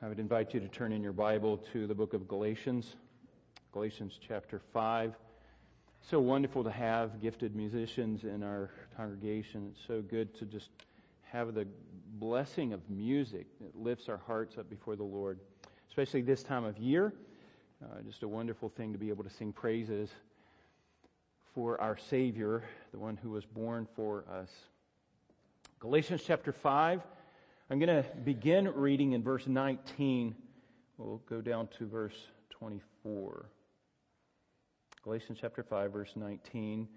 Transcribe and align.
I 0.00 0.06
would 0.06 0.20
invite 0.20 0.54
you 0.54 0.60
to 0.60 0.68
turn 0.68 0.92
in 0.92 1.02
your 1.02 1.12
Bible 1.12 1.56
to 1.72 1.88
the 1.88 1.94
book 1.94 2.14
of 2.14 2.28
Galatians, 2.28 2.94
Galatians 3.72 4.16
chapter 4.28 4.60
5. 4.72 5.12
So 6.02 6.20
wonderful 6.20 6.62
to 6.62 6.70
have 6.70 7.20
gifted 7.20 7.56
musicians 7.56 8.22
in 8.22 8.44
our 8.44 8.70
congregation. 8.96 9.72
It's 9.72 9.84
so 9.88 10.00
good 10.00 10.32
to 10.38 10.44
just 10.44 10.70
have 11.22 11.52
the 11.52 11.66
blessing 12.20 12.72
of 12.72 12.88
music 12.88 13.46
that 13.60 13.74
lifts 13.74 14.08
our 14.08 14.18
hearts 14.18 14.56
up 14.56 14.70
before 14.70 14.94
the 14.94 15.02
Lord, 15.02 15.40
especially 15.88 16.22
this 16.22 16.44
time 16.44 16.62
of 16.62 16.78
year. 16.78 17.12
Uh, 17.82 18.00
just 18.06 18.22
a 18.22 18.28
wonderful 18.28 18.68
thing 18.68 18.92
to 18.92 18.98
be 19.00 19.08
able 19.08 19.24
to 19.24 19.30
sing 19.30 19.52
praises 19.52 20.10
for 21.54 21.80
our 21.80 21.96
Savior, 21.96 22.62
the 22.92 23.00
one 23.00 23.16
who 23.16 23.30
was 23.30 23.44
born 23.44 23.88
for 23.96 24.24
us. 24.32 24.50
Galatians 25.80 26.22
chapter 26.24 26.52
5. 26.52 27.02
I'm 27.70 27.78
going 27.78 28.02
to 28.02 28.08
begin 28.24 28.72
reading 28.74 29.12
in 29.12 29.22
verse 29.22 29.46
19. 29.46 30.34
We'll 30.96 31.20
go 31.28 31.42
down 31.42 31.68
to 31.78 31.86
verse 31.86 32.16
24. 32.48 33.44
Galatians 35.04 35.38
chapter 35.38 35.62
5, 35.62 35.92
verse 35.92 36.12
19. 36.16 36.88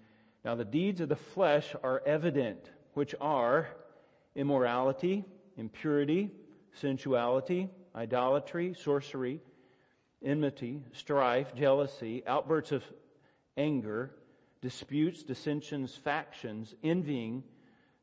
Now 0.46 0.54
the 0.54 0.64
deeds 0.64 1.02
of 1.02 1.10
the 1.10 1.16
flesh 1.16 1.74
are 1.82 2.02
evident, 2.06 2.70
which 2.94 3.14
are 3.20 3.68
immorality, 4.34 5.26
impurity, 5.58 6.30
sensuality, 6.80 7.68
idolatry, 7.94 8.74
sorcery, 8.74 9.42
enmity, 10.24 10.80
strife, 10.94 11.54
jealousy, 11.54 12.22
outbursts 12.26 12.72
of 12.72 12.82
anger, 13.58 14.14
disputes, 14.62 15.22
dissensions, 15.22 15.94
factions, 15.94 16.74
envying, 16.82 17.44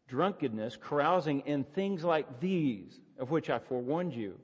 drunkenness, 0.09 0.77
carousing, 0.81 1.43
and 1.45 1.71
things 1.73 2.03
like 2.03 2.39
these, 2.39 2.99
of 3.17 3.31
which 3.31 3.49
I 3.49 3.59
forewarned 3.59 4.13
you. 4.13 4.35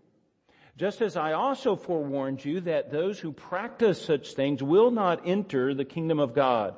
Just 0.77 1.01
as 1.01 1.15
I 1.15 1.33
also 1.33 1.75
forewarned 1.75 2.43
you 2.43 2.61
that 2.61 2.91
those 2.91 3.19
who 3.19 3.31
practice 3.31 4.01
such 4.01 4.33
things 4.33 4.61
will 4.61 4.91
not 4.91 5.21
enter 5.25 5.73
the 5.73 5.85
kingdom 5.85 6.19
of 6.19 6.35
God. 6.35 6.75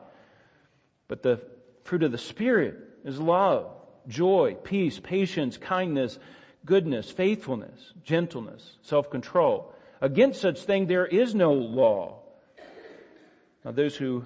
But 1.08 1.24
the 1.24 1.42
fruit 1.84 2.04
of 2.04 2.12
the 2.12 2.18
Spirit 2.18 2.78
is 3.04 3.20
love, 3.20 3.72
joy, 4.08 4.56
peace, 4.64 5.00
patience, 5.00 5.58
kindness, 5.58 6.20
goodness, 6.66 7.10
faithfulness, 7.10 7.94
gentleness, 8.04 8.78
self-control. 8.84 9.74
Against 10.00 10.42
such 10.42 10.62
thing 10.62 10.86
there 10.86 11.08
is 11.08 11.34
no 11.34 11.54
law. 11.54 12.20
Now 13.66 13.72
those 13.72 13.96
who 13.96 14.26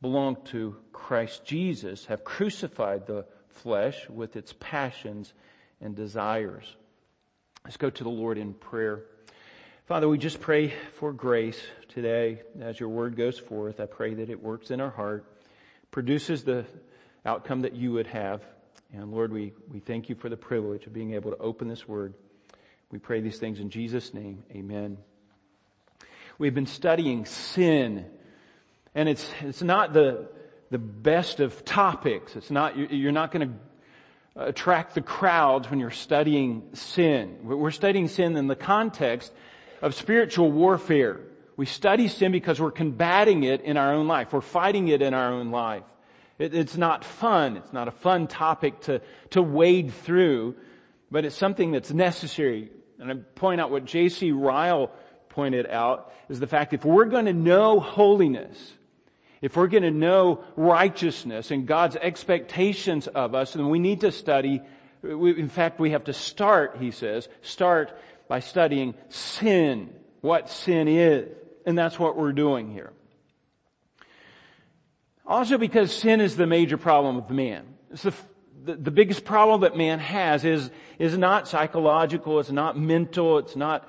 belong 0.00 0.36
to 0.46 0.76
Christ 0.92 1.44
Jesus 1.44 2.06
have 2.06 2.24
crucified 2.24 3.06
the 3.06 3.24
flesh 3.48 4.08
with 4.08 4.36
its 4.36 4.54
passions 4.60 5.32
and 5.80 5.96
desires. 5.96 6.76
Let's 7.64 7.76
go 7.76 7.90
to 7.90 8.04
the 8.04 8.10
Lord 8.10 8.38
in 8.38 8.54
prayer. 8.54 9.04
Father, 9.86 10.08
we 10.08 10.18
just 10.18 10.40
pray 10.40 10.72
for 10.98 11.12
grace 11.12 11.60
today 11.88 12.42
as 12.60 12.78
your 12.78 12.90
word 12.90 13.16
goes 13.16 13.38
forth. 13.38 13.80
I 13.80 13.86
pray 13.86 14.14
that 14.14 14.30
it 14.30 14.42
works 14.42 14.70
in 14.70 14.80
our 14.80 14.90
heart, 14.90 15.24
produces 15.90 16.44
the 16.44 16.66
outcome 17.24 17.62
that 17.62 17.74
you 17.74 17.92
would 17.92 18.06
have. 18.06 18.42
And 18.92 19.10
Lord, 19.10 19.32
we, 19.32 19.52
we 19.70 19.80
thank 19.80 20.08
you 20.08 20.14
for 20.14 20.28
the 20.28 20.36
privilege 20.36 20.86
of 20.86 20.92
being 20.92 21.14
able 21.14 21.30
to 21.30 21.38
open 21.38 21.68
this 21.68 21.88
word. 21.88 22.14
We 22.90 22.98
pray 22.98 23.20
these 23.20 23.38
things 23.38 23.60
in 23.60 23.70
Jesus' 23.70 24.14
name. 24.14 24.44
Amen. 24.52 24.98
We've 26.38 26.54
been 26.54 26.66
studying 26.66 27.24
sin 27.24 28.06
and 28.94 29.08
it's, 29.08 29.30
it's 29.40 29.62
not 29.62 29.92
the, 29.92 30.28
the 30.70 30.78
best 30.78 31.40
of 31.40 31.64
topics. 31.64 32.36
It's 32.36 32.50
not, 32.50 32.76
you're 32.76 33.12
not 33.12 33.32
going 33.32 33.48
to 33.48 33.54
attract 34.46 34.94
the 34.94 35.02
crowds 35.02 35.68
when 35.70 35.80
you're 35.80 35.90
studying 35.90 36.68
sin. 36.72 37.38
We're 37.42 37.70
studying 37.70 38.08
sin 38.08 38.36
in 38.36 38.46
the 38.46 38.56
context 38.56 39.32
of 39.82 39.94
spiritual 39.94 40.50
warfare. 40.50 41.20
We 41.56 41.66
study 41.66 42.08
sin 42.08 42.30
because 42.30 42.60
we're 42.60 42.70
combating 42.70 43.42
it 43.42 43.62
in 43.62 43.76
our 43.76 43.94
own 43.94 44.06
life. 44.06 44.32
We're 44.32 44.40
fighting 44.40 44.88
it 44.88 45.02
in 45.02 45.12
our 45.12 45.32
own 45.32 45.50
life. 45.50 45.82
It, 46.38 46.54
it's 46.54 46.76
not 46.76 47.04
fun. 47.04 47.56
It's 47.56 47.72
not 47.72 47.88
a 47.88 47.92
fun 47.92 48.28
topic 48.28 48.80
to, 48.82 49.00
to 49.30 49.42
wade 49.42 49.92
through, 49.92 50.54
but 51.10 51.24
it's 51.24 51.34
something 51.34 51.72
that's 51.72 51.92
necessary. 51.92 52.70
And 53.00 53.10
I 53.10 53.14
point 53.14 53.60
out 53.60 53.72
what 53.72 53.84
J.C. 53.84 54.30
Ryle 54.30 54.92
pointed 55.30 55.66
out 55.66 56.12
is 56.28 56.38
the 56.38 56.46
fact 56.46 56.74
if 56.74 56.84
we're 56.84 57.06
going 57.06 57.26
to 57.26 57.32
know 57.32 57.80
holiness, 57.80 58.74
if 59.40 59.56
we're 59.56 59.68
going 59.68 59.84
to 59.84 59.90
know 59.90 60.44
righteousness 60.56 61.50
and 61.50 61.66
God's 61.66 61.96
expectations 61.96 63.06
of 63.06 63.34
us, 63.34 63.52
then 63.52 63.68
we 63.68 63.78
need 63.78 64.00
to 64.00 64.12
study, 64.12 64.60
in 65.02 65.48
fact, 65.48 65.78
we 65.78 65.90
have 65.90 66.04
to 66.04 66.12
start, 66.12 66.76
he 66.80 66.90
says, 66.90 67.28
start 67.42 67.96
by 68.28 68.40
studying 68.40 68.94
sin, 69.08 69.90
what 70.20 70.50
sin 70.50 70.88
is. 70.88 71.28
And 71.64 71.76
that's 71.76 71.98
what 71.98 72.16
we're 72.16 72.32
doing 72.32 72.72
here. 72.72 72.92
Also 75.26 75.58
because 75.58 75.94
sin 75.94 76.20
is 76.20 76.36
the 76.36 76.46
major 76.46 76.78
problem 76.78 77.18
of 77.18 77.30
man. 77.30 77.66
It's 77.90 78.02
the, 78.02 78.14
the, 78.64 78.74
the 78.76 78.90
biggest 78.90 79.24
problem 79.24 79.60
that 79.60 79.76
man 79.76 79.98
has 79.98 80.44
is, 80.44 80.70
is 80.98 81.16
not 81.16 81.46
psychological, 81.46 82.40
it's 82.40 82.50
not 82.50 82.78
mental, 82.78 83.38
it's 83.38 83.54
not 83.54 83.88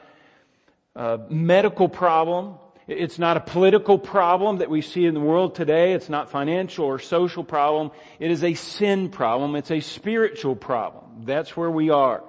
a 0.95 1.17
medical 1.29 1.87
problem. 1.87 2.55
It's 2.89 3.19
not 3.19 3.37
a 3.37 3.39
political 3.39 3.99
problem 3.99 4.57
that 4.57 4.69
we 4.71 4.81
see 4.81 5.05
in 5.05 5.13
the 5.13 5.19
world 5.19 5.53
today. 5.53 5.93
It's 5.93 6.09
not 6.09 6.31
financial 6.31 6.85
or 6.85 6.97
social 6.97 7.43
problem. 7.43 7.91
It 8.19 8.31
is 8.31 8.43
a 8.43 8.55
sin 8.55 9.09
problem. 9.09 9.55
It's 9.55 9.69
a 9.69 9.79
spiritual 9.79 10.55
problem. 10.55 11.23
That's 11.23 11.55
where 11.55 11.69
we 11.69 11.91
are. 11.91 12.23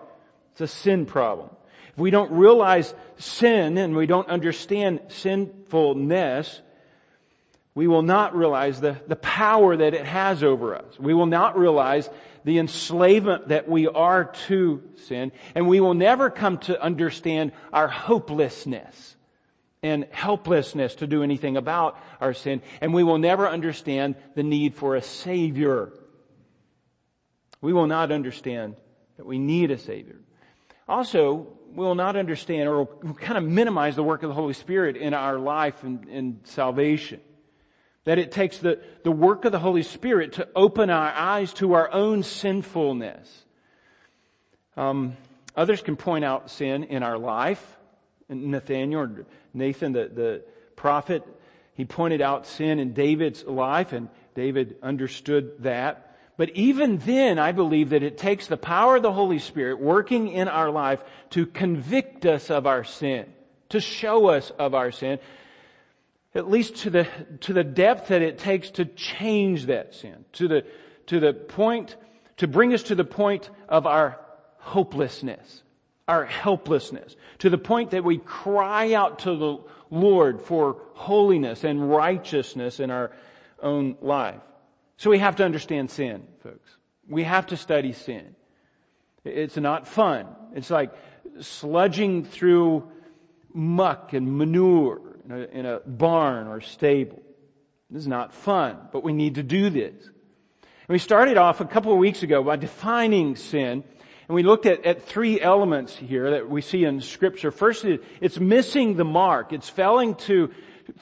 It's 0.53 0.61
a 0.61 0.69
sin 0.69 1.07
problem. 1.07 1.49
If 1.93 1.99
we 1.99 2.11
don't 2.11 2.31
realize 2.33 2.93
sin 3.17 3.79
and 3.79 3.97
we 3.97 4.05
don't 4.05 4.29
understand 4.29 5.01
sinfulness, 5.09 6.61
we 7.75 7.87
will 7.87 8.03
not 8.03 8.37
realize 8.37 8.83
the, 8.83 9.01
the 9.09 9.17
power 9.17 9.75
that 9.79 9.95
it 9.95 10.05
has 10.05 10.45
over 10.45 10.77
us. 10.77 10.99
We 10.99 11.15
will 11.15 11.25
not 11.25 11.59
realize 11.59 12.11
the 12.45 12.59
enslavement 12.59 13.49
that 13.49 13.67
we 13.67 13.89
are 13.89 14.27
to 14.49 14.83
sin, 15.07 15.33
and 15.55 15.67
we 15.67 15.81
will 15.81 15.95
never 15.95 16.29
come 16.29 16.59
to 16.59 16.83
understand 16.83 17.53
our 17.73 17.89
hopelessness 17.89 19.17
and 19.83 20.07
helplessness 20.11 20.97
to 20.97 21.07
do 21.07 21.23
anything 21.23 21.57
about 21.57 21.99
our 22.21 22.35
sin, 22.35 22.61
and 22.81 22.93
we 22.93 23.03
will 23.03 23.19
never 23.19 23.49
understand 23.49 24.15
the 24.35 24.43
need 24.43 24.75
for 24.75 24.95
a 24.95 25.03
Savior. 25.03 25.93
We 27.61 27.73
will 27.73 27.87
not 27.87 28.13
understand 28.13 28.77
that 29.17 29.27
we 29.27 29.39
need 29.39 29.71
a 29.71 29.79
Savior. 29.79 30.17
Also, 30.89 31.47
we 31.73 31.85
will 31.85 31.95
not 31.95 32.17
understand 32.17 32.69
or 32.69 32.85
we'll 33.03 33.15
kind 33.15 33.39
of 33.39 33.45
minimize 33.45 33.97
the 33.97 34.03
work 34.03 34.23
of 34.23 34.29
the 34.29 34.35
Holy 34.35 34.55
Spirit 34.55 34.97
in 34.97 35.15
our 35.15 35.39
life 35.39 35.83
and 35.85 36.09
in 36.09 36.41
salvation. 36.45 37.21
That 38.05 38.19
it 38.19 38.33
takes 38.33 38.59
the, 38.59 38.81
the 39.05 39.13
work 39.13 39.45
of 39.45 39.53
the 39.53 39.59
Holy 39.59 39.83
Spirit 39.83 40.33
to 40.35 40.49
open 40.57 40.91
our 40.91 41.13
eyes 41.13 41.53
to 41.55 41.75
our 41.75 41.93
own 41.93 42.23
sinfulness. 42.23 43.45
Um, 44.77 45.17
others 45.55 45.83
can 45.83 45.97
point 45.97 46.25
out 46.25 46.51
sin 46.51 46.85
in 46.85 47.03
our 47.03 47.19
life. 47.19 47.77
Nathaniel 48.29 49.03
or 49.03 49.27
Nathan, 49.53 49.93
the, 49.93 50.11
the 50.13 50.45
prophet, 50.77 51.27
he 51.75 51.85
pointed 51.85 52.21
out 52.21 52.47
sin 52.47 52.79
in 52.79 52.93
David's 52.93 53.45
life 53.45 53.93
and 53.93 54.09
David 54.35 54.77
understood 54.83 55.63
that. 55.63 56.17
But 56.37 56.51
even 56.51 56.99
then, 56.99 57.39
I 57.39 57.53
believe 57.53 57.91
that 57.91 58.03
it 58.03 58.17
takes 58.17 58.47
the 58.47 58.57
power 58.57 58.97
of 58.97 59.03
the 59.03 59.13
Holy 59.13 59.39
Spirit 59.39 59.81
working 59.81 60.29
in 60.29 60.49
our 60.49 60.71
life 60.71 61.03
to 61.31 61.47
convict 61.47 62.25
us 62.25 62.51
of 62.51 62.67
our 62.67 62.85
sin, 62.85 63.27
to 63.71 63.81
show 63.81 64.29
us 64.29 64.51
of 64.59 64.75
our 64.75 64.91
sin, 64.91 65.19
at 66.35 66.51
least 66.51 66.77
to 66.77 66.91
the, 66.91 67.09
to 67.41 67.53
the 67.53 67.65
depth 67.65 68.09
that 68.09 68.23
it 68.23 68.39
takes 68.39 68.71
to 68.71 68.85
change 68.85 69.67
that 69.67 69.95
sin, 69.95 70.25
to 70.33 70.49
the, 70.49 70.65
to 71.07 71.21
the 71.21 71.33
point, 71.33 71.97
to 72.39 72.47
bring 72.47 72.73
us 72.73 72.85
to 72.85 72.95
the 72.95 73.05
point 73.05 73.51
of 73.69 73.87
our 73.87 74.19
hopelessness 74.59 75.63
our 76.11 76.25
helplessness 76.25 77.15
to 77.39 77.49
the 77.49 77.57
point 77.57 77.93
that 77.93 78.03
we 78.03 78.19
cry 78.19 78.95
out 78.95 79.21
to 79.21 79.37
the 79.37 79.59
Lord 79.91 80.43
for 80.43 80.83
holiness 80.95 81.63
and 81.63 81.89
righteousness 81.89 82.81
in 82.81 82.91
our 82.91 83.13
own 83.63 83.97
life. 84.01 84.41
So 84.97 85.09
we 85.09 85.21
have 85.21 85.37
to 85.37 85.45
understand 85.45 85.89
sin, 85.89 86.25
folks. 86.43 86.69
We 87.09 87.23
have 87.23 87.47
to 87.47 87.57
study 87.57 87.93
sin. 87.93 88.35
It's 89.25 89.57
not 89.57 89.87
fun. 89.87 90.27
It's 90.53 90.69
like 90.71 90.91
sludging 91.39 92.27
through 92.27 92.91
muck 93.55 94.13
and 94.13 94.37
manure 94.37 95.01
in 95.25 95.31
a, 95.31 95.39
in 95.59 95.65
a 95.65 95.79
barn 95.87 96.49
or 96.49 96.61
stable. 96.61 97.23
This 97.89 98.03
is 98.03 98.09
not 98.09 98.35
fun, 98.35 98.79
but 98.93 99.05
we 99.05 99.13
need 99.13 99.37
to 99.37 99.45
do 99.45 99.71
this. 99.71 99.95
And 100.05 100.89
we 100.89 100.99
started 100.99 101.37
off 101.37 101.61
a 101.61 101.65
couple 101.65 101.93
of 101.93 101.99
weeks 101.99 102.25
ago 102.25 102.43
by 102.43 102.57
defining 102.57 103.37
sin 103.37 103.85
and 104.31 104.37
we 104.37 104.45
looked 104.45 104.65
at, 104.65 104.87
at 104.87 105.03
three 105.03 105.41
elements 105.41 105.97
here 105.97 106.31
that 106.31 106.49
we 106.49 106.61
see 106.61 106.85
in 106.85 107.01
scripture. 107.01 107.51
First, 107.51 107.85
it's 107.85 108.39
missing 108.39 108.95
the 108.95 109.05
mark. 109.05 109.53
It's 109.53 109.69
failing 109.69 110.15
to, 110.15 110.53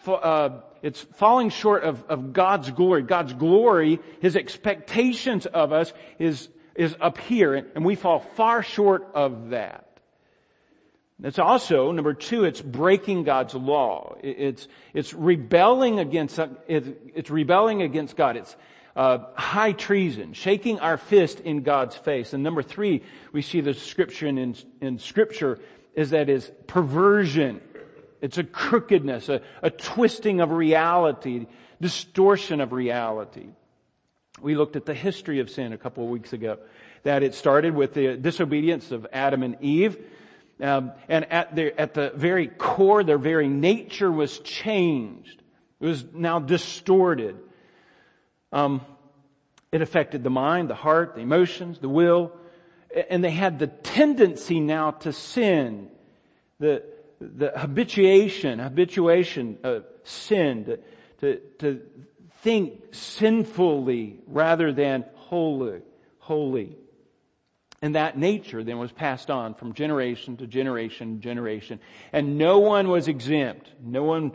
uh, 0.07 0.61
it's 0.81 1.03
falling 1.03 1.51
short 1.51 1.83
of, 1.83 2.03
of 2.09 2.33
God's 2.33 2.71
glory. 2.71 3.03
God's 3.03 3.35
glory, 3.35 4.01
His 4.23 4.35
expectations 4.35 5.45
of 5.45 5.75
us 5.75 5.93
is, 6.19 6.49
is 6.75 6.97
up 7.03 7.19
here, 7.19 7.55
and 7.75 7.85
we 7.85 7.97
fall 7.97 8.21
far 8.21 8.63
short 8.63 9.07
of 9.13 9.51
that. 9.51 10.01
It's 11.23 11.39
also, 11.39 11.93
number 11.93 12.15
two, 12.15 12.45
it's 12.45 12.63
breaking 12.63 13.25
God's 13.25 13.55
law. 13.55 14.17
It's, 14.23 14.69
it's 14.95 15.13
rebelling 15.13 15.99
against, 15.99 16.41
it's 16.67 17.29
rebelling 17.29 17.83
against 17.83 18.17
God. 18.17 18.39
It's 18.39 18.57
uh, 18.99 19.25
high 19.37 19.71
treason, 19.71 20.33
shaking 20.33 20.81
our 20.81 20.97
fist 20.97 21.39
in 21.39 21.63
God's 21.63 21.95
face. 21.95 22.33
And 22.33 22.43
number 22.43 22.65
three, 22.65 23.05
we 23.31 23.43
see 23.43 23.61
the 23.61 23.73
description 23.73 24.39
in, 24.39 24.57
in 24.81 24.99
scripture 24.99 25.61
is 25.95 26.11
that 26.11 26.29
is 26.29 26.51
perversion. 26.67 27.61
It's 28.21 28.39
a 28.39 28.45
crookedness, 28.45 29.29
a, 29.29 29.41
a 29.63 29.71
twisting 29.71 30.41
of 30.41 30.51
reality, 30.51 31.47
distortion 31.81 32.61
of 32.61 32.73
reality. 32.73 33.47
We 34.43 34.57
looked 34.57 34.75
at 34.75 34.85
the 34.85 34.95
history 34.95 35.39
of 35.39 35.49
sin 35.49 35.73
a 35.73 35.79
couple 35.79 36.03
of 36.03 36.11
weeks 36.11 36.33
ago. 36.33 36.59
That 37.05 37.23
it 37.23 37.37
started 37.37 37.77
with 37.77 37.95
the 37.95 38.17
disobedience 38.17 38.91
of 38.91 39.07
Adam 39.13 39.45
and 39.45 39.59
Eve. 39.61 39.97
Um, 40.61 40.91
and 41.09 41.31
at 41.31 41.55
the, 41.55 41.81
at 41.81 41.95
the 41.95 42.11
very 42.17 42.49
core, 42.49 43.05
their 43.05 43.17
very 43.17 43.47
nature 43.47 44.11
was 44.11 44.41
changed. 44.41 45.41
It 45.79 45.87
was 45.87 46.05
now 46.13 46.41
distorted. 46.41 47.37
Um, 48.53 48.81
it 49.71 49.83
affected 49.83 50.25
the 50.25 50.31
mind, 50.31 50.71
the 50.71 50.75
heart, 50.75 51.15
the 51.15 51.21
emotions, 51.21 51.79
the 51.79 51.89
will, 51.89 52.33
and 53.11 53.23
they 53.23 53.31
had 53.31 53.59
the 53.59 53.67
tendency 53.67 54.61
now 54.61 54.93
to 54.93 55.13
sin, 55.13 55.89
the 56.59 56.83
the 57.21 57.53
habituation, 57.57 58.59
habituation 58.59 59.59
of 59.63 59.85
sin, 60.05 60.65
to, 60.65 60.79
to, 61.21 61.41
to 61.59 61.83
think 62.43 62.95
sinfully 62.95 64.21
rather 64.27 64.73
than 64.73 65.05
holy, 65.15 65.81
holy. 66.19 66.77
And 67.81 67.95
that 67.95 68.19
nature 68.19 68.65
then 68.65 68.79
was 68.79 68.91
passed 68.91 69.31
on 69.31 69.55
from 69.55 69.73
generation 69.73 70.37
to 70.39 70.47
generation, 70.47 71.21
generation. 71.21 71.81
And 72.13 72.39
no 72.39 72.59
one 72.59 72.89
was 72.89 73.07
exempt. 73.07 73.71
No 73.81 74.03
one, 74.03 74.33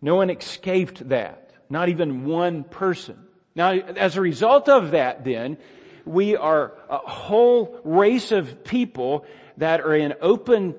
no 0.00 0.16
one 0.16 0.30
escaped 0.30 1.08
that. 1.08 1.52
Not 1.70 1.88
even 1.88 2.24
one 2.24 2.64
person. 2.64 3.18
Now, 3.54 3.72
as 3.72 4.16
a 4.16 4.20
result 4.20 4.68
of 4.68 4.92
that 4.92 5.24
then, 5.24 5.58
we 6.04 6.36
are 6.36 6.72
a 6.88 6.98
whole 6.98 7.80
race 7.84 8.32
of 8.32 8.64
people 8.64 9.24
that 9.58 9.80
are 9.80 9.94
in 9.94 10.14
open, 10.20 10.74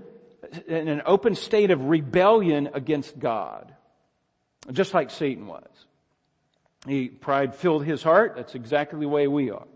in 0.67 0.87
an 0.87 1.01
open 1.05 1.35
state 1.35 1.71
of 1.71 1.85
rebellion 1.85 2.69
against 2.73 3.17
God. 3.19 3.73
Just 4.71 4.93
like 4.93 5.11
Satan 5.11 5.47
was. 5.47 5.67
He, 6.87 7.07
pride 7.07 7.55
filled 7.55 7.85
his 7.85 8.03
heart. 8.03 8.33
That's 8.35 8.55
exactly 8.55 8.99
the 9.01 9.07
way 9.07 9.27
we 9.27 9.51
are. 9.51 9.67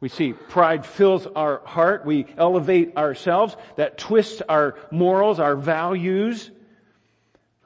We 0.00 0.08
see 0.08 0.32
pride 0.32 0.84
fills 0.84 1.26
our 1.26 1.62
heart. 1.64 2.04
We 2.04 2.26
elevate 2.36 2.96
ourselves. 2.96 3.56
That 3.76 3.96
twists 3.96 4.42
our 4.48 4.76
morals, 4.90 5.38
our 5.40 5.56
values. 5.56 6.50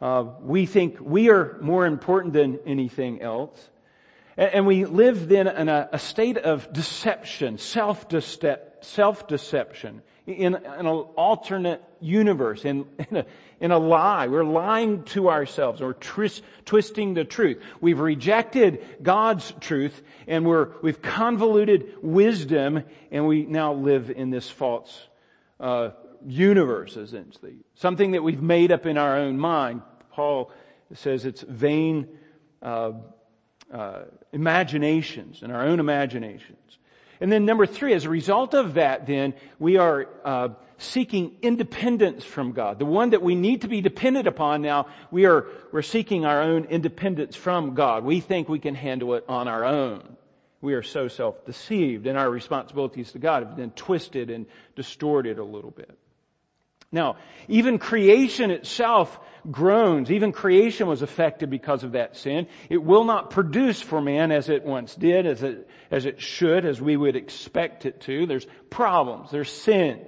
Uh, 0.00 0.25
we 0.43 0.66
think 0.66 0.99
we 1.00 1.31
are 1.31 1.58
more 1.61 1.87
important 1.87 2.34
than 2.34 2.61
anything 2.66 3.22
else. 3.22 3.70
And, 4.38 4.67
we 4.69 4.85
live 4.85 5.29
then 5.29 5.49
in 5.49 5.69
a, 5.69 5.99
state 5.99 6.38
of 6.38 6.73
deception, 6.73 7.58
self-deception, 7.58 10.02
in, 10.29 10.55
an 10.55 10.87
alternate 10.87 11.82
universe, 12.00 12.64
in, 12.64 12.87
in, 13.11 13.17
a, 13.17 13.26
in 13.58 13.73
a 13.73 13.79
lie. 13.79 14.29
We're 14.29 14.44
lying 14.44 15.02
to 15.06 15.29
ourselves. 15.29 15.81
We're 15.81 15.94
twist, 15.94 16.44
twisting 16.64 17.14
the 17.14 17.25
truth. 17.25 17.61
We've 17.81 17.99
rejected 17.99 18.87
God's 19.02 19.52
truth 19.58 20.00
and 20.29 20.46
we're, 20.46 20.69
we've 20.82 21.02
convoluted 21.02 21.94
wisdom 22.00 22.85
and 23.11 23.26
we 23.26 23.44
now 23.44 23.73
live 23.73 24.08
in 24.08 24.31
this 24.31 24.49
false, 24.49 25.02
uh, 25.58 25.90
universe, 26.25 26.96
essentially. 26.96 27.56
Something 27.75 28.12
that 28.12 28.23
we've 28.23 28.40
made 28.40 28.70
up 28.70 28.87
in 28.87 28.99
our 28.99 29.17
own 29.17 29.37
mind. 29.37 29.82
Paul 30.12 30.52
says 30.94 31.25
it's 31.25 31.43
vain, 31.43 32.06
uh, 32.62 32.93
uh, 33.73 34.03
imaginations 34.32 35.43
and 35.43 35.53
our 35.53 35.62
own 35.62 35.81
imaginations. 35.81 36.79
And 37.20 37.32
then 37.32 37.44
number 37.44 37.67
three, 37.67 37.94
as 37.94 38.05
a 38.05 38.09
result 38.09 38.55
of 38.55 38.75
that, 38.75 39.06
then 39.06 39.35
we 39.59 39.76
are 39.76 40.09
uh, 40.25 40.49
seeking 40.79 41.37
independence 41.43 42.25
from 42.25 42.53
God. 42.53 42.79
The 42.79 42.87
one 42.87 43.11
that 43.11 43.23
we 43.23 43.35
need 43.35 43.62
to 43.62 43.69
be 43.69 43.81
dependent 43.81 44.29
upon 44.29 44.62
now, 44.62 44.87
we 45.11 45.26
are 45.26 45.47
we're 45.73 45.82
seeking 45.82 46.25
our 46.25 46.41
own 46.41 46.65
independence 46.65 47.35
from 47.35 47.75
God. 47.75 48.05
We 48.05 48.20
think 48.20 48.49
we 48.49 48.61
can 48.61 48.76
handle 48.76 49.15
it 49.15 49.25
on 49.29 49.49
our 49.49 49.65
own. 49.65 50.17
We 50.61 50.75
are 50.75 50.82
so 50.82 51.09
self-deceived, 51.09 52.06
and 52.06 52.19
our 52.19 52.31
responsibilities 52.31 53.12
to 53.12 53.19
God 53.19 53.44
have 53.44 53.56
been 53.56 53.71
twisted 53.73 54.31
and 54.31 54.47
distorted 54.75 55.38
a 55.38 55.44
little 55.44 55.71
bit. 55.71 55.97
Now, 56.91 57.17
even 57.49 57.79
creation 57.79 58.50
itself 58.50 59.21
groans. 59.50 60.11
Even 60.11 60.32
creation 60.32 60.87
was 60.87 61.02
affected 61.02 61.50
because 61.50 61.85
of 61.85 61.93
that 61.93 62.17
sin. 62.17 62.46
It 62.69 62.82
will 62.82 63.05
not 63.05 63.31
produce 63.31 63.81
for 63.81 64.00
man 64.00 64.32
as 64.32 64.49
it 64.49 64.64
once 64.64 64.94
did, 64.94 65.26
as 65.26 65.43
it, 65.43 65.69
as 65.90 66.05
it 66.05 66.20
should, 66.20 66.64
as 66.64 66.81
we 66.81 66.96
would 66.96 67.17
expect 67.17 67.87
it 67.87 68.00
to. 68.02 68.26
There's 68.26 68.46
problems. 68.70 69.31
There's 69.31 69.50
sin. 69.50 70.05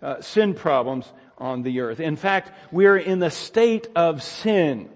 Uh, 0.00 0.20
sin 0.20 0.54
problems 0.54 1.10
on 1.38 1.62
the 1.62 1.80
earth. 1.80 2.00
In 2.00 2.16
fact, 2.16 2.52
we're 2.70 2.96
in 2.96 3.18
the 3.18 3.30
state 3.30 3.88
of 3.94 4.22
sin. 4.22 4.90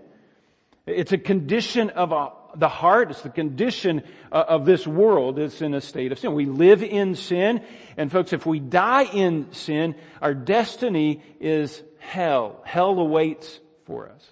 It's 0.87 1.13
a 1.13 1.19
condition 1.19 1.91
of 1.91 2.13
a, 2.13 2.31
the 2.55 2.69
heart. 2.69 3.11
It's 3.11 3.23
the 3.23 3.31
condition 3.31 4.03
uh, 4.31 4.45
of 4.49 4.65
this 4.65 4.87
world. 4.87 5.39
It's 5.39 5.61
in 5.61 5.75
a 5.75 5.81
state 5.81 6.13
of 6.13 6.19
sin. 6.19 6.35
We 6.35 6.47
live 6.47 6.83
in 6.83 7.15
sin. 7.15 7.63
And 7.97 8.11
folks, 8.11 8.33
if 8.33 8.47
we 8.47 8.61
die 8.61 9.05
in 9.05 9.53
sin, 9.53 9.97
our 10.23 10.35
destiny 10.35 11.23
is 11.41 11.83
hell. 11.99 12.63
Hell 12.65 12.99
awaits 12.99 13.61
for 13.87 14.09
us. 14.09 14.29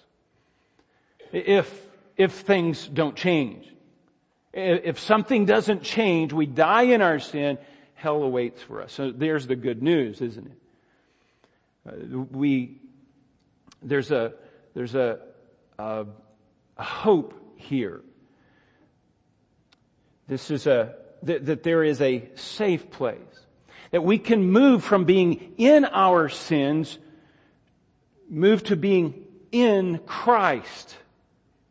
If, 1.31 1.87
if 2.17 2.31
things 2.33 2.87
don't 2.87 3.15
change. 3.15 3.65
If 4.53 4.99
something 4.99 5.45
doesn't 5.45 5.83
change, 5.83 6.31
we 6.31 6.45
die 6.45 6.83
in 6.83 7.01
our 7.01 7.19
sin, 7.19 7.57
hell 7.93 8.23
awaits 8.23 8.61
for 8.61 8.81
us. 8.81 8.93
So 8.93 9.11
there's 9.11 9.47
the 9.47 9.55
good 9.55 9.83
news, 9.83 10.21
isn't 10.21 10.45
it? 10.45 10.57
Uh, 11.87 12.19
we, 12.31 12.79
there's 13.81 14.11
a, 14.11 14.33
there's 14.73 14.95
a, 14.95 15.19
a, 15.77 16.05
a 16.77 16.83
hope 16.83 17.33
here. 17.57 18.01
This 20.27 20.51
is 20.51 20.67
a, 20.67 20.95
that, 21.23 21.45
that 21.45 21.63
there 21.63 21.83
is 21.83 22.01
a 22.01 22.29
safe 22.35 22.89
place. 22.89 23.19
That 23.91 24.03
we 24.03 24.17
can 24.17 24.43
move 24.43 24.83
from 24.83 25.05
being 25.05 25.53
in 25.57 25.85
our 25.85 26.29
sins, 26.29 26.97
move 28.29 28.63
to 28.63 28.75
being 28.75 29.24
in 29.55 29.99
Christ. 29.99 30.97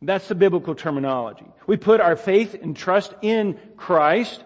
That's 0.00 0.26
the 0.26 0.35
biblical 0.35 0.75
terminology. 0.75 1.45
We 1.67 1.76
put 1.76 2.00
our 2.00 2.17
faith 2.17 2.55
and 2.55 2.75
trust 2.75 3.14
in 3.21 3.59
Christ. 3.76 4.43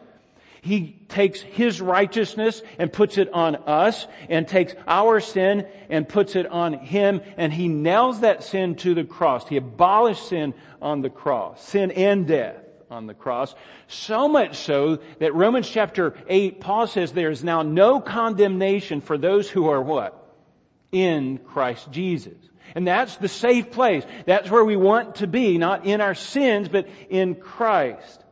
He 0.61 1.00
takes 1.09 1.40
His 1.40 1.80
righteousness 1.80 2.62
and 2.80 2.92
puts 2.92 3.16
it 3.16 3.33
on 3.33 3.54
us 3.54 4.09
and 4.28 4.47
takes 4.49 4.75
our 4.88 5.21
sin 5.21 5.68
and 5.88 6.09
puts 6.09 6.35
it 6.35 6.47
on 6.47 6.73
Him 6.73 7.21
and 7.37 7.52
He 7.52 7.68
nails 7.68 8.21
that 8.21 8.42
sin 8.42 8.75
to 8.76 8.92
the 8.92 9.04
cross. 9.04 9.49
He 9.49 9.57
abolished 9.57 10.28
sin 10.28 10.52
on 10.83 11.02
the 11.02 11.11
cross. 11.11 11.62
Sin 11.62 11.92
and 11.92 12.26
death 12.26 12.57
on 12.90 13.07
the 13.07 13.14
cross. 13.14 13.54
So 13.87 14.28
much 14.28 14.57
so 14.57 14.99
that 15.21 15.33
Romans 15.33 15.68
chapter 15.68 16.14
8, 16.26 16.61
Paul 16.61 16.88
says 16.88 17.12
there 17.12 17.30
is 17.30 17.45
now 17.45 17.62
no 17.62 18.00
condemnation 18.00 19.00
for 19.00 19.16
those 19.16 19.49
who 19.49 19.68
are 19.68 19.80
what? 19.80 20.25
In 20.90 21.38
Christ 21.38 21.92
Jesus. 21.92 22.35
And 22.75 22.87
that's 22.87 23.16
the 23.16 23.28
safe 23.28 23.70
place. 23.70 24.04
That's 24.26 24.50
where 24.50 24.64
we 24.64 24.76
want 24.76 25.16
to 25.16 25.26
be, 25.26 25.58
not 25.58 25.87
in 25.87 26.00
our 26.00 26.14
sins, 26.14 26.68
but 26.68 26.88
in 27.08 27.34
Christ. 27.34 28.25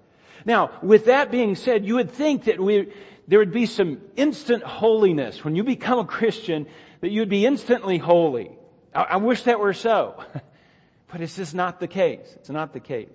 Now, 0.44 0.70
with 0.82 1.06
that 1.06 1.30
being 1.30 1.56
said, 1.56 1.84
you 1.84 1.96
would 1.96 2.10
think 2.10 2.44
that 2.44 2.60
we, 2.60 2.92
there 3.26 3.38
would 3.38 3.52
be 3.52 3.66
some 3.66 4.00
instant 4.14 4.62
holiness. 4.62 5.44
When 5.44 5.56
you 5.56 5.64
become 5.64 5.98
a 5.98 6.04
Christian, 6.04 6.66
that 7.00 7.10
you'd 7.10 7.28
be 7.28 7.44
instantly 7.46 7.98
holy. 7.98 8.50
I, 8.94 9.02
I 9.02 9.16
wish 9.16 9.42
that 9.42 9.58
were 9.58 9.74
so. 9.74 10.22
but 11.08 11.20
it's 11.20 11.36
just 11.36 11.54
not 11.54 11.80
the 11.80 11.88
case. 11.88 12.26
It's 12.36 12.50
not 12.50 12.72
the 12.72 12.80
case. 12.80 13.08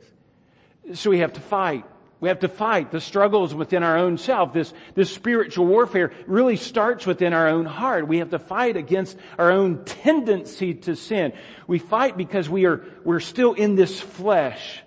So 0.94 1.10
we 1.10 1.20
have 1.20 1.34
to 1.34 1.42
fight. 1.42 1.86
We 2.22 2.30
have 2.30 2.42
to 2.42 2.48
fight 2.48 2.92
the 2.92 3.02
struggles 3.02 3.54
within 3.56 3.82
our 3.82 3.98
own 3.98 4.20
self. 4.20 4.54
This, 4.54 4.72
this 4.94 5.12
spiritual 5.12 5.66
warfare 5.66 6.12
really 6.28 6.56
starts 6.56 7.08
within 7.08 7.34
our 7.34 7.48
own 7.48 7.66
heart. 7.66 8.08
We 8.08 8.20
have 8.20 8.30
to 8.30 8.38
fight 8.38 8.78
against 8.78 9.18
our 9.40 9.52
own 9.52 9.84
tendency 9.86 10.76
to 10.76 10.96
sin. 10.96 11.34
We 11.66 11.80
fight 11.80 12.18
because 12.18 12.48
we 12.48 12.66
are, 12.68 12.86
we're 13.04 13.22
still 13.22 13.54
in 13.54 13.74
this 13.74 14.00
flesh, 14.00 14.82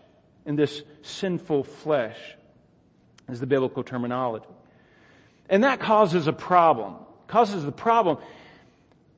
in 0.46 0.54
this 0.54 0.84
sinful 1.02 1.64
flesh, 1.64 2.16
is 3.28 3.40
the 3.40 3.46
biblical 3.46 3.82
terminology. 3.82 4.46
And 5.50 5.64
that 5.64 5.80
causes 5.80 6.28
a 6.28 6.32
problem. 6.32 6.94
Causes 7.26 7.64
the 7.64 7.72
problem. 7.72 8.18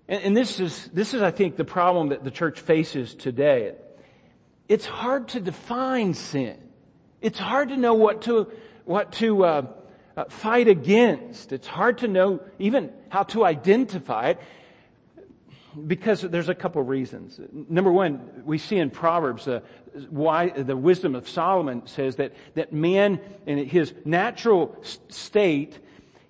And, 0.08 0.22
and 0.22 0.36
this 0.36 0.58
is, 0.58 0.88
this 0.94 1.12
is, 1.12 1.20
I 1.20 1.32
think, 1.32 1.56
the 1.56 1.66
problem 1.66 2.08
that 2.08 2.24
the 2.24 2.30
church 2.30 2.60
faces 2.60 3.14
today. 3.14 3.74
It's 4.70 4.86
hard 4.86 5.28
to 5.28 5.40
define 5.40 6.14
sin. 6.14 6.56
It's 7.20 7.38
hard 7.38 7.70
to 7.70 7.76
know 7.76 7.94
what 7.94 8.22
to, 8.22 8.50
what 8.84 9.12
to 9.12 9.44
uh, 9.44 9.66
uh, 10.16 10.24
fight 10.24 10.68
against. 10.68 11.52
It's 11.52 11.66
hard 11.66 11.98
to 11.98 12.08
know 12.08 12.40
even 12.58 12.92
how 13.08 13.24
to 13.24 13.44
identify 13.44 14.30
it. 14.30 14.38
because 15.86 16.22
there's 16.22 16.48
a 16.48 16.54
couple 16.54 16.82
reasons. 16.82 17.40
Number 17.68 17.92
one, 17.92 18.42
we 18.44 18.58
see 18.58 18.76
in 18.76 18.90
Proverbs 18.90 19.46
uh, 19.46 19.60
why 20.10 20.50
the 20.50 20.76
wisdom 20.76 21.14
of 21.14 21.28
Solomon 21.28 21.86
says 21.86 22.16
that 22.16 22.32
that 22.54 22.72
man 22.72 23.20
in 23.46 23.66
his 23.66 23.92
natural 24.04 24.76
state 25.08 25.78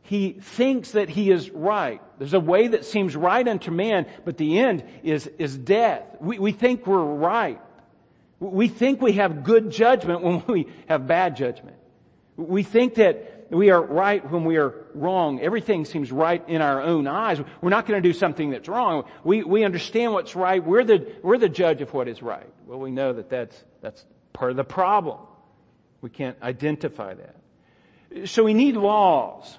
he 0.02 0.34
thinks 0.34 0.92
that 0.92 1.08
he 1.08 1.32
is 1.32 1.50
right. 1.50 2.00
There's 2.18 2.32
a 2.32 2.38
way 2.38 2.68
that 2.68 2.84
seems 2.84 3.16
right 3.16 3.46
unto 3.46 3.72
man, 3.72 4.06
but 4.24 4.36
the 4.36 4.60
end 4.60 4.84
is 5.02 5.26
is 5.38 5.58
death. 5.58 6.04
We, 6.20 6.38
we 6.38 6.52
think 6.52 6.86
we're 6.86 7.02
right. 7.02 7.60
We 8.38 8.68
think 8.68 9.00
we 9.00 9.12
have 9.12 9.44
good 9.44 9.70
judgment 9.70 10.22
when 10.22 10.42
we 10.46 10.68
have 10.88 11.06
bad 11.06 11.36
judgment. 11.36 11.76
We 12.36 12.62
think 12.62 12.96
that 12.96 13.46
we 13.50 13.70
are 13.70 13.80
right 13.80 14.28
when 14.30 14.44
we 14.44 14.56
are 14.56 14.74
wrong. 14.94 15.40
Everything 15.40 15.84
seems 15.84 16.12
right 16.12 16.46
in 16.48 16.60
our 16.60 16.82
own 16.82 17.06
eyes. 17.06 17.40
We're 17.60 17.70
not 17.70 17.86
going 17.86 18.02
to 18.02 18.06
do 18.06 18.12
something 18.12 18.50
that's 18.50 18.68
wrong. 18.68 19.04
We, 19.24 19.42
we 19.42 19.64
understand 19.64 20.12
what's 20.12 20.36
right. 20.36 20.64
We're 20.64 20.84
the, 20.84 21.14
we're 21.22 21.38
the 21.38 21.48
judge 21.48 21.80
of 21.80 21.94
what 21.94 22.08
is 22.08 22.22
right. 22.22 22.50
Well, 22.66 22.78
we 22.78 22.90
know 22.90 23.12
that 23.14 23.30
that's, 23.30 23.64
that's 23.80 24.04
part 24.32 24.50
of 24.50 24.56
the 24.56 24.64
problem. 24.64 25.18
We 26.00 26.10
can't 26.10 26.36
identify 26.42 27.14
that. 27.14 28.28
So 28.28 28.44
we 28.44 28.54
need 28.54 28.76
laws. 28.76 29.58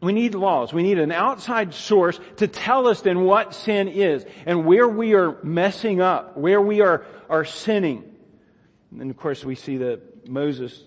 We 0.00 0.12
need 0.12 0.34
laws. 0.34 0.72
We 0.72 0.82
need 0.82 0.98
an 0.98 1.12
outside 1.12 1.74
source 1.74 2.18
to 2.36 2.46
tell 2.46 2.86
us 2.86 3.02
then 3.02 3.24
what 3.24 3.54
sin 3.54 3.88
is 3.88 4.24
and 4.46 4.64
where 4.64 4.88
we 4.88 5.14
are 5.14 5.36
messing 5.42 6.00
up, 6.00 6.38
where 6.38 6.60
we 6.60 6.80
are, 6.80 7.04
are 7.28 7.44
sinning. 7.44 8.04
And 8.98 9.10
of 9.10 9.16
course 9.16 9.44
we 9.44 9.54
see 9.54 9.76
that 9.78 10.28
Moses 10.28 10.82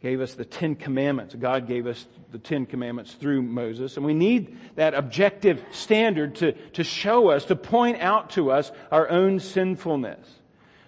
gave 0.00 0.20
us 0.20 0.34
the 0.34 0.44
Ten 0.44 0.74
Commandments. 0.74 1.34
God 1.34 1.68
gave 1.68 1.86
us 1.86 2.06
the 2.32 2.38
Ten 2.38 2.66
Commandments 2.66 3.12
through 3.12 3.42
Moses. 3.42 3.96
And 3.96 4.04
we 4.04 4.14
need 4.14 4.58
that 4.74 4.94
objective 4.94 5.62
standard 5.70 6.36
to, 6.36 6.52
to 6.52 6.82
show 6.82 7.30
us, 7.30 7.44
to 7.46 7.56
point 7.56 8.00
out 8.00 8.30
to 8.30 8.50
us 8.50 8.72
our 8.90 9.08
own 9.08 9.38
sinfulness. 9.38 10.26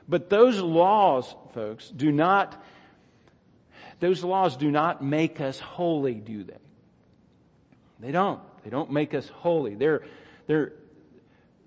But 0.08 0.30
those 0.30 0.58
laws, 0.60 1.32
folks, 1.52 1.90
do 1.90 2.10
not, 2.10 2.60
those 4.00 4.24
laws 4.24 4.56
do 4.56 4.70
not 4.70 5.02
make 5.02 5.40
us 5.40 5.58
holy, 5.58 6.14
do 6.14 6.44
they? 6.44 6.56
They 8.00 8.12
don't. 8.12 8.40
They 8.64 8.70
don't 8.70 8.90
make 8.90 9.14
us 9.14 9.28
holy. 9.28 9.74
They're, 9.74 10.02
they're, 10.46 10.72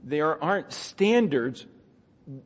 there 0.03 0.41
aren't 0.43 0.73
standards. 0.73 1.65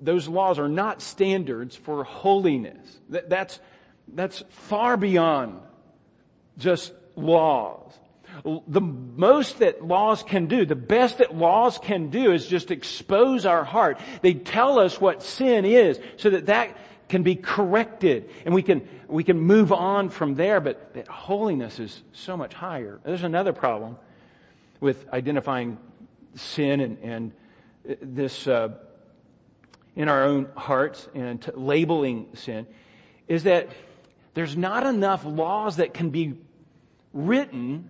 Those 0.01 0.27
laws 0.27 0.59
are 0.59 0.69
not 0.69 1.01
standards 1.01 1.75
for 1.75 2.03
holiness. 2.03 2.99
That, 3.09 3.29
that's, 3.29 3.59
that's 4.07 4.43
far 4.49 4.97
beyond 4.97 5.59
just 6.57 6.93
laws. 7.15 7.93
The 8.67 8.81
most 8.81 9.59
that 9.59 9.85
laws 9.85 10.23
can 10.23 10.47
do, 10.47 10.65
the 10.65 10.75
best 10.75 11.17
that 11.17 11.35
laws 11.35 11.77
can 11.77 12.09
do 12.09 12.31
is 12.31 12.47
just 12.47 12.71
expose 12.71 13.45
our 13.45 13.63
heart. 13.63 13.99
They 14.21 14.33
tell 14.33 14.79
us 14.79 15.01
what 15.01 15.21
sin 15.21 15.65
is 15.65 15.99
so 16.17 16.29
that 16.29 16.45
that 16.45 16.77
can 17.09 17.23
be 17.23 17.35
corrected 17.35 18.29
and 18.45 18.55
we 18.55 18.63
can, 18.63 18.87
we 19.11 19.23
can 19.25 19.39
move 19.39 19.71
on 19.71 20.09
from 20.09 20.35
there, 20.35 20.61
but, 20.61 20.93
but 20.93 21.07
holiness 21.07 21.79
is 21.79 22.01
so 22.13 22.37
much 22.37 22.53
higher. 22.53 22.99
There's 23.03 23.23
another 23.23 23.51
problem 23.51 23.97
with 24.79 25.07
identifying 25.09 25.77
sin 26.35 26.79
and, 26.79 26.97
and 26.99 27.31
this, 28.01 28.47
uh, 28.47 28.69
in 29.95 30.07
our 30.07 30.23
own 30.23 30.47
hearts 30.55 31.09
and 31.13 31.45
labeling 31.55 32.27
sin 32.35 32.65
is 33.27 33.43
that 33.43 33.69
there's 34.33 34.55
not 34.55 34.85
enough 34.85 35.25
laws 35.25 35.75
that 35.75 35.93
can 35.93 36.09
be 36.09 36.35
written 37.13 37.89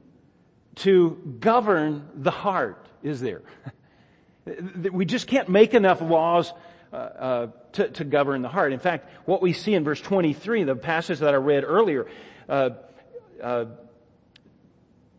to 0.74 1.38
govern 1.40 2.10
the 2.16 2.32
heart, 2.32 2.88
is 3.04 3.22
there? 3.22 3.44
we 4.92 5.06
just 5.06 5.28
can't 5.28 5.50
make 5.50 5.76
enough 5.76 6.02
laws 6.02 6.52
uh, 6.92 6.96
uh, 6.96 7.48
to, 7.72 7.88
to, 7.90 8.04
govern 8.04 8.42
the 8.42 8.50
heart. 8.50 8.74
In 8.74 8.80
fact, 8.80 9.10
what 9.26 9.42
we 9.42 9.54
see 9.54 9.74
in 9.74 9.86
verse 9.86 10.02
23, 10.02 10.66
the 10.66 10.76
passage 10.76 11.20
that 11.20 11.34
I 11.34 11.38
read 11.38 11.64
earlier, 11.64 12.06
uh, 12.50 12.72
uh 13.42 13.66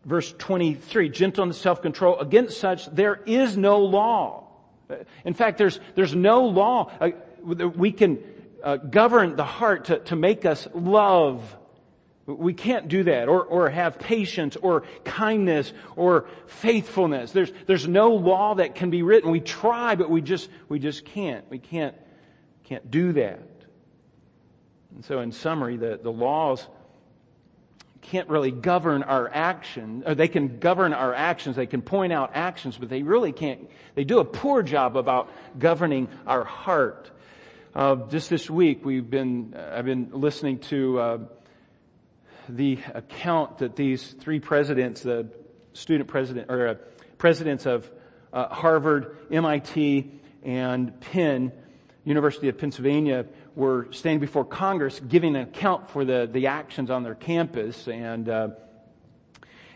verse 0.05 0.33
23, 0.37 1.09
gentle 1.09 1.43
and 1.43 1.55
self-control, 1.55 2.19
against 2.19 2.59
such 2.59 2.85
there 2.87 3.15
is 3.25 3.57
no 3.57 3.79
law. 3.79 4.43
In 5.25 5.33
fact, 5.33 5.57
there's, 5.57 5.79
there's 5.95 6.13
no 6.13 6.45
law. 6.45 6.91
Uh, 7.01 7.09
we 7.41 7.91
can 7.91 8.19
govern 8.91 9.35
the 9.35 9.43
heart 9.43 9.85
to, 9.85 9.97
to 9.99 10.15
make 10.15 10.45
us 10.45 10.67
love. 10.75 11.41
We 12.25 12.53
can't 12.53 12.87
do 12.87 13.03
that 13.03 13.27
or, 13.27 13.43
or 13.43 13.69
have 13.69 13.99
patience 13.99 14.55
or 14.55 14.83
kindness 15.03 15.73
or 15.97 16.25
faithfulness. 16.47 17.31
There's, 17.31 17.51
there's 17.67 17.87
no 17.87 18.13
law 18.13 18.55
that 18.55 18.75
can 18.75 18.89
be 18.89 19.03
written. 19.03 19.29
We 19.29 19.41
try, 19.41 19.95
but 19.95 20.09
we 20.09 20.21
just, 20.21 20.49
we 20.69 20.79
just 20.79 21.03
can't. 21.03 21.49
We 21.49 21.59
can't, 21.59 21.95
can't 22.63 22.89
do 22.89 23.11
that. 23.13 23.41
And 24.95 25.03
so 25.03 25.19
in 25.19 25.33
summary, 25.33 25.75
the, 25.75 25.99
the 26.01 26.11
laws 26.11 26.65
can't 28.03 28.29
really 28.29 28.51
govern 28.51 29.03
our 29.03 29.29
action, 29.29 30.03
or 30.05 30.15
they 30.15 30.27
can 30.27 30.59
govern 30.59 30.93
our 30.93 31.13
actions, 31.13 31.55
they 31.55 31.65
can 31.65 31.81
point 31.81 32.13
out 32.13 32.31
actions, 32.33 32.77
but 32.77 32.89
they 32.89 33.01
really 33.01 33.31
can't, 33.31 33.69
they 33.95 34.03
do 34.03 34.19
a 34.19 34.25
poor 34.25 34.61
job 34.61 34.97
about 34.97 35.29
governing 35.57 36.07
our 36.27 36.43
heart. 36.43 37.09
Uh, 37.73 37.95
just 38.09 38.29
this 38.29 38.49
week, 38.49 38.85
we've 38.85 39.09
been, 39.09 39.53
uh, 39.57 39.73
I've 39.75 39.85
been 39.85 40.09
listening 40.11 40.59
to 40.59 40.99
uh, 40.99 41.17
the 42.49 42.79
account 42.93 43.59
that 43.59 43.75
these 43.75 44.11
three 44.13 44.39
presidents, 44.39 45.01
the 45.01 45.27
student 45.73 46.09
president, 46.09 46.49
or 46.49 46.67
uh, 46.67 46.75
presidents 47.17 47.65
of 47.65 47.89
uh, 48.31 48.47
Harvard, 48.49 49.17
MIT, 49.31 50.11
and 50.43 50.99
Penn, 50.99 51.51
University 52.03 52.49
of 52.49 52.57
Pennsylvania, 52.57 53.25
were 53.55 53.87
standing 53.91 54.19
before 54.19 54.45
Congress 54.45 54.99
giving 54.99 55.35
an 55.35 55.43
account 55.43 55.89
for 55.89 56.03
the, 56.03 56.29
the 56.31 56.47
actions 56.47 56.89
on 56.89 57.03
their 57.03 57.15
campus, 57.15 57.87
and 57.87 58.27
uh, 58.27 58.49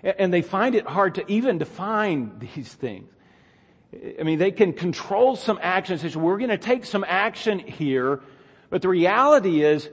and 0.04 0.34
they 0.34 0.42
find 0.42 0.76
it 0.76 0.86
hard 0.86 1.16
to 1.16 1.32
even 1.32 1.58
define 1.58 2.40
these 2.40 2.74
things. 2.74 3.10
I 4.20 4.24
mean, 4.24 4.38
they 4.38 4.52
can 4.52 4.74
control 4.74 5.36
some 5.36 5.60
actions. 5.62 6.16
We're 6.16 6.38
going 6.38 6.50
to 6.50 6.58
take 6.58 6.86
some 6.86 7.06
action 7.08 7.60
here. 7.60 8.22
But 8.70 8.82
the 8.82 8.90
reality 8.90 9.64
is, 9.64 9.90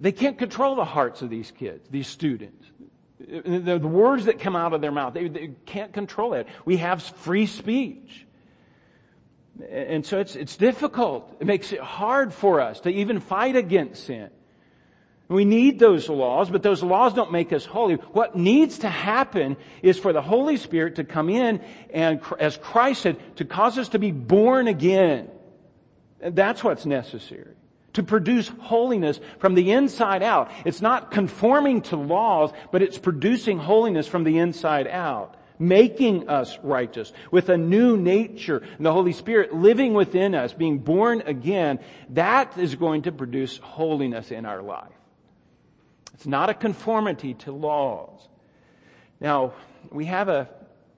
they 0.00 0.12
can't 0.12 0.38
control 0.38 0.76
the 0.76 0.84
hearts 0.84 1.22
of 1.22 1.30
these 1.30 1.50
kids, 1.50 1.88
these 1.90 2.06
students. 2.06 2.66
The, 3.18 3.78
the 3.78 3.88
words 3.88 4.26
that 4.26 4.38
come 4.38 4.56
out 4.56 4.72
of 4.72 4.80
their 4.80 4.92
mouth, 4.92 5.14
they, 5.14 5.28
they 5.28 5.50
can't 5.66 5.92
control 5.92 6.34
it. 6.34 6.46
We 6.64 6.76
have 6.78 7.02
free 7.02 7.46
speech. 7.46 8.26
And 9.70 10.06
so 10.06 10.20
it's, 10.20 10.36
it's 10.36 10.56
difficult. 10.56 11.36
It 11.40 11.46
makes 11.46 11.72
it 11.72 11.80
hard 11.80 12.32
for 12.32 12.60
us 12.60 12.80
to 12.80 12.90
even 12.90 13.18
fight 13.18 13.56
against 13.56 14.04
sin. 14.04 14.30
We 15.28 15.44
need 15.44 15.78
those 15.78 16.08
laws, 16.08 16.48
but 16.48 16.62
those 16.62 16.82
laws 16.82 17.12
don't 17.12 17.32
make 17.32 17.52
us 17.52 17.66
holy. 17.66 17.96
What 17.96 18.34
needs 18.34 18.78
to 18.78 18.88
happen 18.88 19.58
is 19.82 19.98
for 19.98 20.14
the 20.14 20.22
Holy 20.22 20.56
Spirit 20.56 20.96
to 20.96 21.04
come 21.04 21.28
in 21.28 21.60
and, 21.92 22.20
as 22.38 22.56
Christ 22.56 23.02
said, 23.02 23.36
to 23.36 23.44
cause 23.44 23.76
us 23.76 23.90
to 23.90 23.98
be 23.98 24.10
born 24.10 24.68
again. 24.68 25.28
And 26.20 26.34
that's 26.34 26.64
what's 26.64 26.86
necessary. 26.86 27.54
To 27.94 28.02
produce 28.02 28.48
holiness 28.60 29.18
from 29.38 29.54
the 29.54 29.72
inside 29.72 30.22
out. 30.22 30.52
It's 30.64 30.82
not 30.82 31.10
conforming 31.10 31.82
to 31.82 31.96
laws, 31.96 32.52
but 32.70 32.82
it's 32.82 32.98
producing 32.98 33.58
holiness 33.58 34.06
from 34.06 34.24
the 34.24 34.38
inside 34.38 34.86
out. 34.86 35.36
Making 35.58 36.28
us 36.28 36.56
righteous 36.62 37.12
with 37.32 37.48
a 37.48 37.56
new 37.56 37.96
nature 37.96 38.58
and 38.76 38.86
the 38.86 38.92
Holy 38.92 39.12
Spirit 39.12 39.52
living 39.52 39.94
within 39.94 40.36
us, 40.36 40.52
being 40.52 40.78
born 40.78 41.22
again. 41.26 41.80
That 42.10 42.56
is 42.56 42.76
going 42.76 43.02
to 43.02 43.12
produce 43.12 43.58
holiness 43.58 44.30
in 44.30 44.46
our 44.46 44.62
life. 44.62 44.92
It's 46.14 46.26
not 46.26 46.50
a 46.50 46.54
conformity 46.54 47.34
to 47.34 47.52
laws. 47.52 48.28
Now, 49.20 49.54
we 49.90 50.04
have 50.04 50.28
a, 50.28 50.48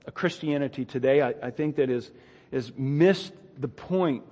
a 0.06 0.10
Christianity 0.10 0.84
today, 0.84 1.22
I, 1.22 1.34
I 1.42 1.50
think, 1.50 1.76
that 1.76 1.88
is, 1.88 2.10
is 2.52 2.72
missed 2.76 3.32
the 3.58 3.68
point 3.68 4.24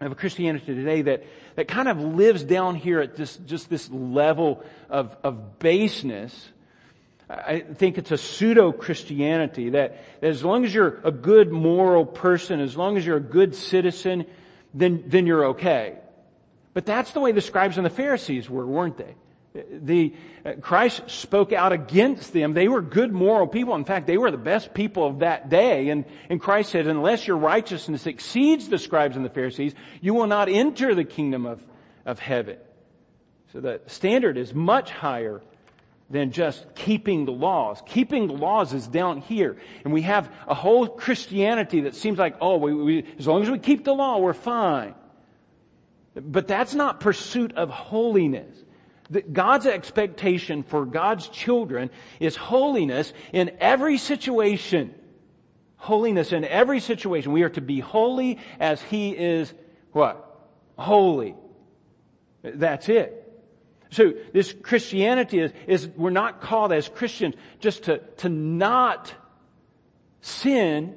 of 0.00 0.12
a 0.12 0.14
Christianity 0.14 0.66
today 0.66 1.02
that, 1.02 1.24
that 1.56 1.68
kind 1.68 1.88
of 1.88 2.00
lives 2.00 2.42
down 2.42 2.74
here 2.74 3.00
at 3.00 3.16
this, 3.16 3.36
just 3.36 3.68
this 3.68 3.90
level 3.90 4.64
of, 4.88 5.16
of 5.22 5.58
baseness. 5.58 6.50
I 7.28 7.60
think 7.60 7.98
it's 7.98 8.10
a 8.10 8.18
pseudo 8.18 8.72
Christianity 8.72 9.70
that, 9.70 10.20
that 10.20 10.26
as 10.26 10.42
long 10.42 10.64
as 10.64 10.74
you're 10.74 11.00
a 11.04 11.12
good 11.12 11.52
moral 11.52 12.04
person, 12.04 12.60
as 12.60 12.76
long 12.76 12.96
as 12.96 13.06
you're 13.06 13.18
a 13.18 13.20
good 13.20 13.54
citizen, 13.54 14.24
then, 14.74 15.04
then 15.06 15.26
you're 15.26 15.46
okay. 15.46 15.96
But 16.72 16.86
that's 16.86 17.12
the 17.12 17.20
way 17.20 17.32
the 17.32 17.40
scribes 17.40 17.76
and 17.76 17.84
the 17.84 17.90
Pharisees 17.90 18.48
were, 18.48 18.66
weren't 18.66 18.96
they? 18.96 19.14
The, 19.52 20.14
uh, 20.46 20.52
Christ 20.60 21.02
spoke 21.08 21.52
out 21.52 21.72
against 21.72 22.32
them. 22.32 22.54
They 22.54 22.68
were 22.68 22.80
good 22.80 23.12
moral 23.12 23.48
people. 23.48 23.74
In 23.74 23.84
fact, 23.84 24.06
they 24.06 24.16
were 24.16 24.30
the 24.30 24.36
best 24.38 24.72
people 24.74 25.04
of 25.04 25.18
that 25.20 25.48
day. 25.48 25.88
And, 25.88 26.04
and 26.28 26.40
Christ 26.40 26.70
said, 26.70 26.86
unless 26.86 27.26
your 27.26 27.36
righteousness 27.36 28.06
exceeds 28.06 28.68
the 28.68 28.78
scribes 28.78 29.16
and 29.16 29.24
the 29.24 29.30
Pharisees, 29.30 29.74
you 30.00 30.14
will 30.14 30.28
not 30.28 30.48
enter 30.48 30.94
the 30.94 31.04
kingdom 31.04 31.46
of, 31.46 31.66
of 32.06 32.20
heaven. 32.20 32.58
So 33.52 33.60
the 33.60 33.80
standard 33.86 34.38
is 34.38 34.54
much 34.54 34.92
higher 34.92 35.42
than 36.10 36.30
just 36.30 36.74
keeping 36.76 37.24
the 37.24 37.32
laws. 37.32 37.82
Keeping 37.86 38.28
the 38.28 38.34
laws 38.34 38.72
is 38.72 38.86
down 38.86 39.20
here. 39.20 39.56
And 39.84 39.92
we 39.92 40.02
have 40.02 40.32
a 40.46 40.54
whole 40.54 40.86
Christianity 40.86 41.82
that 41.82 41.96
seems 41.96 42.18
like, 42.18 42.36
oh, 42.40 42.56
we, 42.56 42.74
we, 42.74 43.06
as 43.18 43.26
long 43.26 43.42
as 43.42 43.50
we 43.50 43.58
keep 43.58 43.84
the 43.84 43.94
law, 43.94 44.18
we're 44.18 44.32
fine. 44.32 44.94
But 46.14 46.46
that's 46.46 46.74
not 46.74 47.00
pursuit 47.00 47.56
of 47.56 47.70
holiness. 47.70 48.56
God's 49.32 49.66
expectation 49.66 50.62
for 50.62 50.86
God's 50.86 51.28
children 51.28 51.90
is 52.20 52.36
holiness 52.36 53.12
in 53.32 53.50
every 53.58 53.98
situation. 53.98 54.94
Holiness 55.76 56.32
in 56.32 56.44
every 56.44 56.80
situation. 56.80 57.32
We 57.32 57.42
are 57.42 57.48
to 57.50 57.60
be 57.60 57.80
holy 57.80 58.38
as 58.60 58.80
He 58.82 59.10
is 59.10 59.52
what? 59.92 60.26
Holy. 60.76 61.34
That's 62.42 62.88
it. 62.88 63.16
So 63.90 64.12
this 64.32 64.52
Christianity 64.52 65.40
is, 65.40 65.52
is 65.66 65.88
we're 65.88 66.10
not 66.10 66.40
called 66.40 66.72
as 66.72 66.88
Christians 66.88 67.34
just 67.58 67.84
to, 67.84 67.98
to 68.18 68.28
not 68.28 69.12
sin, 70.20 70.96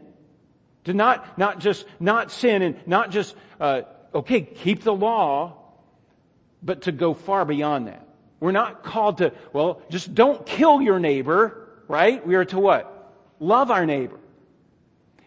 to 0.84 0.94
not, 0.94 1.38
not 1.40 1.60
just 1.60 1.86
not 2.00 2.32
sin 2.32 2.62
and 2.62 2.76
not 2.86 3.10
just, 3.10 3.36
uh, 3.60 3.82
okay, 4.14 4.42
keep 4.42 4.84
the 4.84 4.94
law, 4.94 5.63
but 6.64 6.84
to 6.84 6.92
go 6.92 7.14
far 7.14 7.46
beyond 7.46 7.88
that. 7.88 8.08
We're 8.40 8.52
not 8.52 8.84
called 8.84 9.20
to, 9.20 9.32
well, 9.54 9.82
just 9.90 10.14
don't 10.14 10.46
kill 10.46 10.82
your 10.82 11.00
neighbor, 11.00 11.70
right? 11.88 12.26
We 12.26 12.36
are 12.36 12.46
to 12.46 12.60
what? 12.60 13.12
Love 13.40 13.72
our 13.72 13.86
neighbor. 13.86 14.20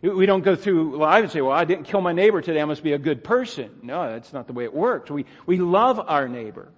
We 0.02 0.26
don't 0.26 0.42
go 0.44 0.54
through 0.54 0.98
life 0.98 1.24
and 1.24 1.32
say, 1.32 1.40
well, 1.40 1.52
I 1.52 1.64
didn't 1.64 1.84
kill 1.84 2.00
my 2.00 2.12
neighbor 2.12 2.40
today, 2.42 2.60
I 2.60 2.64
must 2.64 2.82
be 2.82 2.92
a 2.92 2.98
good 2.98 3.24
person. 3.24 3.70
No, 3.82 4.10
that's 4.10 4.32
not 4.32 4.46
the 4.46 4.52
way 4.52 4.64
it 4.64 4.74
works. 4.74 5.10
We, 5.10 5.24
we 5.46 5.56
love 5.56 5.98
our 5.98 6.28
neighbor. 6.28 6.68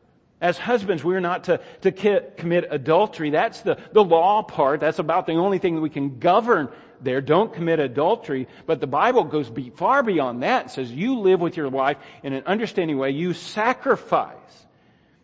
As 0.41 0.57
husbands, 0.57 1.03
we're 1.03 1.19
not 1.19 1.45
to, 1.45 1.61
to 1.81 1.91
commit 2.37 2.69
adultery. 2.71 3.31
That's 3.31 3.63
the, 3.63 3.77
the 3.93 4.05
law 4.05 4.43
part. 4.43 4.79
That's 4.79 5.01
about 5.01 5.27
the 5.27 5.33
only 5.33 5.59
thing 5.59 5.75
that 5.75 5.81
we 5.81 5.91
can 5.91 6.21
govern 6.21 6.69
there. 7.03 7.21
Don't 7.21 7.53
commit 7.53 7.79
adultery. 7.81 8.49
But 8.67 8.81
the 8.81 8.87
Bible 8.87 9.25
goes 9.25 9.51
be, 9.51 9.71
far 9.71 10.03
beyond 10.03 10.43
that. 10.43 10.63
and 10.63 10.71
says 10.71 10.91
you 10.93 11.21
live 11.21 11.41
with 11.41 11.57
your 11.57 11.69
wife 11.69 11.97
in 12.23 12.33
an 12.33 12.45
understanding 12.47 12.99
way. 12.99 13.11
You 13.11 13.33
sacrifice. 13.35 14.35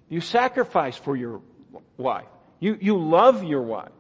You 0.09 0.21
sacrifice 0.21 0.97
for 0.97 1.17
your 1.17 1.41
wife. 1.97 2.27
You, 2.61 2.79
you 2.81 2.99
love 2.99 3.45
your 3.45 3.63
wife. 3.63 3.93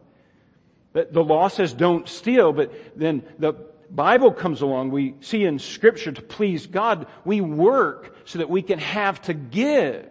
The, 0.92 1.08
the 1.10 1.24
law 1.24 1.48
says 1.48 1.72
don't 1.72 2.08
steal, 2.08 2.52
but 2.52 2.72
then 2.96 3.24
the 3.38 3.54
Bible 3.90 4.32
comes 4.32 4.62
along. 4.62 4.90
We 4.90 5.14
see 5.20 5.44
in 5.44 5.58
scripture 5.58 6.12
to 6.12 6.22
please 6.22 6.66
God, 6.66 7.06
we 7.24 7.40
work 7.40 8.16
so 8.24 8.38
that 8.38 8.48
we 8.48 8.62
can 8.62 8.78
have 8.78 9.20
to 9.22 9.34
give. 9.34 10.06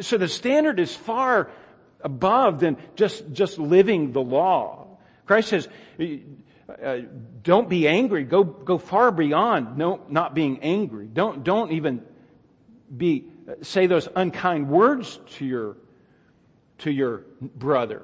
So 0.00 0.18
the 0.18 0.28
standard 0.28 0.78
is 0.78 0.94
far 0.94 1.50
above 2.00 2.60
than 2.60 2.76
just, 2.96 3.32
just 3.32 3.58
living 3.58 4.12
the 4.12 4.20
law. 4.20 4.98
Christ 5.26 5.48
says, 5.48 5.68
uh, 6.68 6.98
don't 7.42 7.68
be 7.68 7.88
angry. 7.88 8.24
Go, 8.24 8.44
go 8.44 8.78
far 8.78 9.10
beyond 9.10 9.78
no, 9.78 10.00
not 10.08 10.34
being 10.34 10.60
angry. 10.60 11.06
Don't, 11.06 11.42
don't 11.42 11.72
even 11.72 12.02
be, 12.94 13.24
say 13.62 13.86
those 13.86 14.08
unkind 14.14 14.68
words 14.68 15.18
to 15.36 15.46
your, 15.46 15.76
to 16.78 16.90
your 16.90 17.24
brother. 17.40 18.02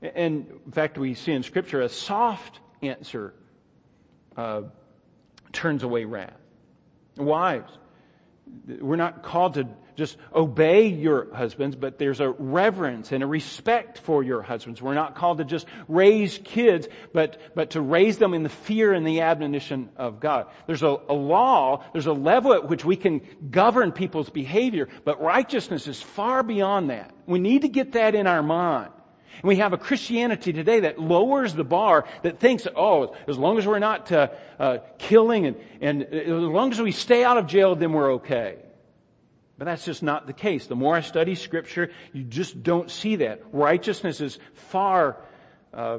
And 0.00 0.46
in 0.64 0.72
fact, 0.72 0.96
we 0.96 1.14
see 1.14 1.32
in 1.32 1.42
scripture 1.42 1.80
a 1.80 1.88
soft 1.88 2.60
answer, 2.82 3.34
uh, 4.36 4.62
turns 5.52 5.82
away 5.82 6.04
wrath. 6.04 6.38
Wives, 7.16 7.72
we're 8.80 8.96
not 8.96 9.24
called 9.24 9.54
to 9.54 9.66
just 9.98 10.16
obey 10.32 10.86
your 10.86 11.34
husbands, 11.34 11.74
but 11.74 11.98
there's 11.98 12.20
a 12.20 12.30
reverence 12.30 13.10
and 13.10 13.20
a 13.20 13.26
respect 13.26 13.98
for 13.98 14.22
your 14.22 14.42
husbands. 14.42 14.80
We're 14.80 14.94
not 14.94 15.16
called 15.16 15.38
to 15.38 15.44
just 15.44 15.66
raise 15.88 16.38
kids, 16.44 16.86
but, 17.12 17.40
but 17.56 17.70
to 17.70 17.80
raise 17.80 18.16
them 18.16 18.32
in 18.32 18.44
the 18.44 18.48
fear 18.48 18.92
and 18.92 19.04
the 19.04 19.22
admonition 19.22 19.90
of 19.96 20.20
God. 20.20 20.46
There's 20.68 20.84
a, 20.84 20.96
a 21.08 21.14
law, 21.14 21.84
there's 21.92 22.06
a 22.06 22.12
level 22.12 22.54
at 22.54 22.68
which 22.68 22.84
we 22.84 22.94
can 22.94 23.22
govern 23.50 23.90
people's 23.90 24.30
behavior, 24.30 24.88
but 25.04 25.20
righteousness 25.20 25.88
is 25.88 26.00
far 26.00 26.44
beyond 26.44 26.90
that. 26.90 27.12
We 27.26 27.40
need 27.40 27.62
to 27.62 27.68
get 27.68 27.92
that 27.92 28.14
in 28.14 28.28
our 28.28 28.42
mind. 28.42 28.92
And 29.42 29.48
we 29.48 29.56
have 29.56 29.72
a 29.72 29.78
Christianity 29.78 30.52
today 30.52 30.80
that 30.80 31.00
lowers 31.00 31.54
the 31.54 31.64
bar, 31.64 32.04
that 32.22 32.38
thinks, 32.38 32.68
oh, 32.76 33.16
as 33.26 33.36
long 33.36 33.58
as 33.58 33.66
we're 33.66 33.80
not 33.80 34.12
uh, 34.12 34.28
uh, 34.60 34.78
killing 34.98 35.46
and, 35.46 35.56
and 35.80 36.02
as 36.04 36.28
long 36.28 36.70
as 36.70 36.80
we 36.80 36.92
stay 36.92 37.24
out 37.24 37.36
of 37.36 37.48
jail, 37.48 37.74
then 37.74 37.92
we're 37.92 38.14
okay. 38.14 38.58
But 39.58 39.64
that's 39.64 39.84
just 39.84 40.04
not 40.04 40.26
the 40.28 40.32
case. 40.32 40.68
The 40.68 40.76
more 40.76 40.94
I 40.94 41.00
study 41.00 41.34
scripture, 41.34 41.90
you 42.12 42.22
just 42.22 42.62
don't 42.62 42.90
see 42.90 43.16
that. 43.16 43.42
Righteousness 43.52 44.20
is 44.20 44.38
far 44.54 45.16
uh, 45.74 45.98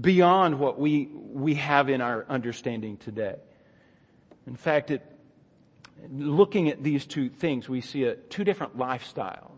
beyond 0.00 0.60
what 0.60 0.78
we, 0.78 1.08
we 1.12 1.54
have 1.54 1.88
in 1.88 2.00
our 2.00 2.24
understanding 2.28 2.96
today. 2.96 3.36
In 4.46 4.54
fact, 4.54 4.92
it, 4.92 5.02
looking 6.10 6.68
at 6.68 6.82
these 6.82 7.04
two 7.04 7.28
things, 7.28 7.68
we 7.68 7.80
see 7.80 8.04
a, 8.04 8.14
two 8.14 8.44
different 8.44 8.78
lifestyles. 8.78 9.50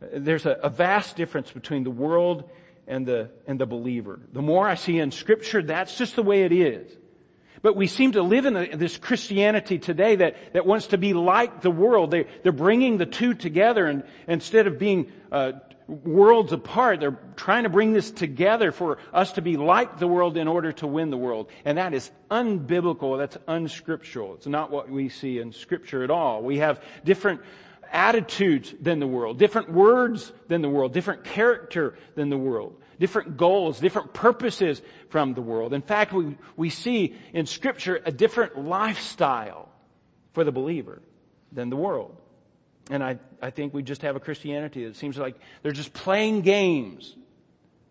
There's 0.00 0.46
a, 0.46 0.52
a 0.62 0.68
vast 0.68 1.16
difference 1.16 1.50
between 1.50 1.82
the 1.82 1.90
world 1.90 2.48
and 2.86 3.04
the, 3.04 3.30
and 3.48 3.58
the 3.58 3.66
believer. 3.66 4.20
The 4.32 4.42
more 4.42 4.68
I 4.68 4.76
see 4.76 5.00
in 5.00 5.10
scripture, 5.10 5.60
that's 5.60 5.98
just 5.98 6.14
the 6.14 6.22
way 6.22 6.44
it 6.44 6.52
is. 6.52 6.96
But 7.66 7.74
we 7.74 7.88
seem 7.88 8.12
to 8.12 8.22
live 8.22 8.46
in 8.46 8.78
this 8.78 8.96
Christianity 8.96 9.80
today 9.80 10.14
that, 10.14 10.36
that 10.52 10.66
wants 10.66 10.86
to 10.86 10.98
be 10.98 11.14
like 11.14 11.62
the 11.62 11.70
world. 11.72 12.12
They, 12.12 12.28
they're 12.44 12.52
bringing 12.52 12.96
the 12.96 13.06
two 13.06 13.34
together 13.34 13.86
and 13.86 14.04
instead 14.28 14.68
of 14.68 14.78
being 14.78 15.10
uh, 15.32 15.50
worlds 15.88 16.52
apart, 16.52 17.00
they're 17.00 17.18
trying 17.34 17.64
to 17.64 17.68
bring 17.68 17.92
this 17.92 18.12
together 18.12 18.70
for 18.70 18.98
us 19.12 19.32
to 19.32 19.42
be 19.42 19.56
like 19.56 19.98
the 19.98 20.06
world 20.06 20.36
in 20.36 20.46
order 20.46 20.70
to 20.74 20.86
win 20.86 21.10
the 21.10 21.16
world. 21.16 21.50
And 21.64 21.76
that 21.76 21.92
is 21.92 22.08
unbiblical. 22.30 23.18
That's 23.18 23.36
unscriptural. 23.48 24.34
It's 24.34 24.46
not 24.46 24.70
what 24.70 24.88
we 24.88 25.08
see 25.08 25.40
in 25.40 25.50
scripture 25.50 26.04
at 26.04 26.10
all. 26.12 26.44
We 26.44 26.58
have 26.58 26.80
different 27.04 27.40
attitudes 27.90 28.76
than 28.80 29.00
the 29.00 29.08
world, 29.08 29.40
different 29.40 29.72
words 29.72 30.32
than 30.46 30.62
the 30.62 30.70
world, 30.70 30.92
different 30.92 31.24
character 31.24 31.98
than 32.14 32.30
the 32.30 32.38
world 32.38 32.80
different 32.98 33.36
goals, 33.36 33.80
different 33.80 34.12
purposes 34.12 34.82
from 35.10 35.34
the 35.34 35.42
world. 35.42 35.72
In 35.72 35.82
fact, 35.82 36.12
we, 36.12 36.36
we 36.56 36.70
see 36.70 37.14
in 37.32 37.46
scripture 37.46 38.00
a 38.04 38.12
different 38.12 38.58
lifestyle 38.58 39.68
for 40.32 40.44
the 40.44 40.52
believer 40.52 41.02
than 41.52 41.70
the 41.70 41.76
world. 41.76 42.16
And 42.90 43.02
I, 43.02 43.18
I 43.42 43.50
think 43.50 43.74
we 43.74 43.82
just 43.82 44.02
have 44.02 44.16
a 44.16 44.20
Christianity 44.20 44.84
that 44.84 44.96
seems 44.96 45.18
like 45.18 45.36
they're 45.62 45.72
just 45.72 45.92
playing 45.92 46.42
games. 46.42 47.16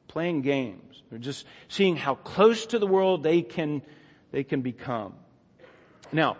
Playing 0.08 0.42
games. 0.42 1.04
They're 1.10 1.20
just 1.20 1.46
seeing 1.68 1.98
how 1.98 2.16
close 2.16 2.68
to 2.68 2.80
the 2.80 2.88
world 2.88 3.24
they 3.24 3.42
can, 3.42 3.82
they 4.32 4.44
can 4.44 4.62
become. 4.62 5.14
Now, 6.12 6.38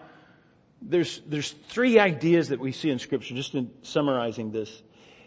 there's, 0.82 1.22
there's 1.28 1.52
three 1.68 2.00
ideas 2.00 2.50
that 2.50 2.60
we 2.60 2.72
see 2.72 2.90
in 2.90 3.00
scripture, 3.00 3.36
just 3.36 3.56
in 3.56 3.72
summarizing 3.82 4.52
this 4.52 4.82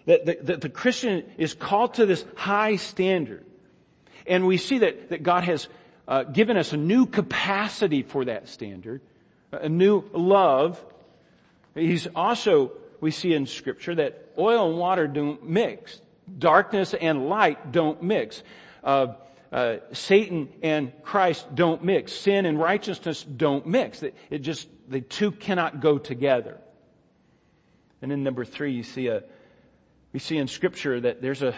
that 0.09 0.25
the, 0.25 0.39
that 0.41 0.61
the 0.63 0.71
Christian 0.71 1.23
is 1.37 1.53
called 1.53 1.95
to 1.95 2.07
this 2.07 2.25
high 2.35 2.77
standard. 2.77 3.45
And 4.27 4.47
we 4.47 4.57
see 4.57 4.79
that, 4.79 5.11
that 5.11 5.23
God 5.23 5.45
has 5.45 5.69
uh, 6.09 6.23
given 6.23 6.57
us 6.57 6.73
a 6.73 6.79
new 6.79 7.05
capacity 7.05 8.03
for 8.03 8.25
that 8.25 8.49
standard, 8.49 9.03
a 9.53 9.69
new 9.69 10.03
love. 10.15 10.83
He's 11.75 12.07
also, 12.17 12.73
we 13.03 13.11
see 13.11 13.35
in 13.35 13.45
scripture 13.45 13.97
that 13.97 14.33
oil 14.39 14.71
and 14.71 14.79
water 14.79 15.07
don't 15.07 15.47
mix. 15.47 16.01
Darkness 16.39 16.95
and 16.95 17.29
light 17.29 17.71
don't 17.71 18.03
mix. 18.03 18.43
Uh, 18.83 19.09
uh, 19.53 19.77
Satan 19.93 20.49
and 20.63 20.91
Christ 21.03 21.55
don't 21.55 21.85
mix. 21.85 22.15
Sin 22.15 22.47
and 22.47 22.59
righteousness 22.59 23.23
don't 23.25 23.67
mix. 23.67 24.03
It, 24.03 24.15
it 24.31 24.39
just, 24.39 24.69
the 24.89 25.03
two 25.03 25.33
cannot 25.33 25.81
go 25.81 25.99
together. 25.99 26.57
And 28.01 28.11
then 28.11 28.23
number 28.23 28.47
three, 28.47 28.73
you 28.73 28.83
see 28.83 29.09
a, 29.09 29.23
we 30.13 30.19
see 30.19 30.39
in 30.39 30.49
scripture 30.49 31.01
that 31.01 31.21
there's 31.21 31.43
a, 31.43 31.55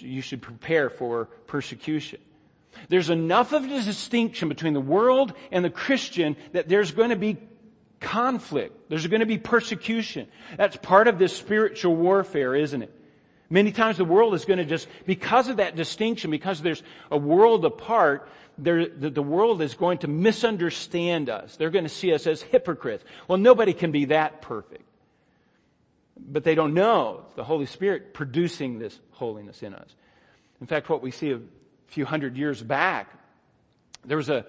you 0.00 0.20
should 0.20 0.42
prepare 0.42 0.90
for 0.90 1.26
persecution. 1.46 2.20
There's 2.88 3.08
enough 3.08 3.52
of 3.52 3.64
a 3.64 3.68
distinction 3.68 4.48
between 4.48 4.74
the 4.74 4.80
world 4.80 5.32
and 5.50 5.64
the 5.64 5.70
Christian 5.70 6.36
that 6.52 6.68
there's 6.68 6.92
going 6.92 7.10
to 7.10 7.16
be 7.16 7.38
conflict. 8.00 8.90
There's 8.90 9.06
going 9.06 9.20
to 9.20 9.26
be 9.26 9.38
persecution. 9.38 10.28
That's 10.58 10.76
part 10.76 11.08
of 11.08 11.18
this 11.18 11.34
spiritual 11.34 11.96
warfare, 11.96 12.54
isn't 12.54 12.82
it? 12.82 12.92
Many 13.48 13.72
times 13.72 13.96
the 13.96 14.04
world 14.04 14.34
is 14.34 14.44
going 14.44 14.58
to 14.58 14.64
just, 14.64 14.88
because 15.06 15.48
of 15.48 15.58
that 15.58 15.76
distinction, 15.76 16.30
because 16.30 16.60
there's 16.60 16.82
a 17.10 17.16
world 17.16 17.64
apart, 17.64 18.28
the, 18.58 18.90
the 18.94 19.22
world 19.22 19.62
is 19.62 19.74
going 19.74 19.98
to 19.98 20.08
misunderstand 20.08 21.30
us. 21.30 21.56
They're 21.56 21.70
going 21.70 21.84
to 21.84 21.88
see 21.88 22.12
us 22.12 22.26
as 22.26 22.42
hypocrites. 22.42 23.04
Well, 23.28 23.38
nobody 23.38 23.72
can 23.72 23.92
be 23.92 24.06
that 24.06 24.42
perfect 24.42 24.82
but 26.18 26.44
they 26.44 26.54
don't 26.54 26.74
know 26.74 27.24
the 27.36 27.44
Holy 27.44 27.66
Spirit 27.66 28.14
producing 28.14 28.78
this 28.78 28.98
holiness 29.12 29.62
in 29.62 29.74
us. 29.74 29.94
In 30.60 30.66
fact, 30.66 30.88
what 30.88 31.02
we 31.02 31.10
see 31.10 31.32
a 31.32 31.40
few 31.88 32.04
hundred 32.04 32.36
years 32.36 32.62
back, 32.62 33.10
there 34.04 34.16
was 34.16 34.28
a, 34.28 34.46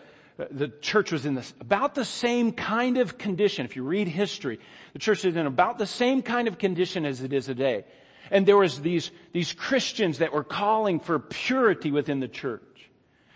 the 0.51 0.69
church 0.81 1.11
was 1.11 1.25
in 1.25 1.35
this, 1.35 1.53
about 1.59 1.95
the 1.95 2.05
same 2.05 2.51
kind 2.51 2.97
of 2.97 3.17
condition. 3.17 3.65
If 3.65 3.75
you 3.75 3.83
read 3.83 4.07
history, 4.07 4.59
the 4.93 4.99
church 4.99 5.25
is 5.25 5.35
in 5.35 5.45
about 5.45 5.77
the 5.77 5.87
same 5.87 6.21
kind 6.21 6.47
of 6.47 6.57
condition 6.57 7.05
as 7.05 7.21
it 7.21 7.33
is 7.33 7.45
today. 7.45 7.85
And 8.31 8.45
there 8.45 8.57
was 8.57 8.81
these, 8.81 9.11
these 9.33 9.53
Christians 9.53 10.19
that 10.19 10.33
were 10.33 10.43
calling 10.43 10.99
for 10.99 11.19
purity 11.19 11.91
within 11.91 12.19
the 12.19 12.27
church. 12.27 12.61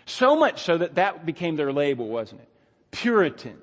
So 0.06 0.36
much 0.36 0.62
so 0.62 0.78
that 0.78 0.96
that 0.96 1.24
became 1.24 1.56
their 1.56 1.72
label, 1.72 2.08
wasn't 2.08 2.42
it? 2.42 2.48
Puritans. 2.90 3.60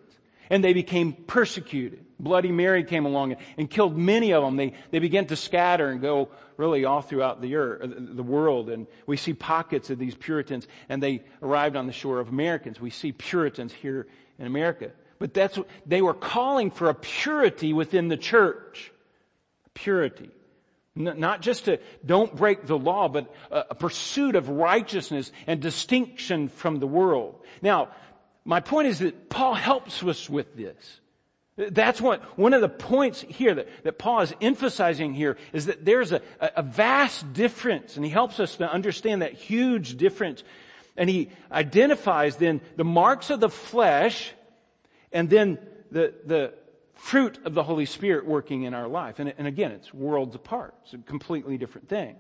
And 0.50 0.64
they 0.64 0.74
became 0.74 1.14
persecuted. 1.14 2.06
Bloody 2.20 2.52
Mary 2.52 2.84
came 2.84 3.06
along 3.06 3.34
and, 3.34 3.42
and 3.58 3.70
killed 3.70 3.98
many 3.98 4.34
of 4.34 4.44
them. 4.44 4.58
They, 4.58 4.74
they 4.92 5.00
began 5.00 5.26
to 5.28 5.36
scatter 5.36 5.90
and 5.90 6.02
go 6.02 6.30
really 6.58 6.84
all 6.84 7.02
throughout 7.02 7.42
the 7.42 7.56
earth, 7.56 7.82
the 7.84 8.24
world. 8.24 8.70
And 8.70 8.88
we 9.06 9.16
see 9.16 9.34
pockets 9.34 9.90
of 9.90 10.00
these 10.00 10.16
Puritans 10.16 10.68
and 10.90 11.02
they 11.02 11.24
arrived 11.42 11.76
on 11.76 11.88
the 11.88 11.94
shore 11.94 12.20
of 12.20 12.28
Americans. 12.28 12.82
We 12.82 12.90
see 12.90 13.12
Puritans 13.12 13.72
here 13.72 14.08
in 14.38 14.48
America. 14.48 14.92
But 15.20 15.34
that's 15.34 15.58
what, 15.58 15.68
they 15.86 16.02
were 16.02 16.14
calling 16.14 16.72
for 16.72 16.90
a 16.90 16.94
purity 16.94 17.74
within 17.74 18.08
the 18.08 18.18
church. 18.18 18.92
Purity. 19.74 20.32
Not 20.96 21.42
just 21.42 21.66
to 21.66 21.80
don't 22.06 22.36
break 22.36 22.66
the 22.66 22.78
law, 22.78 23.08
but 23.08 23.34
a 23.52 23.76
pursuit 23.76 24.36
of 24.36 24.50
righteousness 24.50 25.32
and 25.48 25.62
distinction 25.62 26.50
from 26.50 26.80
the 26.80 26.88
world. 26.88 27.36
Now, 27.62 27.90
my 28.50 28.62
point 28.62 28.88
is 28.88 28.98
that 28.98 29.30
Paul 29.30 29.54
helps 29.54 30.02
us 30.02 30.28
with 30.28 30.56
this. 30.56 31.00
That's 31.56 32.02
what, 32.02 32.24
one 32.36 32.56
of 32.56 32.62
the 32.62 32.70
points 32.70 33.22
here 33.22 33.54
that, 33.54 33.68
that 33.84 34.00
Paul 34.00 34.22
is 34.22 34.34
emphasizing 34.42 35.14
here 35.14 35.38
is 35.54 35.68
that 35.68 35.86
there's 35.86 36.12
a, 36.14 36.24
a 36.40 36.64
vast 36.64 37.32
difference 37.32 37.96
and 37.96 38.04
he 38.04 38.10
helps 38.10 38.40
us 38.40 38.56
to 38.56 38.68
understand 38.68 39.22
that 39.22 39.34
huge 39.34 39.98
difference. 39.98 40.44
And 40.98 41.08
he 41.08 41.30
identifies 41.52 42.38
then 42.38 42.62
the 42.76 42.84
marks 42.84 43.30
of 43.30 43.40
the 43.40 43.50
flesh 43.50 44.32
and 45.12 45.30
then 45.30 45.60
the, 45.92 46.16
the 46.26 46.56
fruit 46.96 47.38
of 47.46 47.54
the 47.54 47.62
Holy 47.62 47.86
Spirit 47.86 48.26
working 48.26 48.64
in 48.64 48.74
our 48.74 48.88
life. 48.88 49.20
And, 49.20 49.32
and 49.38 49.46
again, 49.46 49.74
it's 49.74 49.94
worlds 49.94 50.34
apart. 50.34 50.74
It's 50.86 50.96
a 50.96 50.98
completely 50.98 51.60
different 51.60 51.88
thing. 51.88 52.16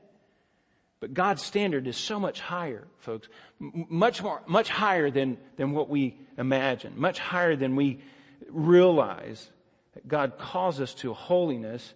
But 0.99 1.13
God's 1.13 1.43
standard 1.43 1.87
is 1.87 1.95
so 1.95 2.19
much 2.19 2.39
higher, 2.41 2.87
folks. 2.97 3.27
M- 3.61 3.85
much 3.89 4.21
more, 4.21 4.41
much 4.47 4.69
higher 4.69 5.09
than, 5.09 5.37
than 5.55 5.71
what 5.71 5.89
we 5.89 6.17
imagine. 6.37 6.93
Much 6.97 7.19
higher 7.19 7.55
than 7.55 7.75
we 7.75 8.01
realize. 8.49 9.49
That 9.93 10.07
God 10.07 10.37
calls 10.37 10.81
us 10.81 10.93
to 10.95 11.13
holiness 11.13 11.93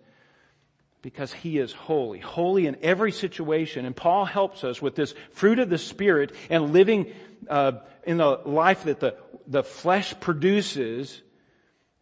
because 1.01 1.33
He 1.33 1.57
is 1.57 1.73
holy. 1.73 2.19
Holy 2.19 2.65
in 2.65 2.77
every 2.81 3.11
situation. 3.11 3.85
And 3.85 3.95
Paul 3.95 4.23
helps 4.23 4.63
us 4.63 4.81
with 4.81 4.95
this 4.95 5.13
fruit 5.31 5.59
of 5.59 5.69
the 5.69 5.77
Spirit 5.77 6.33
and 6.49 6.71
living 6.71 7.11
uh, 7.49 7.73
in 8.05 8.17
the 8.17 8.39
life 8.45 8.85
that 8.85 9.01
the, 9.01 9.17
the 9.47 9.63
flesh 9.63 10.17
produces 10.21 11.21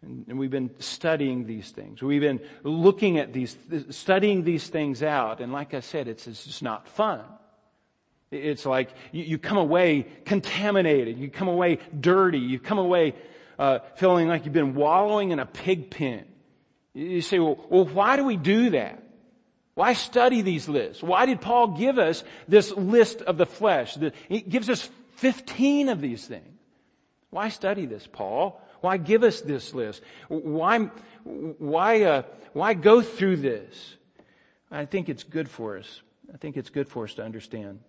and 0.03 0.39
we've 0.39 0.49
been 0.49 0.71
studying 0.79 1.45
these 1.45 1.69
things. 1.69 2.01
We've 2.01 2.21
been 2.21 2.39
looking 2.63 3.19
at 3.19 3.33
these, 3.33 3.55
studying 3.91 4.43
these 4.43 4.67
things 4.67 5.03
out. 5.03 5.41
And 5.41 5.53
like 5.53 5.75
I 5.75 5.81
said, 5.81 6.07
it's, 6.07 6.25
it's 6.27 6.43
just 6.45 6.63
not 6.63 6.87
fun. 6.87 7.21
It's 8.31 8.65
like 8.65 8.89
you, 9.11 9.23
you, 9.23 9.37
come 9.37 9.57
away 9.57 10.07
contaminated. 10.25 11.19
You 11.19 11.29
come 11.29 11.49
away 11.49 11.79
dirty. 11.97 12.39
You 12.39 12.59
come 12.59 12.79
away 12.79 13.13
uh, 13.59 13.79
feeling 13.95 14.27
like 14.27 14.45
you've 14.45 14.53
been 14.53 14.73
wallowing 14.73 15.31
in 15.31 15.39
a 15.39 15.45
pig 15.45 15.91
pen. 15.91 16.25
You 16.93 17.21
say, 17.21 17.39
well, 17.39 17.63
well, 17.69 17.85
why 17.85 18.15
do 18.15 18.23
we 18.23 18.37
do 18.37 18.71
that? 18.71 19.03
Why 19.75 19.93
study 19.93 20.41
these 20.41 20.67
lists? 20.67 21.03
Why 21.03 21.25
did 21.25 21.41
Paul 21.41 21.77
give 21.77 21.97
us 21.99 22.23
this 22.47 22.71
list 22.71 23.21
of 23.21 23.37
the 23.37 23.45
flesh? 23.45 23.97
He 24.27 24.41
gives 24.41 24.69
us 24.69 24.89
15 25.17 25.89
of 25.89 26.01
these 26.01 26.25
things. 26.25 26.45
Why 27.29 27.49
study 27.49 27.85
this, 27.85 28.07
Paul? 28.07 28.60
Why 28.81 28.97
give 28.97 29.23
us 29.23 29.41
this 29.41 29.73
list? 29.73 30.01
Why, 30.27 30.89
why, 31.23 32.01
uh, 32.03 32.23
why 32.53 32.73
go 32.73 33.01
through 33.01 33.37
this? 33.37 33.95
I 34.71 34.85
think 34.85 35.09
it's 35.09 35.23
good 35.23 35.49
for 35.49 35.77
us. 35.77 36.01
I 36.33 36.37
think 36.37 36.57
it's 36.57 36.69
good 36.69 36.87
for 36.87 37.03
us 37.03 37.13
to 37.15 37.23
understand 37.23 37.79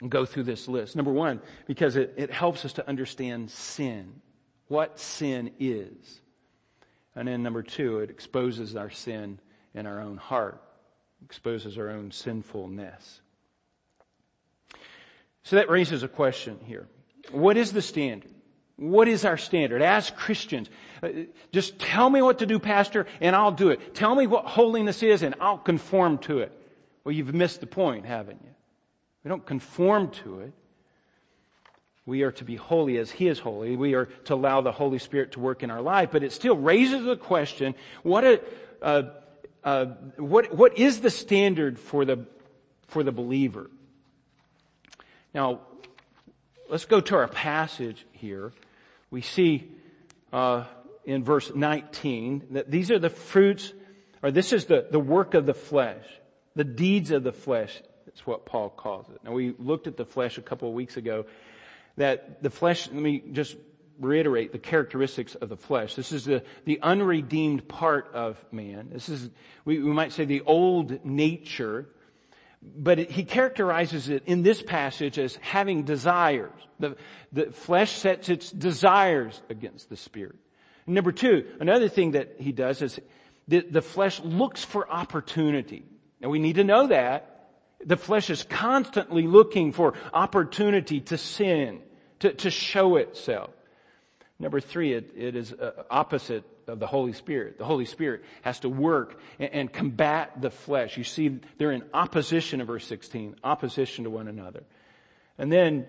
and 0.00 0.10
go 0.10 0.26
through 0.26 0.42
this 0.42 0.68
list. 0.68 0.96
Number 0.96 1.12
one, 1.12 1.40
because 1.66 1.96
it, 1.96 2.14
it 2.16 2.30
helps 2.30 2.64
us 2.64 2.74
to 2.74 2.88
understand 2.88 3.50
sin, 3.50 4.20
what 4.68 4.98
sin 4.98 5.52
is. 5.58 6.20
And 7.16 7.28
then 7.28 7.42
number 7.42 7.62
two, 7.62 8.00
it 8.00 8.10
exposes 8.10 8.76
our 8.76 8.90
sin 8.90 9.38
in 9.72 9.86
our 9.86 10.00
own 10.00 10.16
heart, 10.16 10.60
exposes 11.24 11.78
our 11.78 11.90
own 11.90 12.10
sinfulness. 12.10 13.20
So 15.44 15.56
that 15.56 15.70
raises 15.70 16.02
a 16.02 16.08
question 16.08 16.58
here. 16.64 16.88
What 17.30 17.56
is 17.56 17.72
the 17.72 17.82
standard? 17.82 18.33
What 18.76 19.06
is 19.06 19.24
our 19.24 19.36
standard? 19.36 19.82
As 19.82 20.10
Christians, 20.10 20.68
uh, 21.02 21.08
just 21.52 21.78
tell 21.78 22.10
me 22.10 22.22
what 22.22 22.40
to 22.40 22.46
do, 22.46 22.58
Pastor, 22.58 23.06
and 23.20 23.36
I'll 23.36 23.52
do 23.52 23.70
it. 23.70 23.94
Tell 23.94 24.14
me 24.14 24.26
what 24.26 24.46
holiness 24.46 25.02
is 25.02 25.22
and 25.22 25.34
I'll 25.40 25.58
conform 25.58 26.18
to 26.18 26.40
it. 26.40 26.52
Well, 27.04 27.12
you've 27.12 27.34
missed 27.34 27.60
the 27.60 27.66
point, 27.66 28.06
haven't 28.06 28.40
you? 28.42 28.50
We 29.22 29.28
don't 29.28 29.46
conform 29.46 30.10
to 30.10 30.40
it. 30.40 30.52
We 32.06 32.22
are 32.22 32.32
to 32.32 32.44
be 32.44 32.56
holy 32.56 32.98
as 32.98 33.10
He 33.10 33.28
is 33.28 33.38
holy. 33.38 33.76
We 33.76 33.94
are 33.94 34.06
to 34.24 34.34
allow 34.34 34.60
the 34.60 34.72
Holy 34.72 34.98
Spirit 34.98 35.32
to 35.32 35.40
work 35.40 35.62
in 35.62 35.70
our 35.70 35.80
life, 35.80 36.10
but 36.12 36.22
it 36.22 36.32
still 36.32 36.56
raises 36.56 37.04
the 37.04 37.16
question, 37.16 37.74
what, 38.02 38.24
a, 38.24 38.40
uh, 38.82 39.02
uh, 39.62 39.86
what, 40.16 40.54
what 40.54 40.76
is 40.76 41.00
the 41.00 41.10
standard 41.10 41.78
for 41.78 42.04
the, 42.04 42.26
for 42.88 43.02
the 43.02 43.12
believer? 43.12 43.70
Now, 45.32 45.60
let's 46.68 46.84
go 46.84 47.00
to 47.00 47.16
our 47.16 47.28
passage 47.28 48.06
here 48.12 48.52
we 49.14 49.20
see 49.20 49.70
uh, 50.32 50.64
in 51.04 51.22
verse 51.22 51.54
19 51.54 52.48
that 52.50 52.68
these 52.68 52.90
are 52.90 52.98
the 52.98 53.10
fruits, 53.10 53.72
or 54.24 54.32
this 54.32 54.52
is 54.52 54.64
the, 54.64 54.88
the 54.90 54.98
work 54.98 55.34
of 55.34 55.46
the 55.46 55.54
flesh, 55.54 56.04
the 56.56 56.64
deeds 56.64 57.12
of 57.12 57.22
the 57.22 57.32
flesh. 57.32 57.80
That's 58.06 58.26
what 58.26 58.44
Paul 58.44 58.70
calls 58.70 59.08
it. 59.10 59.20
Now 59.22 59.30
we 59.30 59.54
looked 59.56 59.86
at 59.86 59.96
the 59.96 60.04
flesh 60.04 60.36
a 60.36 60.42
couple 60.42 60.68
of 60.68 60.74
weeks 60.74 60.96
ago. 60.96 61.26
That 61.96 62.42
the 62.42 62.50
flesh, 62.50 62.88
let 62.88 63.00
me 63.00 63.22
just 63.30 63.56
reiterate 64.00 64.50
the 64.50 64.58
characteristics 64.58 65.36
of 65.36 65.48
the 65.48 65.56
flesh. 65.56 65.94
This 65.94 66.10
is 66.10 66.24
the, 66.24 66.42
the 66.64 66.80
unredeemed 66.82 67.68
part 67.68 68.10
of 68.14 68.44
man. 68.50 68.88
This 68.90 69.08
is, 69.08 69.30
we, 69.64 69.78
we 69.78 69.92
might 69.92 70.10
say 70.10 70.24
the 70.24 70.40
old 70.40 71.04
nature 71.04 71.86
but 72.64 72.98
he 72.98 73.24
characterizes 73.24 74.08
it 74.08 74.22
in 74.26 74.42
this 74.42 74.62
passage 74.62 75.18
as 75.18 75.36
having 75.42 75.82
desires. 75.82 76.52
The, 76.80 76.96
the 77.32 77.52
flesh 77.52 77.92
sets 77.92 78.28
its 78.28 78.50
desires 78.50 79.40
against 79.50 79.90
the 79.90 79.96
spirit. 79.96 80.36
Number 80.86 81.12
two, 81.12 81.46
another 81.60 81.88
thing 81.88 82.12
that 82.12 82.36
he 82.38 82.52
does 82.52 82.82
is 82.82 82.98
the, 83.48 83.60
the 83.60 83.82
flesh 83.82 84.20
looks 84.20 84.64
for 84.64 84.90
opportunity. 84.90 85.84
Now 86.20 86.30
we 86.30 86.38
need 86.38 86.56
to 86.56 86.64
know 86.64 86.86
that. 86.86 87.30
The 87.84 87.96
flesh 87.96 88.30
is 88.30 88.44
constantly 88.44 89.26
looking 89.26 89.72
for 89.72 89.92
opportunity 90.12 91.00
to 91.02 91.18
sin, 91.18 91.82
to, 92.20 92.32
to 92.32 92.50
show 92.50 92.96
itself. 92.96 93.50
Number 94.38 94.60
three, 94.60 94.94
it, 94.94 95.12
it 95.16 95.36
is 95.36 95.52
uh, 95.52 95.84
opposite 95.90 96.44
of 96.66 96.80
the 96.80 96.86
Holy 96.86 97.12
Spirit. 97.12 97.58
The 97.58 97.64
Holy 97.64 97.84
Spirit 97.84 98.24
has 98.42 98.60
to 98.60 98.68
work 98.68 99.20
and, 99.38 99.50
and 99.52 99.72
combat 99.72 100.40
the 100.40 100.50
flesh. 100.50 100.96
You 100.96 101.04
see, 101.04 101.40
they're 101.58 101.72
in 101.72 101.84
opposition 101.94 102.60
of 102.60 102.66
verse 102.66 102.86
16, 102.86 103.36
opposition 103.44 104.04
to 104.04 104.10
one 104.10 104.28
another. 104.28 104.64
And 105.38 105.52
then 105.52 105.86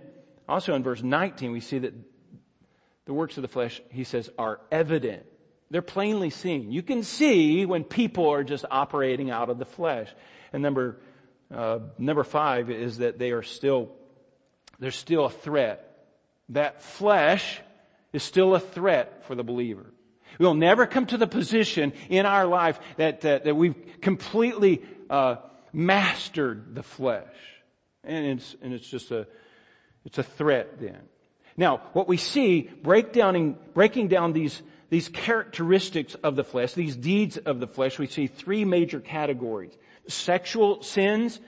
also 0.47 0.75
in 0.75 0.83
verse 0.83 1.01
19, 1.01 1.51
we 1.51 1.59
see 1.59 1.79
that 1.79 1.93
the 3.05 3.13
works 3.13 3.37
of 3.37 3.41
the 3.41 3.47
flesh, 3.47 3.81
he 3.89 4.03
says, 4.03 4.29
are 4.37 4.59
evident. 4.71 5.25
They're 5.71 5.81
plainly 5.81 6.29
seen. 6.29 6.71
You 6.71 6.83
can 6.83 7.03
see 7.03 7.65
when 7.65 7.83
people 7.83 8.29
are 8.29 8.43
just 8.43 8.65
operating 8.69 9.31
out 9.31 9.49
of 9.49 9.57
the 9.57 9.65
flesh. 9.65 10.09
And 10.53 10.61
number, 10.61 10.99
uh, 11.53 11.79
number 11.97 12.23
five 12.23 12.69
is 12.69 12.99
that 12.99 13.17
they 13.17 13.31
are 13.31 13.43
still, 13.43 13.91
there's 14.79 14.95
still 14.95 15.25
a 15.25 15.29
threat. 15.29 15.81
That 16.49 16.83
flesh 16.83 17.61
is 18.15 18.23
still 18.23 18.55
a 18.55 18.59
threat 18.59 19.25
for 19.25 19.35
the 19.35 19.43
believer. 19.43 19.85
We'll 20.39 20.53
never 20.53 20.85
come 20.85 21.05
to 21.07 21.17
the 21.17 21.27
position 21.27 21.93
in 22.09 22.25
our 22.25 22.45
life 22.45 22.79
that, 22.97 23.21
that, 23.21 23.45
that 23.45 23.55
we've 23.55 23.75
completely 24.01 24.81
uh, 25.09 25.37
mastered 25.71 26.75
the 26.75 26.83
flesh. 26.83 27.35
And 28.03 28.25
it's, 28.25 28.55
and 28.61 28.73
it's 28.73 28.87
just 28.87 29.11
a, 29.11 29.27
it's 30.03 30.17
a 30.17 30.23
threat 30.23 30.79
then. 30.79 30.99
Now, 31.57 31.81
what 31.93 32.07
we 32.07 32.17
see 32.17 32.69
breakdowning, 32.83 33.57
breaking 33.73 34.09
down 34.09 34.33
these, 34.33 34.61
these 34.89 35.07
characteristics 35.07 36.15
of 36.15 36.35
the 36.35 36.43
flesh, 36.43 36.73
these 36.73 36.95
deeds 36.95 37.37
of 37.37 37.59
the 37.59 37.67
flesh, 37.67 37.97
we 37.97 38.07
see 38.07 38.27
three 38.27 38.65
major 38.65 38.99
categories. 38.99 39.75
Sexual 40.07 40.83
sins, 40.83 41.39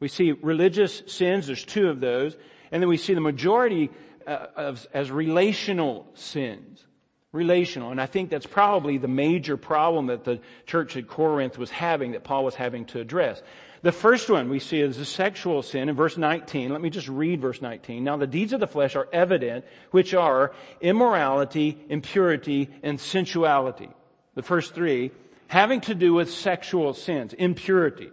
we 0.00 0.08
see 0.08 0.32
religious 0.32 1.02
sins, 1.06 1.46
there's 1.46 1.64
two 1.64 1.88
of 1.88 2.00
those, 2.00 2.36
and 2.72 2.82
then 2.82 2.88
we 2.88 2.96
see 2.96 3.14
the 3.14 3.20
majority 3.20 3.90
uh, 4.30 4.46
of, 4.56 4.86
as 4.94 5.10
relational 5.10 6.06
sins 6.14 6.86
relational. 7.32 7.90
And 7.90 8.00
I 8.00 8.06
think 8.06 8.30
that's 8.30 8.46
probably 8.46 8.98
the 8.98 9.08
major 9.08 9.56
problem 9.56 10.06
that 10.06 10.24
the 10.24 10.40
church 10.66 10.96
at 10.96 11.06
Corinth 11.06 11.58
was 11.58 11.70
having, 11.70 12.12
that 12.12 12.24
Paul 12.24 12.44
was 12.44 12.56
having 12.56 12.84
to 12.86 13.00
address. 13.00 13.42
The 13.82 13.92
first 13.92 14.28
one 14.28 14.50
we 14.50 14.58
see 14.58 14.80
is 14.80 14.98
a 14.98 15.04
sexual 15.04 15.62
sin 15.62 15.88
in 15.88 15.94
verse 15.94 16.16
19. 16.18 16.70
Let 16.70 16.80
me 16.80 16.90
just 16.90 17.08
read 17.08 17.40
verse 17.40 17.62
19. 17.62 18.04
Now 18.04 18.16
the 18.16 18.26
deeds 18.26 18.52
of 18.52 18.60
the 18.60 18.66
flesh 18.66 18.96
are 18.96 19.08
evident, 19.12 19.64
which 19.90 20.12
are 20.12 20.52
immorality, 20.80 21.78
impurity, 21.88 22.68
and 22.82 23.00
sensuality. 23.00 23.88
The 24.34 24.42
first 24.42 24.74
three 24.74 25.12
having 25.46 25.80
to 25.80 25.94
do 25.94 26.14
with 26.14 26.30
sexual 26.30 26.94
sins, 26.94 27.32
impurity. 27.32 28.10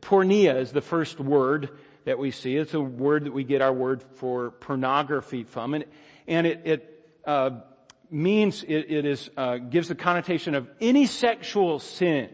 Porneia 0.00 0.60
is 0.60 0.72
the 0.72 0.82
first 0.82 1.20
word 1.20 1.70
that 2.04 2.18
we 2.18 2.30
see. 2.30 2.56
It's 2.56 2.74
a 2.74 2.80
word 2.80 3.24
that 3.24 3.32
we 3.32 3.44
get 3.44 3.62
our 3.62 3.72
word 3.72 4.02
for 4.16 4.50
pornography 4.50 5.44
from, 5.44 5.74
and, 5.74 5.84
and 6.26 6.46
it, 6.46 6.60
it 6.64 7.04
uh, 7.24 7.50
means 8.10 8.62
it, 8.64 8.90
it 8.90 9.04
is 9.04 9.30
uh, 9.36 9.58
gives 9.58 9.88
the 9.88 9.94
connotation 9.94 10.54
of 10.54 10.68
any 10.80 11.06
sexual 11.06 11.78
sin, 11.78 12.30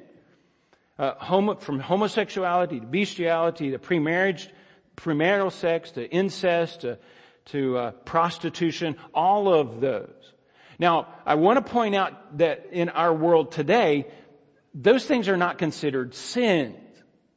uh, 0.99 1.15
homo, 1.15 1.57
from 1.57 1.81
homosexuality 1.81 2.81
to 2.81 2.87
bestiality 2.87 3.71
to 3.73 3.79
premarriage, 3.79 4.49
premarital 4.97 5.53
sex 5.53 5.91
to 5.93 6.09
incest 6.11 6.83
to, 6.83 6.99
to 7.47 7.77
uh, 7.77 7.91
prostitution, 7.91 8.97
all 9.15 9.53
of 9.53 9.81
those. 9.81 10.33
Now, 10.79 11.09
I 11.25 11.37
want 11.37 11.65
to 11.65 11.73
point 11.73 11.95
out 11.95 12.39
that 12.39 12.69
in 12.73 12.89
our 12.91 13.13
world 13.13 13.53
today, 13.53 14.07
those 14.75 15.07
things 15.07 15.29
are 15.29 15.37
not 15.37 15.59
considered 15.59 16.15
sins. 16.15 16.77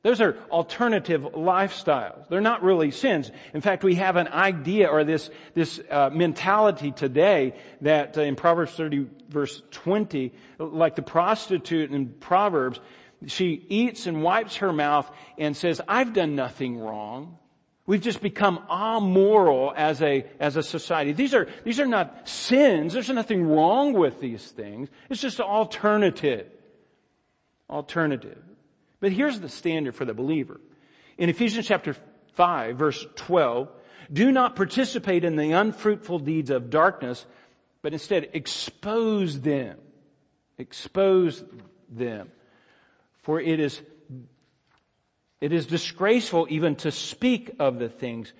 Those 0.01 0.21
are 0.21 0.37
alternative 0.49 1.21
lifestyles. 1.33 2.29
They're 2.29 2.39
not 2.39 2.63
really 2.63 2.91
sins. 2.91 3.31
In 3.53 3.59
fact, 3.59 3.83
we 3.83 3.95
have 3.95 4.15
an 4.15 4.29
idea 4.29 4.87
or 4.87 5.03
this, 5.03 5.29
this 5.53 5.81
uh, 5.91 6.09
mentality 6.11 6.91
today 6.91 7.53
that 7.81 8.17
uh, 8.17 8.21
in 8.21 8.37
Proverbs 8.37 8.71
30 8.71 9.07
verse 9.27 9.61
20, 9.71 10.33
like 10.57 10.95
the 10.95 11.01
prostitute 11.01 11.91
in 11.91 12.09
Proverbs, 12.09 12.79
she 13.27 13.65
eats 13.67 14.07
and 14.07 14.23
wipes 14.23 14.57
her 14.57 14.71
mouth 14.71 15.09
and 15.37 15.55
says, 15.55 15.81
I've 15.85 16.13
done 16.13 16.33
nothing 16.33 16.79
wrong. 16.79 17.37
We've 17.85 18.01
just 18.01 18.21
become 18.21 18.59
amoral 18.69 19.73
as 19.75 20.01
a, 20.01 20.25
as 20.39 20.55
a 20.55 20.63
society. 20.63 21.11
These 21.11 21.33
are, 21.33 21.49
these 21.65 21.79
are 21.79 21.87
not 21.87 22.29
sins. 22.29 22.93
There's 22.93 23.09
nothing 23.09 23.45
wrong 23.45 23.93
with 23.93 24.21
these 24.21 24.47
things. 24.47 24.89
It's 25.09 25.19
just 25.19 25.41
alternative. 25.41 26.47
Alternative. 27.69 28.37
But 28.99 29.11
here's 29.11 29.39
the 29.39 29.49
standard 29.49 29.95
for 29.95 30.05
the 30.05 30.13
believer. 30.13 30.59
In 31.17 31.29
Ephesians 31.29 31.67
chapter 31.67 31.95
5 32.33 32.77
verse 32.77 33.05
12, 33.15 33.69
do 34.11 34.31
not 34.31 34.55
participate 34.55 35.23
in 35.23 35.35
the 35.35 35.51
unfruitful 35.51 36.19
deeds 36.19 36.49
of 36.49 36.69
darkness, 36.69 37.25
but 37.81 37.93
instead 37.93 38.29
expose 38.33 39.39
them. 39.41 39.77
Expose 40.57 41.43
them. 41.89 42.31
For 43.21 43.39
it 43.39 43.59
is, 43.59 43.81
it 45.39 45.53
is 45.53 45.67
disgraceful 45.67 46.47
even 46.49 46.75
to 46.77 46.91
speak 46.91 47.51
of 47.59 47.77
the 47.79 47.89
things 47.89 48.33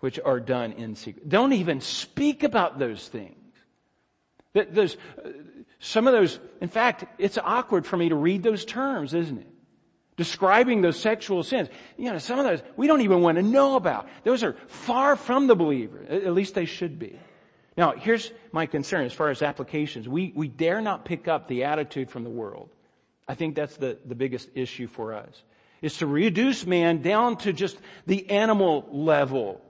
which 0.00 0.20
are 0.24 0.40
done 0.40 0.72
in 0.72 0.94
secret. 0.94 1.28
Don't 1.28 1.52
even 1.52 1.80
speak 1.80 2.42
about 2.42 2.78
those 2.78 3.08
things. 3.08 3.34
That 4.52 4.74
Those, 4.74 4.96
uh, 5.22 5.30
some 5.80 6.06
of 6.06 6.12
those, 6.12 6.38
in 6.60 6.68
fact, 6.68 7.04
it's 7.18 7.38
awkward 7.38 7.84
for 7.84 7.96
me 7.96 8.08
to 8.08 8.14
read 8.14 8.42
those 8.42 8.64
terms, 8.64 9.12
isn't 9.14 9.38
it? 9.38 9.48
Describing 10.16 10.80
those 10.80 10.98
sexual 10.98 11.42
sins. 11.42 11.68
You 11.96 12.12
know, 12.12 12.18
some 12.18 12.38
of 12.38 12.44
those 12.44 12.62
we 12.76 12.86
don't 12.86 13.02
even 13.02 13.20
want 13.20 13.36
to 13.36 13.42
know 13.42 13.76
about. 13.76 14.08
Those 14.24 14.42
are 14.42 14.54
far 14.68 15.16
from 15.16 15.46
the 15.46 15.54
believer. 15.54 16.04
At 16.08 16.32
least 16.32 16.54
they 16.54 16.64
should 16.64 16.98
be. 16.98 17.18
Now, 17.76 17.92
here's 17.92 18.32
my 18.52 18.66
concern 18.66 19.04
as 19.04 19.12
far 19.12 19.28
as 19.28 19.42
applications. 19.42 20.08
We, 20.08 20.32
we 20.34 20.48
dare 20.48 20.80
not 20.80 21.04
pick 21.04 21.28
up 21.28 21.46
the 21.46 21.64
attitude 21.64 22.10
from 22.10 22.24
the 22.24 22.30
world. 22.30 22.70
I 23.28 23.34
think 23.34 23.54
that's 23.54 23.76
the, 23.76 23.98
the 24.06 24.14
biggest 24.14 24.48
issue 24.54 24.86
for 24.86 25.12
us. 25.12 25.42
Is 25.82 25.98
to 25.98 26.06
reduce 26.06 26.64
man 26.64 27.02
down 27.02 27.36
to 27.38 27.52
just 27.52 27.76
the 28.06 28.30
animal 28.30 28.88
level. 28.90 29.60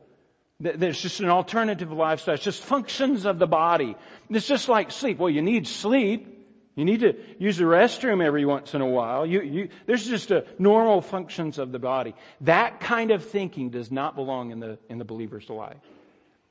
There's 0.60 1.00
just 1.00 1.20
an 1.20 1.28
alternative 1.28 1.90
lifestyle. 1.90 2.36
It's 2.36 2.44
just 2.44 2.62
functions 2.62 3.24
of 3.24 3.40
the 3.40 3.46
body. 3.46 3.96
It's 4.30 4.46
just 4.46 4.68
like 4.68 4.92
sleep. 4.92 5.18
Well, 5.18 5.28
you 5.28 5.42
need 5.42 5.66
sleep. 5.66 6.35
You 6.76 6.84
need 6.84 7.00
to 7.00 7.14
use 7.38 7.56
the 7.56 7.64
restroom 7.64 8.22
every 8.22 8.44
once 8.44 8.74
in 8.74 8.82
a 8.82 8.86
while. 8.86 9.24
You, 9.24 9.40
you, 9.40 9.68
there's 9.86 10.06
just 10.06 10.30
a 10.30 10.44
normal 10.58 11.00
functions 11.00 11.58
of 11.58 11.72
the 11.72 11.78
body. 11.78 12.14
That 12.42 12.80
kind 12.80 13.10
of 13.10 13.24
thinking 13.24 13.70
does 13.70 13.90
not 13.90 14.14
belong 14.14 14.50
in 14.50 14.60
the, 14.60 14.78
in 14.90 14.98
the 14.98 15.04
believer's 15.04 15.48
life. 15.48 15.78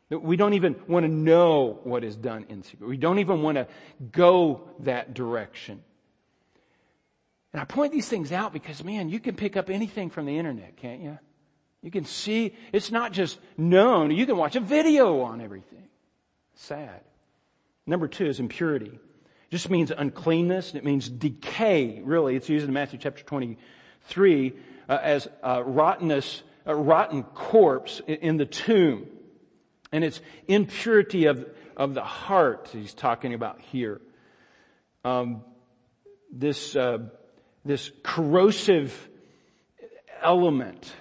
We 0.10 0.36
don't 0.36 0.56
even 0.56 0.76
want 0.88 1.06
to 1.06 1.12
know 1.12 1.80
what 1.84 2.04
is 2.04 2.16
done 2.16 2.48
in 2.50 2.64
secret. 2.64 2.88
We 2.88 2.98
don't 2.98 3.20
even 3.20 3.44
want 3.44 3.58
to 3.58 3.68
go 4.12 4.68
that 4.80 5.14
direction. 5.14 5.84
And 7.54 7.62
I 7.62 7.66
point 7.66 7.94
these 7.94 8.10
things 8.10 8.32
out 8.32 8.52
because, 8.52 8.84
man, 8.84 9.10
you 9.10 9.20
can 9.20 9.36
pick 9.36 9.56
up 9.56 9.70
anything 9.70 10.10
from 10.10 10.26
the 10.26 10.38
internet, 10.38 10.76
can't 10.76 11.02
you? 11.02 11.20
You 11.84 11.92
can 11.92 12.06
see, 12.06 12.56
it's 12.74 12.92
not 12.92 13.12
just 13.12 13.38
known. 13.58 14.10
You 14.10 14.26
can 14.26 14.38
watch 14.38 14.56
a 14.56 14.60
video 14.60 15.22
on 15.22 15.40
everything. 15.40 15.88
Sad. 16.56 17.02
Number 17.86 18.08
two 18.08 18.26
is 18.26 18.40
impurity 18.40 19.00
just 19.52 19.70
means 19.70 19.92
uncleanness. 19.92 20.74
It 20.76 20.84
means 20.84 21.10
decay, 21.10 22.02
really. 22.04 22.36
It's 22.36 22.50
used 22.50 22.68
in 22.68 22.74
Matthew 22.74 23.00
chapter 23.00 23.24
23 23.24 24.54
uh, 24.90 24.98
as 25.02 25.28
uh, 25.44 25.64
rottenness, 25.66 26.44
a 26.66 26.76
rotten 26.76 27.24
corpse 27.24 28.02
in 28.08 28.38
the 28.38 28.46
tomb. 28.46 29.08
And 29.92 30.04
it's 30.04 30.20
impurity 30.48 31.26
of, 31.26 31.46
of 31.78 31.94
the 31.94 32.04
heart 32.04 32.70
he's 32.74 32.94
talking 32.94 33.34
about 33.34 33.62
here. 33.62 34.02
Um, 35.04 35.44
this, 36.32 36.76
uh, 36.76 37.00
this 37.64 37.92
corrosive 38.04 39.10
element 40.22 40.92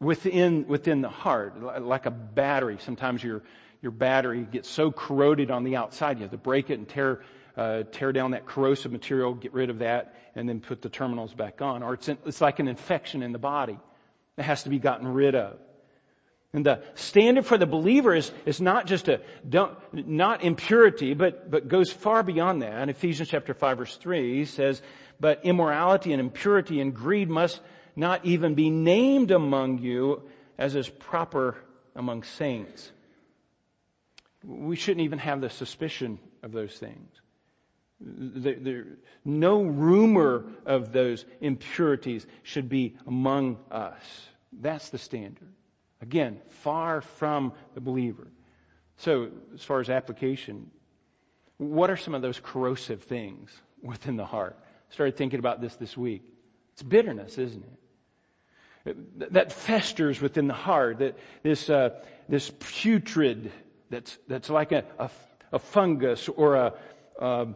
within, 0.00 0.66
within 0.66 1.02
the 1.02 1.10
heart, 1.10 1.82
like 1.82 2.06
a 2.06 2.10
battery. 2.10 2.78
Sometimes 2.80 3.22
your, 3.22 3.42
your 3.82 3.92
battery 3.92 4.46
gets 4.50 4.68
so 4.68 4.90
corroded 4.90 5.50
on 5.50 5.64
the 5.64 5.76
outside, 5.76 6.18
you 6.18 6.22
have 6.22 6.30
to 6.32 6.38
break 6.38 6.70
it 6.70 6.78
and 6.78 6.88
tear 6.88 7.20
uh, 7.56 7.82
tear 7.92 8.12
down 8.12 8.32
that 8.32 8.46
corrosive 8.46 8.92
material, 8.92 9.34
get 9.34 9.52
rid 9.52 9.70
of 9.70 9.80
that, 9.80 10.14
and 10.34 10.48
then 10.48 10.60
put 10.60 10.82
the 10.82 10.88
terminals 10.88 11.34
back 11.34 11.62
on. 11.62 11.82
Or 11.82 11.94
it's, 11.94 12.08
in, 12.08 12.18
it's 12.26 12.40
like 12.40 12.58
an 12.58 12.68
infection 12.68 13.22
in 13.22 13.32
the 13.32 13.38
body 13.38 13.78
that 14.36 14.44
has 14.44 14.62
to 14.64 14.70
be 14.70 14.78
gotten 14.78 15.08
rid 15.08 15.34
of. 15.34 15.58
And 16.52 16.66
the 16.66 16.82
standard 16.94 17.46
for 17.46 17.56
the 17.56 17.66
believer 17.66 18.14
is, 18.14 18.32
is 18.44 18.60
not 18.60 18.86
just 18.86 19.08
a, 19.08 19.20
don't, 19.48 19.76
not 19.92 20.42
impurity, 20.42 21.14
but, 21.14 21.48
but 21.50 21.68
goes 21.68 21.92
far 21.92 22.22
beyond 22.24 22.62
that. 22.62 22.88
Ephesians 22.88 23.28
chapter 23.28 23.54
5 23.54 23.78
verse 23.78 23.96
3 23.96 24.44
says, 24.46 24.82
but 25.20 25.44
immorality 25.44 26.12
and 26.12 26.20
impurity 26.20 26.80
and 26.80 26.94
greed 26.94 27.28
must 27.28 27.60
not 27.94 28.24
even 28.24 28.54
be 28.54 28.70
named 28.70 29.30
among 29.30 29.78
you 29.78 30.22
as 30.58 30.74
is 30.74 30.88
proper 30.88 31.56
among 31.94 32.22
saints. 32.22 32.90
We 34.44 34.74
shouldn't 34.74 35.04
even 35.04 35.18
have 35.18 35.40
the 35.40 35.50
suspicion 35.50 36.18
of 36.42 36.52
those 36.52 36.76
things. 36.78 37.20
There, 38.00 38.54
there, 38.54 38.86
no 39.24 39.62
rumor 39.62 40.46
of 40.64 40.92
those 40.92 41.26
impurities 41.40 42.26
should 42.42 42.68
be 42.68 42.96
among 43.06 43.58
us. 43.70 44.02
That's 44.52 44.88
the 44.88 44.98
standard. 44.98 45.52
Again, 46.00 46.40
far 46.48 47.02
from 47.02 47.52
the 47.74 47.80
believer. 47.80 48.28
So, 48.96 49.28
as 49.54 49.62
far 49.62 49.80
as 49.80 49.90
application, 49.90 50.70
what 51.58 51.90
are 51.90 51.96
some 51.96 52.14
of 52.14 52.22
those 52.22 52.40
corrosive 52.40 53.02
things 53.02 53.50
within 53.82 54.16
the 54.16 54.24
heart? 54.24 54.56
I 54.62 54.94
started 54.94 55.16
thinking 55.16 55.38
about 55.38 55.60
this 55.60 55.76
this 55.76 55.96
week. 55.96 56.22
It's 56.72 56.82
bitterness, 56.82 57.38
isn't 57.38 57.64
it? 57.64 59.32
That 59.34 59.52
festers 59.52 60.22
within 60.22 60.46
the 60.46 60.54
heart. 60.54 61.00
That 61.00 61.18
this 61.42 61.68
uh, 61.68 62.00
this 62.30 62.50
putrid 62.58 63.52
that's 63.90 64.16
that's 64.26 64.48
like 64.48 64.72
a 64.72 64.84
a, 64.98 65.10
a 65.52 65.58
fungus 65.58 66.28
or 66.28 66.54
a, 66.56 66.72
a 67.20 67.48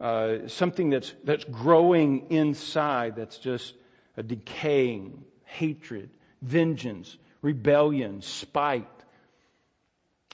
uh, 0.00 0.46
something 0.46 0.90
that's, 0.90 1.12
that's 1.24 1.44
growing 1.44 2.30
inside 2.30 3.16
that's 3.16 3.38
just 3.38 3.74
a 4.16 4.22
decaying 4.22 5.24
hatred, 5.44 6.10
vengeance, 6.42 7.16
rebellion, 7.42 8.22
spite, 8.22 8.86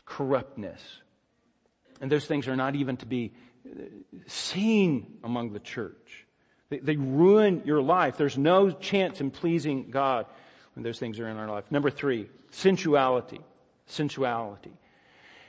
corruptness. 0.05 0.81
And 2.01 2.11
those 2.11 2.27
things 2.27 2.49
are 2.49 2.57
not 2.57 2.75
even 2.75 2.97
to 2.99 3.07
be 3.07 3.33
uh, 3.67 3.85
seen 4.27 5.19
among 5.23 5.53
the 5.53 5.61
church. 5.61 6.27
They, 6.69 6.79
they 6.79 6.97
ruin 6.97 7.63
your 7.65 7.81
life. 7.81 8.17
There's 8.17 8.37
no 8.37 8.71
chance 8.71 9.21
in 9.21 9.31
pleasing 9.31 9.91
God 9.91 10.27
when 10.75 10.83
those 10.83 10.99
things 10.99 11.19
are 11.21 11.29
in 11.29 11.37
our 11.37 11.49
life. 11.49 11.65
Number 11.71 11.91
three, 11.91 12.29
sensuality. 12.51 13.41
Sensuality. 13.87 14.73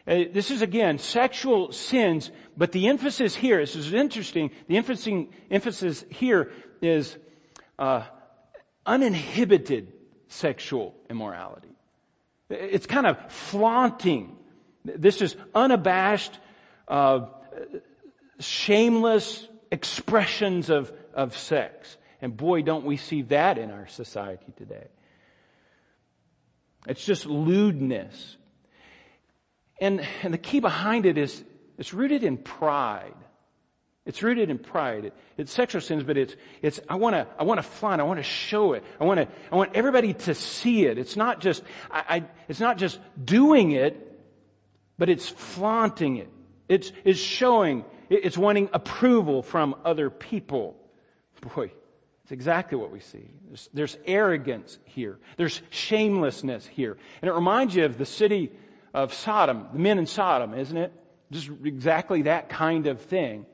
Uh, 0.08 0.26
this 0.32 0.52
is 0.52 0.62
again 0.62 1.00
sexual 1.00 1.72
sins, 1.72 2.32
but 2.56 2.72
the 2.72 2.88
emphasis 2.88 3.36
here, 3.36 3.60
this 3.60 3.76
is 3.76 3.91
interesting, 3.91 4.52
the 4.68 4.78
emphasis, 4.78 6.06
here 6.10 6.52
is 6.82 7.18
uh, 7.80 8.04
uninhibited 8.86 9.91
sexual 10.28 10.96
immorality. 11.10 11.70
It's 12.50 12.86
kind 12.86 13.08
of 13.08 13.18
flaunting. 13.32 14.38
This 14.84 15.22
is 15.22 15.36
unabashed, 15.56 16.38
uh, 16.88 17.28
shameless 18.39 19.48
expressions 19.72 20.70
of, 20.70 20.91
of 21.15 21.36
sex. 21.36 21.98
And 22.22 22.38
boy, 22.38 22.62
don't 22.62 22.86
we 22.86 22.98
see 22.98 23.24
that 23.24 23.58
in 23.58 23.72
our 23.72 23.88
society 23.88 24.54
today. 24.56 24.88
It's 26.88 27.04
just 27.04 27.26
lewdness. 27.26 28.38
And, 29.79 30.05
and 30.23 30.33
the 30.33 30.38
key 30.38 30.59
behind 30.59 31.05
it 31.05 31.17
is 31.17 31.43
it's 31.77 31.93
rooted 31.93 32.23
in 32.23 32.38
pride. 32.38 33.13
It's 34.05 34.21
rooted 34.21 34.49
in 34.49 34.59
pride. 34.59 35.05
It, 35.05 35.13
it's 35.38 35.51
sexual 35.51 35.81
sins, 35.81 36.03
but 36.03 36.15
it's, 36.15 36.35
it's, 36.61 36.79
I 36.88 36.95
want 36.95 37.15
to, 37.15 37.27
I 37.39 37.43
want 37.43 37.57
to 37.57 37.63
flaunt, 37.63 37.99
I 37.99 38.03
want 38.03 38.19
to 38.19 38.23
show 38.23 38.73
it. 38.73 38.83
I 38.99 39.03
want 39.03 39.19
to, 39.19 39.27
I 39.51 39.55
want 39.55 39.71
everybody 39.73 40.13
to 40.13 40.35
see 40.35 40.85
it. 40.85 40.97
It's 40.97 41.15
not 41.15 41.41
just, 41.41 41.63
I, 41.89 42.03
I, 42.07 42.23
it's 42.47 42.59
not 42.59 42.77
just 42.77 42.99
doing 43.23 43.71
it, 43.71 44.01
but 44.97 45.09
it's 45.09 45.27
flaunting 45.27 46.17
it. 46.17 46.29
It's, 46.69 46.91
it's 47.03 47.19
showing, 47.19 47.83
it's 48.09 48.38
wanting 48.38 48.69
approval 48.73 49.41
from 49.41 49.75
other 49.83 50.09
people. 50.09 50.77
Boy, 51.55 51.71
it's 52.23 52.31
exactly 52.31 52.77
what 52.77 52.91
we 52.91 52.99
see. 52.99 53.29
There's, 53.47 53.69
there's 53.73 53.97
arrogance 54.05 54.79
here. 54.85 55.19
There's 55.38 55.61
shamelessness 55.69 56.65
here. 56.65 56.97
And 57.21 57.29
it 57.29 57.33
reminds 57.33 57.75
you 57.75 57.85
of 57.85 57.97
the 57.97 58.05
city 58.05 58.51
of 58.95 59.13
Sodom, 59.13 59.67
the 59.73 59.79
men 59.79 59.99
in 59.99 60.08
Sodom, 60.08 60.53
isn't 60.53 60.77
it? 60.77 60.91
Just 61.31 61.49
exactly 61.63 62.23
that 62.23 62.49
kind 62.49 62.88
of 62.88 63.01
thing 63.01 63.45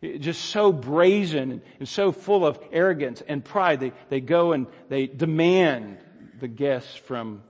just 0.00 0.44
so 0.46 0.72
brazen 0.72 1.60
and 1.78 1.88
so 1.88 2.12
full 2.12 2.46
of 2.46 2.58
arrogance 2.70 3.22
and 3.26 3.44
pride. 3.44 3.80
They, 3.80 3.92
they 4.08 4.20
go 4.20 4.52
and 4.52 4.66
they 4.88 5.06
demand 5.06 5.98
the 6.38 6.48
guests 6.48 6.94
from 6.94 7.42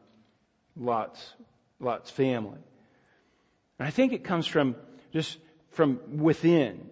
Lot's, 0.77 1.35
Lot's 1.79 2.11
family. 2.11 2.59
And 3.79 3.87
I 3.87 3.91
think 3.91 4.13
it 4.13 4.25
comes 4.25 4.47
from 4.47 4.77
just 5.13 5.39
from 5.71 6.01
within. 6.19 6.89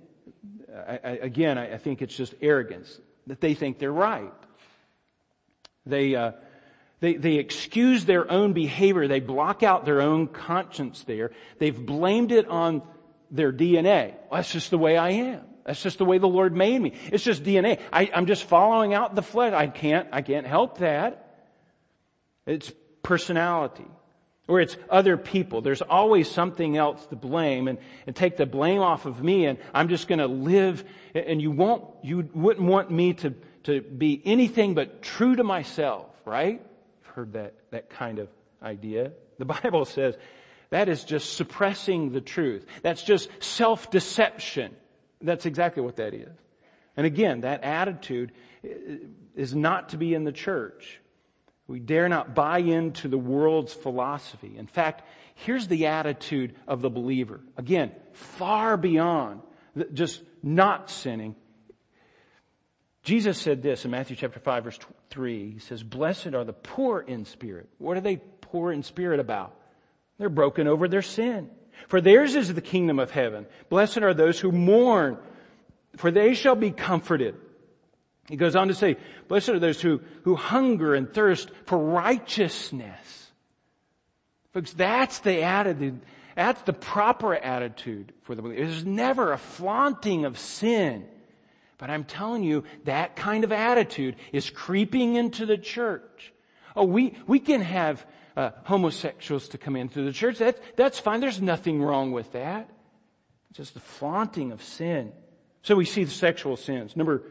I, 0.70 1.00
I, 1.02 1.10
again, 1.22 1.56
I, 1.56 1.74
I, 1.74 1.78
think 1.78 2.02
it's 2.02 2.14
just 2.14 2.34
arrogance 2.42 3.00
that 3.26 3.40
they 3.40 3.54
think 3.54 3.78
they're 3.78 3.90
right. 3.90 4.32
They, 5.86 6.14
uh, 6.14 6.32
they, 7.00 7.14
they 7.14 7.34
excuse 7.34 8.04
their 8.04 8.30
own 8.30 8.52
behavior. 8.52 9.06
They 9.06 9.20
block 9.20 9.62
out 9.62 9.84
their 9.84 10.00
own 10.00 10.28
conscience 10.28 11.04
there. 11.04 11.32
They've 11.58 11.76
blamed 11.76 12.32
it 12.32 12.48
on 12.48 12.82
their 13.30 13.52
DNA. 13.52 14.14
That's 14.32 14.50
just 14.50 14.70
the 14.70 14.78
way 14.78 14.96
I 14.96 15.10
am. 15.10 15.42
That's 15.64 15.82
just 15.82 15.98
the 15.98 16.04
way 16.04 16.18
the 16.18 16.28
Lord 16.28 16.54
made 16.54 16.80
me. 16.80 16.92
It's 17.12 17.24
just 17.24 17.42
DNA. 17.42 17.80
I, 17.92 18.10
I'm 18.14 18.26
just 18.26 18.44
following 18.44 18.94
out 18.94 19.14
the 19.14 19.22
flesh. 19.22 19.52
I 19.52 19.66
can't, 19.66 20.08
I 20.12 20.22
can't 20.22 20.46
help 20.46 20.78
that. 20.78 21.42
It's 22.46 22.72
personality. 23.02 23.86
Or 24.48 24.60
it's 24.60 24.76
other 24.88 25.16
people. 25.16 25.60
There's 25.60 25.82
always 25.82 26.30
something 26.30 26.76
else 26.76 27.04
to 27.06 27.16
blame 27.16 27.66
and, 27.66 27.78
and 28.06 28.14
take 28.14 28.36
the 28.36 28.46
blame 28.46 28.80
off 28.80 29.04
of 29.04 29.22
me 29.22 29.46
and 29.46 29.58
I'm 29.74 29.88
just 29.88 30.06
gonna 30.06 30.28
live 30.28 30.84
and 31.14 31.42
you 31.42 31.50
won't, 31.50 31.84
you 32.04 32.28
wouldn't 32.32 32.66
want 32.66 32.90
me 32.90 33.14
to, 33.14 33.34
to 33.64 33.80
be 33.80 34.22
anything 34.24 34.74
but 34.74 35.02
true 35.02 35.34
to 35.34 35.42
myself, 35.42 36.06
right? 36.24 36.62
Heard 37.16 37.32
that, 37.32 37.54
that 37.70 37.88
kind 37.88 38.18
of 38.18 38.28
idea. 38.62 39.12
The 39.38 39.46
Bible 39.46 39.86
says 39.86 40.18
that 40.68 40.90
is 40.90 41.02
just 41.02 41.32
suppressing 41.32 42.12
the 42.12 42.20
truth. 42.20 42.66
That's 42.82 43.02
just 43.02 43.30
self-deception. 43.40 44.76
That's 45.22 45.46
exactly 45.46 45.82
what 45.82 45.96
that 45.96 46.12
is. 46.12 46.28
And 46.94 47.06
again, 47.06 47.40
that 47.40 47.64
attitude 47.64 48.32
is 49.34 49.54
not 49.54 49.88
to 49.90 49.96
be 49.96 50.12
in 50.12 50.24
the 50.24 50.32
church. 50.32 51.00
We 51.66 51.80
dare 51.80 52.10
not 52.10 52.34
buy 52.34 52.58
into 52.58 53.08
the 53.08 53.16
world's 53.16 53.72
philosophy. 53.72 54.54
In 54.58 54.66
fact, 54.66 55.02
here's 55.36 55.68
the 55.68 55.86
attitude 55.86 56.54
of 56.68 56.82
the 56.82 56.90
believer. 56.90 57.40
Again, 57.56 57.92
far 58.12 58.76
beyond 58.76 59.40
just 59.94 60.20
not 60.42 60.90
sinning. 60.90 61.34
Jesus 63.06 63.38
said 63.38 63.62
this 63.62 63.84
in 63.84 63.92
Matthew 63.92 64.16
chapter 64.16 64.40
5 64.40 64.64
verse 64.64 64.78
3. 65.10 65.52
He 65.52 65.58
says, 65.60 65.84
blessed 65.84 66.34
are 66.34 66.42
the 66.42 66.52
poor 66.52 67.00
in 67.00 67.24
spirit. 67.24 67.68
What 67.78 67.96
are 67.96 68.00
they 68.00 68.16
poor 68.16 68.72
in 68.72 68.82
spirit 68.82 69.20
about? 69.20 69.54
They're 70.18 70.28
broken 70.28 70.66
over 70.66 70.88
their 70.88 71.02
sin. 71.02 71.48
For 71.86 72.00
theirs 72.00 72.34
is 72.34 72.52
the 72.52 72.60
kingdom 72.60 72.98
of 72.98 73.12
heaven. 73.12 73.46
Blessed 73.68 73.98
are 73.98 74.12
those 74.12 74.40
who 74.40 74.50
mourn, 74.50 75.18
for 75.96 76.10
they 76.10 76.34
shall 76.34 76.56
be 76.56 76.72
comforted. 76.72 77.36
He 78.28 78.34
goes 78.34 78.56
on 78.56 78.66
to 78.68 78.74
say, 78.74 78.96
blessed 79.28 79.50
are 79.50 79.60
those 79.60 79.80
who, 79.80 80.00
who 80.24 80.34
hunger 80.34 80.96
and 80.96 81.08
thirst 81.08 81.52
for 81.66 81.78
righteousness. 81.78 83.30
Folks, 84.52 84.72
that's 84.72 85.20
the 85.20 85.44
attitude, 85.44 86.00
that's 86.34 86.62
the 86.62 86.72
proper 86.72 87.36
attitude 87.36 88.12
for 88.22 88.34
the 88.34 88.42
believer. 88.42 88.64
There's 88.64 88.84
never 88.84 89.30
a 89.30 89.38
flaunting 89.38 90.24
of 90.24 90.40
sin. 90.40 91.06
But 91.78 91.90
I'm 91.90 92.04
telling 92.04 92.42
you, 92.42 92.64
that 92.84 93.16
kind 93.16 93.44
of 93.44 93.52
attitude 93.52 94.16
is 94.32 94.48
creeping 94.50 95.16
into 95.16 95.44
the 95.44 95.58
church. 95.58 96.32
Oh, 96.74 96.84
we, 96.84 97.14
we 97.26 97.38
can 97.38 97.60
have 97.60 98.06
uh, 98.36 98.50
homosexuals 98.64 99.48
to 99.48 99.58
come 99.58 99.76
into 99.76 100.02
the 100.02 100.12
church. 100.12 100.38
That's, 100.38 100.60
that's 100.76 100.98
fine. 100.98 101.20
There's 101.20 101.40
nothing 101.40 101.82
wrong 101.82 102.12
with 102.12 102.32
that. 102.32 102.70
It's 103.50 103.58
just 103.58 103.74
the 103.74 103.80
flaunting 103.80 104.52
of 104.52 104.62
sin. 104.62 105.12
So 105.62 105.74
we 105.74 105.84
see 105.84 106.04
the 106.04 106.10
sexual 106.10 106.56
sins. 106.56 106.96
Number, 106.96 107.22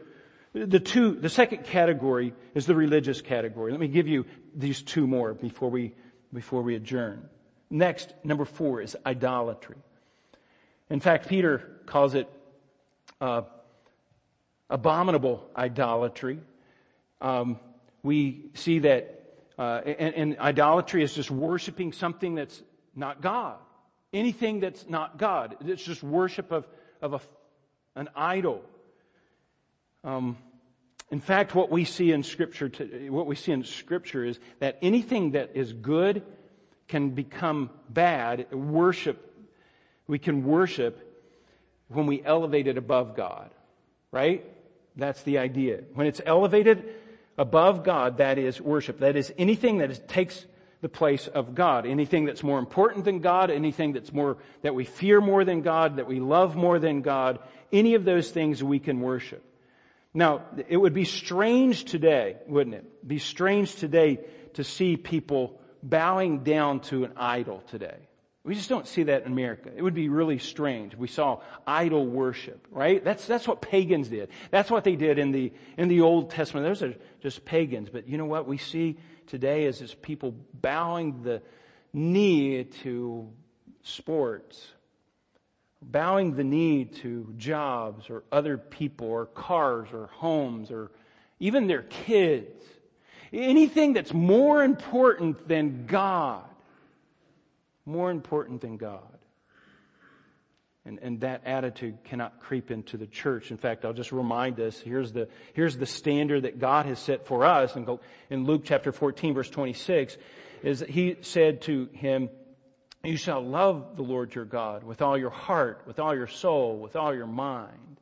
the 0.52 0.80
two, 0.80 1.14
the 1.14 1.28
second 1.28 1.64
category 1.64 2.34
is 2.54 2.66
the 2.66 2.74
religious 2.74 3.20
category. 3.20 3.72
Let 3.72 3.80
me 3.80 3.88
give 3.88 4.08
you 4.08 4.26
these 4.54 4.82
two 4.82 5.06
more 5.06 5.34
before 5.34 5.70
we, 5.70 5.94
before 6.32 6.62
we 6.62 6.74
adjourn. 6.74 7.28
Next, 7.70 8.14
number 8.22 8.44
four 8.44 8.80
is 8.80 8.96
idolatry. 9.04 9.76
In 10.88 11.00
fact, 11.00 11.28
Peter 11.28 11.80
calls 11.86 12.14
it 12.14 12.28
uh, 13.20 13.42
abominable 14.68 15.48
idolatry. 15.56 16.40
Um, 17.20 17.58
we 18.02 18.50
see 18.54 18.80
that 18.80 19.16
uh, 19.58 19.80
and, 19.86 20.14
and 20.14 20.38
idolatry 20.38 21.02
is 21.02 21.14
just 21.14 21.30
worshiping 21.30 21.92
something 21.92 22.34
that's 22.34 22.62
not 22.94 23.22
God. 23.22 23.56
Anything 24.12 24.60
that's 24.60 24.88
not 24.88 25.18
God. 25.18 25.56
It's 25.64 25.82
just 25.82 26.02
worship 26.02 26.52
of, 26.52 26.66
of 27.00 27.14
a, 27.14 27.20
an 27.94 28.08
idol. 28.14 28.62
Um, 30.04 30.36
in 31.10 31.20
fact, 31.20 31.54
what 31.54 31.70
we 31.70 31.84
see 31.84 32.12
in 32.12 32.22
scripture, 32.22 32.68
to, 32.68 33.10
what 33.10 33.26
we 33.26 33.34
see 33.34 33.52
in 33.52 33.64
scripture 33.64 34.24
is 34.24 34.38
that 34.58 34.78
anything 34.82 35.32
that 35.32 35.52
is 35.54 35.72
good 35.72 36.22
can 36.88 37.10
become 37.10 37.70
bad. 37.88 38.52
Worship, 38.52 39.34
we 40.06 40.18
can 40.18 40.44
worship 40.44 41.02
when 41.88 42.06
we 42.06 42.22
elevate 42.22 42.66
it 42.66 42.76
above 42.76 43.16
God. 43.16 43.50
Right? 44.12 44.44
That's 44.96 45.22
the 45.22 45.38
idea. 45.38 45.82
When 45.94 46.06
it's 46.06 46.20
elevated 46.24 46.84
above 47.36 47.84
God, 47.84 48.18
that 48.18 48.38
is 48.38 48.60
worship. 48.60 49.00
That 49.00 49.16
is 49.16 49.32
anything 49.36 49.78
that 49.78 49.90
is, 49.90 49.98
takes 50.08 50.46
the 50.80 50.88
place 50.88 51.26
of 51.26 51.54
God. 51.54 51.86
Anything 51.86 52.24
that's 52.24 52.42
more 52.42 52.58
important 52.58 53.04
than 53.04 53.20
God, 53.20 53.50
anything 53.50 53.92
that's 53.92 54.12
more, 54.12 54.38
that 54.62 54.74
we 54.74 54.84
fear 54.84 55.20
more 55.20 55.44
than 55.44 55.62
God, 55.62 55.96
that 55.96 56.06
we 56.06 56.20
love 56.20 56.56
more 56.56 56.78
than 56.78 57.02
God, 57.02 57.38
any 57.72 57.94
of 57.94 58.04
those 58.04 58.30
things 58.30 58.62
we 58.62 58.78
can 58.78 59.00
worship. 59.00 59.42
Now, 60.14 60.44
it 60.68 60.78
would 60.78 60.94
be 60.94 61.04
strange 61.04 61.84
today, 61.84 62.36
wouldn't 62.46 62.74
it? 62.74 63.06
Be 63.06 63.18
strange 63.18 63.74
today 63.74 64.20
to 64.54 64.64
see 64.64 64.96
people 64.96 65.60
bowing 65.82 66.42
down 66.42 66.80
to 66.80 67.04
an 67.04 67.12
idol 67.16 67.62
today. 67.68 68.08
We 68.46 68.54
just 68.54 68.68
don't 68.68 68.86
see 68.86 69.02
that 69.02 69.26
in 69.26 69.32
America. 69.32 69.72
It 69.76 69.82
would 69.82 69.92
be 69.92 70.08
really 70.08 70.38
strange. 70.38 70.94
We 70.94 71.08
saw 71.08 71.40
idol 71.66 72.06
worship, 72.06 72.64
right? 72.70 73.02
That's, 73.02 73.26
that's 73.26 73.48
what 73.48 73.60
pagans 73.60 74.06
did. 74.06 74.28
That's 74.52 74.70
what 74.70 74.84
they 74.84 74.94
did 74.94 75.18
in 75.18 75.32
the, 75.32 75.52
in 75.76 75.88
the 75.88 76.02
Old 76.02 76.30
Testament. 76.30 76.64
Those 76.64 76.84
are 76.84 76.94
just 77.20 77.44
pagans. 77.44 77.88
But 77.90 78.08
you 78.08 78.16
know 78.16 78.24
what 78.24 78.46
we 78.46 78.56
see 78.56 78.98
today 79.26 79.64
is, 79.64 79.82
is 79.82 79.94
people 79.94 80.32
bowing 80.54 81.24
the 81.24 81.42
knee 81.92 82.62
to 82.82 83.28
sports, 83.82 84.64
bowing 85.82 86.36
the 86.36 86.44
knee 86.44 86.84
to 86.84 87.34
jobs 87.36 88.08
or 88.08 88.22
other 88.30 88.58
people 88.58 89.08
or 89.08 89.26
cars 89.26 89.88
or 89.92 90.06
homes 90.06 90.70
or 90.70 90.92
even 91.40 91.66
their 91.66 91.82
kids. 91.82 92.62
Anything 93.32 93.92
that's 93.92 94.14
more 94.14 94.62
important 94.62 95.48
than 95.48 95.86
God 95.86 96.44
more 97.86 98.10
important 98.10 98.60
than 98.60 98.76
God. 98.76 99.18
And, 100.84 101.00
and 101.02 101.20
that 101.20 101.42
attitude 101.44 102.04
cannot 102.04 102.40
creep 102.40 102.70
into 102.70 102.96
the 102.96 103.08
church. 103.08 103.50
In 103.50 103.56
fact, 103.56 103.84
I'll 103.84 103.92
just 103.92 104.12
remind 104.12 104.60
us, 104.60 104.78
here's 104.78 105.12
the, 105.12 105.28
here's 105.52 105.76
the 105.76 105.86
standard 105.86 106.42
that 106.42 106.60
God 106.60 106.86
has 106.86 107.00
set 107.00 107.26
for 107.26 107.44
us. 107.44 107.74
In, 107.74 107.98
in 108.30 108.44
Luke 108.44 108.62
chapter 108.64 108.92
14 108.92 109.34
verse 109.34 109.50
26, 109.50 110.16
is 110.62 110.80
that 110.80 110.90
he 110.90 111.16
said 111.22 111.62
to 111.62 111.88
him, 111.92 112.28
you 113.02 113.16
shall 113.16 113.44
love 113.44 113.96
the 113.96 114.02
Lord 114.02 114.34
your 114.34 114.44
God 114.44 114.84
with 114.84 115.02
all 115.02 115.16
your 115.18 115.30
heart, 115.30 115.82
with 115.86 115.98
all 115.98 116.14
your 116.14 116.26
soul, 116.26 116.78
with 116.78 116.96
all 116.96 117.14
your 117.14 117.26
mind. 117.26 118.00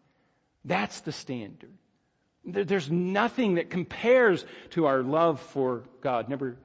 That's 0.65 1.01
the 1.01 1.13
standard. 1.13 1.73
There's 2.45 2.91
nothing 2.91 3.55
that 3.55 3.71
compares 3.71 4.45
to 4.71 4.87
our 4.87 5.03
love 5.03 5.41
for 5.41 5.85
God. 6.03 6.29
Number 6.29 6.59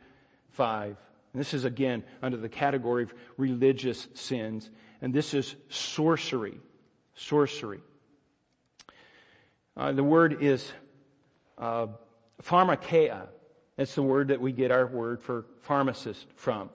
five, 0.51 0.97
and 1.33 1.39
this 1.39 1.53
is 1.53 1.65
again 1.65 2.03
under 2.21 2.37
the 2.37 2.49
category 2.49 3.03
of 3.03 3.13
religious 3.37 4.07
sins. 4.15 4.69
And 5.01 5.13
this 5.13 5.33
is 5.33 5.55
sorcery. 5.69 6.59
Sorcery. 7.15 7.79
Uh, 9.77 9.91
the 9.91 10.03
word 10.03 10.41
is 10.41 10.71
uh, 11.57 11.87
pharmakeia. 12.41 13.27
That's 13.77 13.95
the 13.95 14.03
word 14.03 14.29
that 14.29 14.41
we 14.41 14.51
get 14.51 14.71
our 14.71 14.87
word 14.87 15.21
for 15.21 15.45
pharmacist 15.61 16.25
from. 16.35 16.69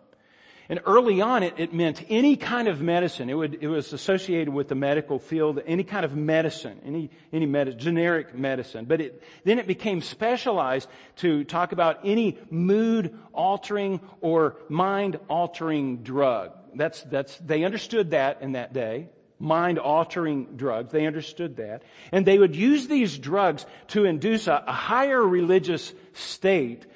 And 0.69 0.81
early 0.87 1.21
on, 1.21 1.43
it, 1.43 1.55
it, 1.59 1.75
meant 1.75 2.03
any 2.09 2.37
kind 2.37 2.69
of 2.69 2.81
medicine. 2.81 3.29
It, 3.29 3.35
would, 3.35 3.59
it 3.61 3.69
was 3.69 3.93
associated 3.93 4.49
with 4.49 4.69
the 4.69 4.75
medical 4.75 5.19
field, 5.19 5.61
any 5.67 5.85
kind 5.85 6.07
of 6.07 6.17
medicine, 6.17 6.81
any, 6.87 7.11
any 7.33 7.45
med- 7.45 7.79
generic 7.79 8.35
medicine. 8.35 8.87
But 8.87 9.03
it, 9.03 9.23
then 9.45 9.59
it 9.59 9.67
became 9.67 10.01
specialized 10.01 10.89
to 11.17 11.45
talk 11.45 11.73
about 11.73 12.01
any 12.03 12.39
mood 12.51 13.19
altering 13.35 14.01
or 14.23 14.57
mind 14.71 15.19
altering 15.29 15.99
drug. 15.99 16.53
That's, 16.75 17.03
that's, 17.03 17.37
they 17.39 17.65
understood 17.65 18.13
that 18.13 18.41
in 18.41 18.53
that 18.53 18.73
day. 18.73 19.09
Mind 19.39 19.79
altering 19.79 20.57
drugs. 20.57 20.93
They 20.93 21.07
understood 21.07 21.57
that. 21.57 21.83
And 22.11 22.25
they 22.25 22.39
would 22.39 22.57
use 22.57 22.89
these 22.89 23.19
drugs 23.19 23.67
to 23.89 24.07
induce 24.07 24.47
a, 24.47 24.65
a 24.67 24.73
higher 24.73 25.23
religious 25.23 25.93
state 26.15 26.87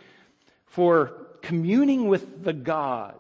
for 0.64 1.26
communing 1.42 2.08
with 2.08 2.42
the 2.42 2.54
gods. 2.54 3.18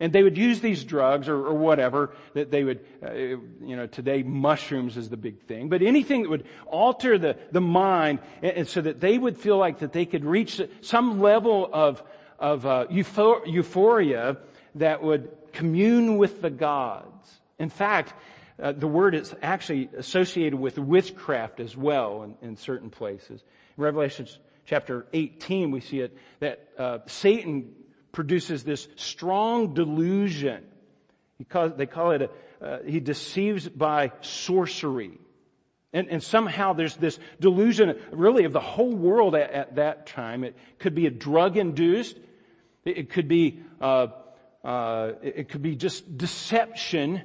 And 0.00 0.12
they 0.12 0.22
would 0.22 0.38
use 0.38 0.60
these 0.60 0.84
drugs 0.84 1.28
or, 1.28 1.34
or 1.34 1.54
whatever 1.54 2.12
that 2.34 2.52
they 2.52 2.62
would, 2.62 2.84
uh, 3.04 3.12
you 3.12 3.76
know, 3.76 3.86
today 3.86 4.22
mushrooms 4.22 4.96
is 4.96 5.08
the 5.08 5.16
big 5.16 5.40
thing, 5.42 5.68
but 5.68 5.82
anything 5.82 6.22
that 6.22 6.28
would 6.28 6.46
alter 6.66 7.18
the, 7.18 7.36
the 7.50 7.60
mind 7.60 8.20
and, 8.42 8.58
and 8.58 8.68
so 8.68 8.80
that 8.80 9.00
they 9.00 9.18
would 9.18 9.36
feel 9.36 9.56
like 9.56 9.80
that 9.80 9.92
they 9.92 10.06
could 10.06 10.24
reach 10.24 10.60
some 10.82 11.20
level 11.20 11.68
of, 11.72 12.02
of 12.38 12.64
uh, 12.64 12.86
euphoria 12.90 14.36
that 14.76 15.02
would 15.02 15.30
commune 15.52 16.16
with 16.16 16.42
the 16.42 16.50
gods. 16.50 17.40
In 17.58 17.68
fact, 17.68 18.14
uh, 18.60 18.72
the 18.72 18.86
word 18.86 19.14
is 19.14 19.34
actually 19.42 19.88
associated 19.96 20.58
with 20.58 20.78
witchcraft 20.78 21.60
as 21.60 21.76
well 21.76 22.22
in, 22.22 22.48
in 22.48 22.56
certain 22.56 22.90
places. 22.90 23.42
In 23.76 23.84
Revelation 23.84 24.28
chapter 24.64 25.06
18, 25.12 25.70
we 25.70 25.80
see 25.80 26.00
it 26.00 26.16
that 26.40 26.68
uh, 26.78 26.98
Satan 27.06 27.74
produces 28.12 28.64
this 28.64 28.88
strong 28.96 29.74
delusion. 29.74 30.64
They 31.38 31.86
call 31.86 32.10
it, 32.10 32.22
a, 32.22 32.30
uh, 32.60 32.78
he 32.84 33.00
deceives 33.00 33.68
by 33.68 34.12
sorcery. 34.20 35.18
And, 35.92 36.08
and, 36.08 36.22
somehow 36.22 36.74
there's 36.74 36.96
this 36.96 37.18
delusion 37.40 37.98
really 38.10 38.44
of 38.44 38.52
the 38.52 38.60
whole 38.60 38.94
world 38.94 39.34
at, 39.34 39.50
at 39.52 39.76
that 39.76 40.06
time. 40.06 40.44
It 40.44 40.56
could 40.78 40.94
be 40.94 41.06
a 41.06 41.10
drug 41.10 41.56
induced. 41.56 42.16
It, 42.84 42.98
it 42.98 43.10
could 43.10 43.28
be, 43.28 43.60
uh, 43.80 44.08
uh, 44.64 45.12
it 45.22 45.48
could 45.48 45.62
be 45.62 45.76
just 45.76 46.18
deception 46.18 47.22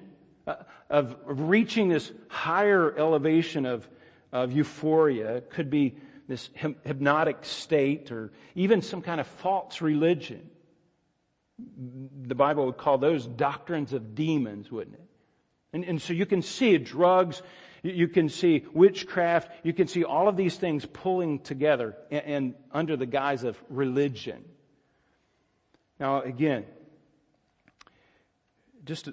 uh, 0.47 0.55
of, 0.89 1.17
of, 1.27 1.49
reaching 1.49 1.89
this 1.89 2.11
higher 2.29 2.95
elevation 2.97 3.65
of, 3.65 3.87
of 4.31 4.53
euphoria. 4.53 5.37
It 5.37 5.49
could 5.49 5.69
be 5.69 5.95
this 6.27 6.49
hypnotic 6.53 7.43
state 7.43 8.11
or 8.11 8.31
even 8.55 8.81
some 8.81 9.01
kind 9.01 9.19
of 9.19 9.27
false 9.27 9.81
religion 9.81 10.49
the 12.25 12.35
Bible 12.35 12.65
would 12.65 12.77
call 12.77 12.97
those 12.97 13.27
doctrines 13.27 13.93
of 13.93 14.15
demons, 14.15 14.71
wouldn't 14.71 14.95
it? 14.95 15.05
And, 15.73 15.83
and 15.83 16.01
so 16.01 16.13
you 16.13 16.25
can 16.25 16.41
see 16.41 16.77
drugs, 16.77 17.41
you 17.81 18.07
can 18.07 18.29
see 18.29 18.65
witchcraft, 18.73 19.51
you 19.63 19.73
can 19.73 19.87
see 19.87 20.03
all 20.03 20.27
of 20.27 20.37
these 20.37 20.55
things 20.55 20.85
pulling 20.85 21.39
together 21.39 21.95
and, 22.11 22.25
and 22.25 22.55
under 22.71 22.95
the 22.95 23.05
guise 23.05 23.43
of 23.43 23.61
religion. 23.69 24.43
Now 25.99 26.21
again, 26.21 26.65
just 28.85 29.09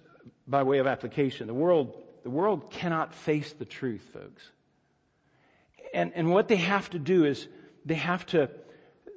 by 0.47 0.63
way 0.63 0.79
of 0.79 0.87
application, 0.87 1.47
the 1.47 1.55
world, 1.55 1.97
the 2.23 2.31
world 2.31 2.71
cannot 2.71 3.15
face 3.15 3.53
the 3.53 3.65
truth, 3.65 4.09
folks. 4.13 4.51
And, 5.95 6.13
and 6.15 6.31
what 6.31 6.49
they 6.49 6.57
have 6.57 6.91
to 6.91 6.99
do 6.99 7.25
is 7.25 7.49
they 7.85 7.95
have 7.95 8.27
to 8.27 8.51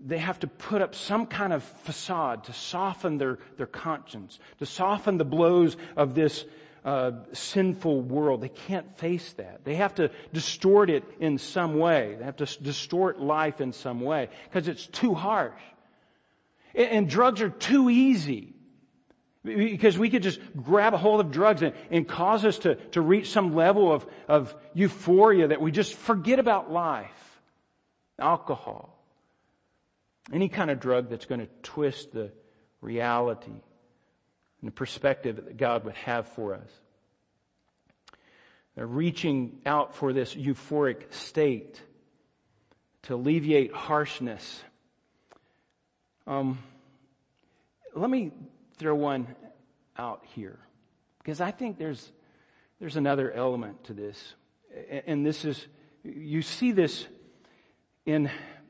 they 0.06 0.18
have 0.18 0.40
to 0.40 0.48
put 0.48 0.82
up 0.82 0.96
some 0.96 1.26
kind 1.26 1.54
of 1.54 1.64
facade 1.64 2.44
to 2.46 2.54
soften 2.54 3.18
their, 3.18 3.40
their 3.58 3.68
conscience, 3.68 4.40
to 4.60 4.66
soften 4.66 5.18
the 5.18 5.26
blows 5.26 5.78
of 5.96 6.14
this 6.14 6.44
uh, 6.84 7.12
sinful 7.32 8.02
world. 8.02 8.42
They 8.42 8.50
can't 8.50 8.98
face 8.98 9.32
that. 9.34 9.64
They 9.64 9.76
have 9.76 9.96
to 9.96 10.12
distort 10.34 10.90
it 10.90 11.06
in 11.20 11.38
some 11.38 11.80
way. 11.80 12.16
They 12.20 12.26
have 12.26 12.36
to 12.38 12.46
distort 12.62 13.22
life 13.22 13.62
in 13.62 13.72
some 13.72 14.02
way 14.02 14.30
because 14.50 14.68
it's 14.68 14.86
too 14.88 15.14
harsh. 15.14 15.62
And, 16.76 16.90
and, 16.90 17.10
drugs 17.10 17.42
are 17.42 17.50
too 17.50 17.90
easy 17.90 18.54
because 19.44 19.98
we 19.98 20.10
could 20.10 20.24
just 20.24 20.40
grab 20.62 20.94
a 20.94 20.98
hold 20.98 21.22
of 21.22 21.32
drugs 21.32 21.62
and, 21.62 21.74
and 21.92 22.06
cause 22.06 22.44
us 22.44 22.58
to, 22.60 22.76
to 22.92 23.02
reach 23.02 23.30
some 23.30 23.56
level 23.56 23.94
of, 23.94 24.06
of 24.28 24.54
euphoria 24.74 25.48
that 25.48 25.62
we 25.62 25.72
just 25.72 25.94
forget 25.94 26.40
about 26.40 26.72
life. 26.72 27.40
Alcohol 28.20 28.93
any 30.32 30.50
kind 30.50 30.72
of 30.72 30.80
drug 30.80 31.10
that's 31.10 31.26
going 31.26 31.42
to 31.42 31.48
twist 31.64 32.14
the 32.14 32.32
reality 32.82 33.52
and 33.52 34.68
the 34.68 34.72
perspective 34.72 35.36
that 35.36 35.58
God 35.58 35.84
would 35.86 35.96
have 35.96 36.28
for 36.28 36.54
us. 36.54 36.70
They're 38.76 38.88
reaching 38.88 39.60
out 39.66 39.96
for 39.96 40.14
this 40.14 40.34
euphoric 40.34 41.14
state 41.14 41.82
to 43.04 43.16
alleviate 43.16 43.74
harshness. 43.74 44.64
Um, 46.26 46.60
let 47.94 48.10
me 48.10 48.32
throw 48.78 48.96
one 48.96 49.28
out 49.98 50.24
here 50.34 50.58
because 51.20 51.40
I 51.40 51.52
think 51.52 51.78
there's 51.78 52.12
there's 52.80 52.96
another 52.98 53.32
element 53.32 53.84
to 53.86 53.94
this, 53.94 54.34
and 55.06 55.26
this 55.26 55.46
is 55.46 55.68
you 56.04 56.42
see 56.42 56.72
this 56.72 57.06
in 58.06 58.30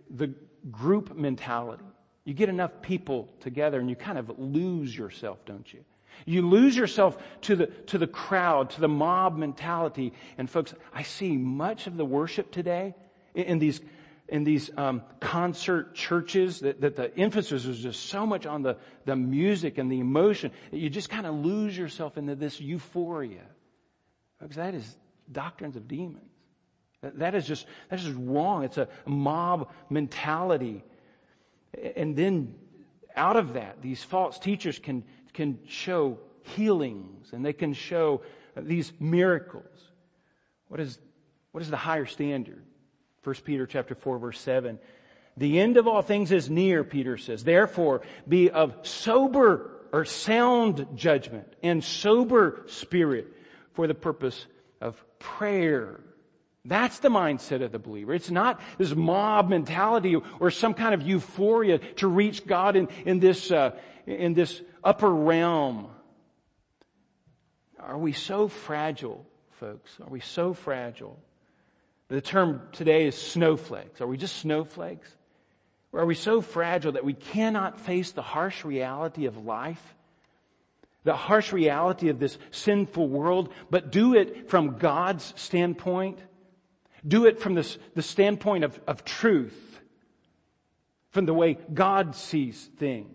the 0.09 0.33
group 0.71 1.15
mentality. 1.15 1.83
You 2.25 2.33
get 2.33 2.49
enough 2.49 2.81
people 2.81 3.29
together 3.41 3.79
and 3.79 3.89
you 3.89 3.95
kind 3.95 4.17
of 4.17 4.31
lose 4.39 4.95
yourself, 4.97 5.43
don't 5.45 5.71
you? 5.73 5.83
You 6.25 6.47
lose 6.47 6.75
yourself 6.77 7.17
to 7.41 7.55
the, 7.55 7.67
to 7.87 7.97
the 7.97 8.07
crowd, 8.07 8.69
to 8.71 8.81
the 8.81 8.87
mob 8.87 9.37
mentality. 9.37 10.13
And 10.37 10.49
folks, 10.49 10.73
I 10.93 11.03
see 11.03 11.35
much 11.35 11.87
of 11.87 11.97
the 11.97 12.05
worship 12.05 12.51
today 12.51 12.95
in, 13.33 13.43
in 13.43 13.59
these, 13.59 13.81
in 14.29 14.43
these 14.43 14.69
um, 14.77 15.01
concert 15.19 15.95
churches 15.95 16.61
that, 16.61 16.81
that 16.81 16.95
the 16.95 17.17
emphasis 17.17 17.65
is 17.65 17.79
just 17.79 18.05
so 18.05 18.25
much 18.25 18.45
on 18.45 18.61
the, 18.61 18.77
the 19.05 19.15
music 19.15 19.77
and 19.77 19.91
the 19.91 19.99
emotion 19.99 20.51
that 20.71 20.77
you 20.77 20.89
just 20.89 21.09
kind 21.09 21.25
of 21.25 21.35
lose 21.35 21.77
yourself 21.77 22.17
into 22.17 22.35
this 22.35 22.59
euphoria. 22.59 23.43
Folks, 24.39 24.55
that 24.55 24.75
is 24.75 24.97
doctrines 25.31 25.75
of 25.75 25.87
demons. 25.87 26.32
That 27.03 27.35
is 27.35 27.45
just, 27.45 27.65
that 27.89 27.99
is 27.99 28.05
just 28.05 28.17
wrong. 28.17 28.63
It's 28.63 28.77
a 28.77 28.87
mob 29.05 29.69
mentality. 29.89 30.83
And 31.95 32.15
then 32.15 32.55
out 33.15 33.35
of 33.35 33.53
that, 33.53 33.81
these 33.81 34.03
false 34.03 34.39
teachers 34.39 34.79
can, 34.79 35.03
can 35.33 35.59
show 35.67 36.19
healings 36.43 37.33
and 37.33 37.45
they 37.45 37.53
can 37.53 37.73
show 37.73 38.21
these 38.55 38.91
miracles. 38.99 39.65
What 40.69 40.79
is, 40.79 40.97
what 41.51 41.61
is 41.61 41.69
the 41.69 41.77
higher 41.77 42.05
standard? 42.05 42.63
1 43.23 43.35
Peter 43.43 43.65
chapter 43.65 43.95
4 43.95 44.17
verse 44.19 44.39
7. 44.39 44.79
The 45.35 45.59
end 45.59 45.77
of 45.77 45.87
all 45.87 46.01
things 46.01 46.31
is 46.31 46.49
near, 46.49 46.83
Peter 46.83 47.17
says. 47.17 47.43
Therefore, 47.43 48.01
be 48.27 48.49
of 48.49 48.75
sober 48.83 49.71
or 49.91 50.05
sound 50.05 50.87
judgment 50.95 51.55
and 51.63 51.83
sober 51.83 52.63
spirit 52.67 53.27
for 53.73 53.87
the 53.87 53.95
purpose 53.95 54.45
of 54.79 55.03
prayer 55.19 56.01
that's 56.65 56.99
the 56.99 57.09
mindset 57.09 57.61
of 57.61 57.71
the 57.71 57.79
believer. 57.79 58.13
It's 58.13 58.31
not 58.31 58.61
this 58.77 58.95
mob 58.95 59.49
mentality 59.49 60.15
or 60.15 60.49
some 60.49 60.73
kind 60.73 60.93
of 60.93 61.01
euphoria 61.01 61.79
to 61.95 62.07
reach 62.07 62.45
God 62.47 62.75
in, 62.75 62.87
in 63.05 63.19
this, 63.19 63.51
uh, 63.51 63.71
in 64.07 64.33
this 64.33 64.61
upper 64.83 65.09
realm. 65.09 65.87
Are 67.79 67.97
we 67.97 68.13
so 68.13 68.47
fragile, 68.47 69.25
folks? 69.59 69.97
Are 70.01 70.09
we 70.09 70.21
so 70.21 70.53
fragile? 70.53 71.19
The 72.07 72.21
term 72.21 72.61
today 72.71 73.07
is 73.07 73.15
snowflakes. 73.19 73.99
Are 73.99 74.07
we 74.07 74.15
just 74.15 74.37
snowflakes? 74.37 75.09
Or 75.91 75.99
are 75.99 76.05
we 76.05 76.15
so 76.15 76.41
fragile 76.41 76.93
that 76.93 77.03
we 77.03 77.13
cannot 77.13 77.79
face 77.81 78.11
the 78.11 78.21
harsh 78.21 78.63
reality 78.63 79.25
of 79.25 79.45
life? 79.45 79.95
The 81.03 81.15
harsh 81.15 81.51
reality 81.51 82.07
of 82.07 82.19
this 82.19 82.37
sinful 82.51 83.09
world, 83.09 83.51
but 83.69 83.91
do 83.91 84.15
it 84.15 84.49
from 84.49 84.77
God's 84.77 85.33
standpoint? 85.35 86.19
Do 87.05 87.25
it 87.25 87.39
from 87.39 87.55
this, 87.55 87.77
the 87.95 88.01
standpoint 88.01 88.63
of, 88.63 88.79
of 88.87 89.03
truth, 89.03 89.79
from 91.11 91.25
the 91.25 91.33
way 91.33 91.57
God 91.73 92.15
sees 92.15 92.69
things. 92.77 93.09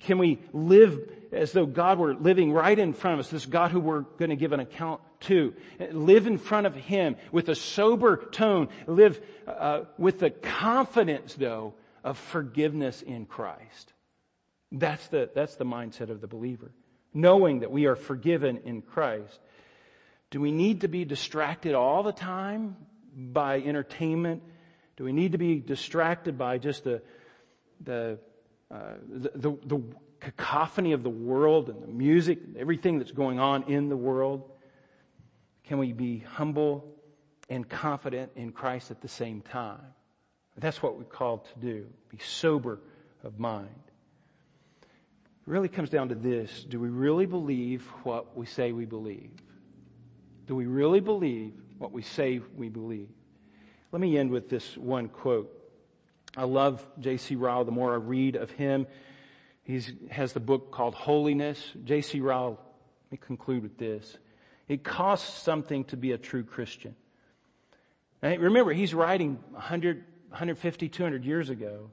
Can 0.00 0.18
we 0.18 0.40
live 0.52 1.10
as 1.32 1.52
though 1.52 1.66
God 1.66 1.98
were 1.98 2.14
living 2.14 2.52
right 2.52 2.78
in 2.78 2.92
front 2.92 3.14
of 3.14 3.20
us, 3.20 3.30
this 3.30 3.46
God 3.46 3.70
who 3.70 3.80
we're 3.80 4.00
going 4.00 4.30
to 4.30 4.36
give 4.36 4.52
an 4.52 4.60
account 4.60 5.00
to? 5.20 5.54
Live 5.92 6.26
in 6.26 6.38
front 6.38 6.66
of 6.66 6.74
Him 6.74 7.16
with 7.30 7.48
a 7.48 7.54
sober 7.54 8.16
tone. 8.16 8.68
Live 8.86 9.20
uh, 9.46 9.82
with 9.96 10.18
the 10.18 10.30
confidence, 10.30 11.34
though, 11.34 11.74
of 12.02 12.18
forgiveness 12.18 13.02
in 13.02 13.26
Christ. 13.26 13.92
That's 14.72 15.06
the, 15.08 15.30
that's 15.34 15.56
the 15.56 15.64
mindset 15.64 16.10
of 16.10 16.20
the 16.20 16.26
believer. 16.26 16.72
Knowing 17.14 17.60
that 17.60 17.70
we 17.70 17.86
are 17.86 17.96
forgiven 17.96 18.58
in 18.64 18.82
Christ. 18.82 19.38
Do 20.30 20.40
we 20.40 20.50
need 20.50 20.80
to 20.80 20.88
be 20.88 21.04
distracted 21.04 21.74
all 21.74 22.02
the 22.02 22.12
time 22.12 22.76
by 23.14 23.60
entertainment? 23.60 24.42
Do 24.96 25.04
we 25.04 25.12
need 25.12 25.32
to 25.32 25.38
be 25.38 25.60
distracted 25.60 26.36
by 26.36 26.58
just 26.58 26.84
the, 26.84 27.02
the, 27.82 28.18
uh, 28.70 28.94
the, 29.08 29.30
the, 29.34 29.58
the, 29.64 29.82
cacophony 30.18 30.92
of 30.92 31.02
the 31.02 31.10
world 31.10 31.68
and 31.68 31.82
the 31.82 31.86
music, 31.86 32.38
everything 32.58 32.98
that's 32.98 33.12
going 33.12 33.38
on 33.38 33.64
in 33.64 33.88
the 33.88 33.96
world? 33.96 34.50
Can 35.64 35.78
we 35.78 35.92
be 35.92 36.20
humble 36.20 36.96
and 37.48 37.68
confident 37.68 38.32
in 38.34 38.50
Christ 38.50 38.90
at 38.90 39.02
the 39.02 39.08
same 39.08 39.42
time? 39.42 39.84
That's 40.56 40.82
what 40.82 40.96
we're 40.96 41.04
called 41.04 41.44
to 41.44 41.60
do. 41.60 41.86
Be 42.08 42.18
sober 42.18 42.80
of 43.22 43.38
mind. 43.38 43.68
It 44.80 44.88
really 45.44 45.68
comes 45.68 45.90
down 45.90 46.08
to 46.08 46.14
this. 46.14 46.64
Do 46.64 46.80
we 46.80 46.88
really 46.88 47.26
believe 47.26 47.86
what 48.02 48.36
we 48.36 48.46
say 48.46 48.72
we 48.72 48.86
believe? 48.86 49.30
Do 50.46 50.54
we 50.54 50.66
really 50.66 51.00
believe 51.00 51.54
what 51.78 51.92
we 51.92 52.02
say 52.02 52.40
we 52.56 52.68
believe? 52.68 53.08
Let 53.92 54.00
me 54.00 54.16
end 54.16 54.30
with 54.30 54.48
this 54.48 54.76
one 54.76 55.08
quote. 55.08 55.52
I 56.36 56.44
love 56.44 56.86
J.C. 57.00 57.34
Ryle. 57.36 57.64
The 57.64 57.72
more 57.72 57.92
I 57.92 57.96
read 57.96 58.36
of 58.36 58.50
him, 58.50 58.86
he 59.62 59.80
has 60.10 60.32
the 60.32 60.40
book 60.40 60.70
called 60.70 60.94
Holiness. 60.94 61.58
J.C. 61.84 62.20
Ryle, 62.20 62.58
let 63.10 63.12
me 63.12 63.18
conclude 63.26 63.62
with 63.62 63.78
this. 63.78 64.18
It 64.68 64.84
costs 64.84 65.42
something 65.42 65.84
to 65.84 65.96
be 65.96 66.12
a 66.12 66.18
true 66.18 66.44
Christian. 66.44 66.94
Remember, 68.22 68.72
he's 68.72 68.92
writing 68.94 69.38
100, 69.52 70.04
150, 70.28 70.88
200 70.88 71.24
years 71.24 71.48
ago. 71.48 71.90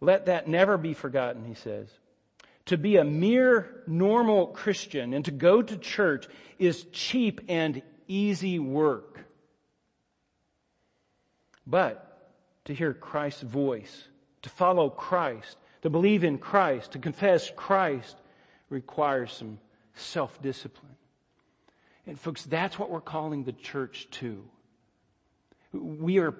Let 0.00 0.26
that 0.26 0.46
never 0.46 0.76
be 0.76 0.92
forgotten, 0.92 1.44
he 1.44 1.54
says. 1.54 1.88
To 2.66 2.78
be 2.78 2.96
a 2.96 3.04
mere 3.04 3.82
normal 3.86 4.46
Christian 4.48 5.12
and 5.12 5.24
to 5.26 5.30
go 5.30 5.60
to 5.60 5.76
church 5.76 6.26
is 6.58 6.84
cheap 6.92 7.42
and 7.48 7.82
easy 8.08 8.58
work. 8.58 9.24
But 11.66 12.32
to 12.64 12.74
hear 12.74 12.94
Christ's 12.94 13.42
voice, 13.42 14.08
to 14.42 14.48
follow 14.48 14.88
Christ, 14.88 15.56
to 15.82 15.90
believe 15.90 16.24
in 16.24 16.38
Christ, 16.38 16.92
to 16.92 16.98
confess 16.98 17.50
Christ 17.54 18.16
requires 18.70 19.32
some 19.32 19.58
self-discipline. 19.94 20.96
And 22.06 22.18
folks, 22.18 22.44
that's 22.44 22.78
what 22.78 22.90
we're 22.90 23.00
calling 23.00 23.44
the 23.44 23.52
church 23.52 24.08
to. 24.12 24.42
We 25.72 26.18
are, 26.18 26.34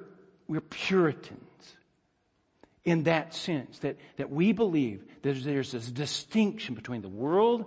we're 0.47 0.61
Puritans 0.61 1.77
in 2.85 3.05
that 3.05 3.35
sense, 3.35 3.79
that, 3.81 3.97
that 4.17 4.31
we 4.31 4.53
believe 4.53 5.03
that 5.23 5.43
there's 5.43 5.73
this 5.73 5.91
distinction 5.91 6.75
between 6.75 7.03
the 7.03 7.09
world 7.09 7.65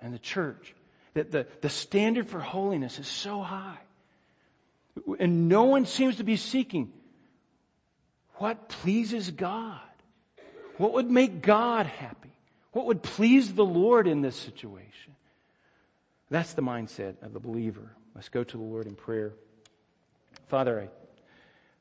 and 0.00 0.14
the 0.14 0.18
church. 0.18 0.74
That 1.14 1.32
the, 1.32 1.46
the 1.60 1.68
standard 1.68 2.28
for 2.28 2.38
holiness 2.38 2.98
is 2.98 3.08
so 3.08 3.42
high. 3.42 3.78
And 5.18 5.48
no 5.48 5.64
one 5.64 5.86
seems 5.86 6.16
to 6.16 6.24
be 6.24 6.36
seeking 6.36 6.92
what 8.34 8.68
pleases 8.68 9.30
God. 9.30 9.80
What 10.76 10.92
would 10.94 11.10
make 11.10 11.42
God 11.42 11.86
happy? 11.86 12.30
What 12.72 12.86
would 12.86 13.02
please 13.02 13.52
the 13.52 13.64
Lord 13.64 14.06
in 14.06 14.22
this 14.22 14.36
situation? 14.36 15.16
That's 16.30 16.52
the 16.54 16.62
mindset 16.62 17.20
of 17.22 17.32
the 17.32 17.40
believer. 17.40 17.90
Let's 18.14 18.28
go 18.28 18.44
to 18.44 18.56
the 18.56 18.62
Lord 18.62 18.86
in 18.86 18.94
prayer. 18.94 19.32
Father, 20.46 20.88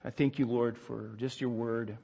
I, 0.04 0.08
I 0.08 0.12
thank 0.12 0.40
you, 0.40 0.48
Lord, 0.48 0.78
for 0.78 1.12
just 1.18 1.40
your 1.40 1.52
word. 1.52 1.98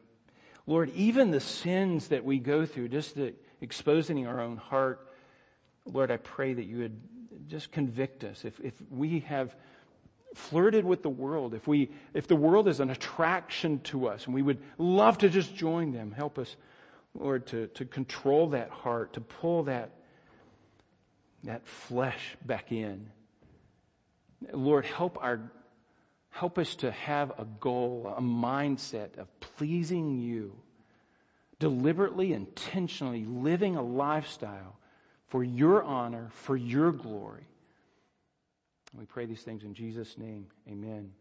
Lord, 0.67 0.91
even 0.95 1.31
the 1.31 1.39
sins 1.39 2.07
that 2.07 2.23
we 2.23 2.39
go 2.39 2.65
through, 2.65 2.89
just 2.89 3.15
the 3.15 3.33
exposing 3.61 4.25
our 4.25 4.41
own 4.41 4.57
heart, 4.57 5.07
Lord, 5.85 6.09
I 6.11 6.17
pray 6.17 6.53
that 6.53 6.65
you 6.65 6.79
would 6.79 6.99
just 7.47 7.71
convict 7.71 8.23
us. 8.23 8.45
If, 8.45 8.59
if 8.59 8.73
we 8.89 9.19
have 9.21 9.55
flirted 10.33 10.83
with 10.83 11.03
the 11.03 11.09
world, 11.09 11.53
if 11.53 11.67
we, 11.67 11.91
if 12.13 12.27
the 12.27 12.35
world 12.35 12.67
is 12.67 12.79
an 12.79 12.89
attraction 12.89 13.79
to 13.81 14.07
us 14.07 14.25
and 14.25 14.33
we 14.33 14.41
would 14.41 14.61
love 14.77 15.17
to 15.19 15.29
just 15.29 15.55
join 15.55 15.91
them, 15.91 16.11
help 16.11 16.39
us, 16.39 16.55
Lord, 17.13 17.45
to, 17.47 17.67
to 17.67 17.85
control 17.85 18.49
that 18.49 18.69
heart, 18.69 19.13
to 19.13 19.21
pull 19.21 19.63
that, 19.63 19.91
that 21.43 21.65
flesh 21.67 22.35
back 22.43 22.71
in. 22.71 23.09
Lord, 24.51 24.85
help 24.85 25.17
our, 25.21 25.51
help 26.35 26.57
us 26.57 26.75
to 26.75 26.91
have 26.91 27.31
a 27.39 27.45
goal, 27.61 28.13
a 28.17 28.21
mindset 28.21 29.17
of 29.17 29.39
pleasing 29.39 30.19
you, 30.19 30.51
deliberately, 31.59 32.33
intentionally 32.33 33.23
living 33.23 33.77
a 33.77 33.81
lifestyle 33.81 34.75
for 35.27 35.45
your 35.45 35.81
honor, 35.81 36.27
for 36.31 36.57
your 36.57 36.91
glory. 36.91 37.47
We 38.93 39.05
pray 39.05 39.25
these 39.25 39.43
things 39.43 39.63
in 39.63 39.73
Jesus' 39.73 40.17
name. 40.17 40.47
Amen. 40.69 41.13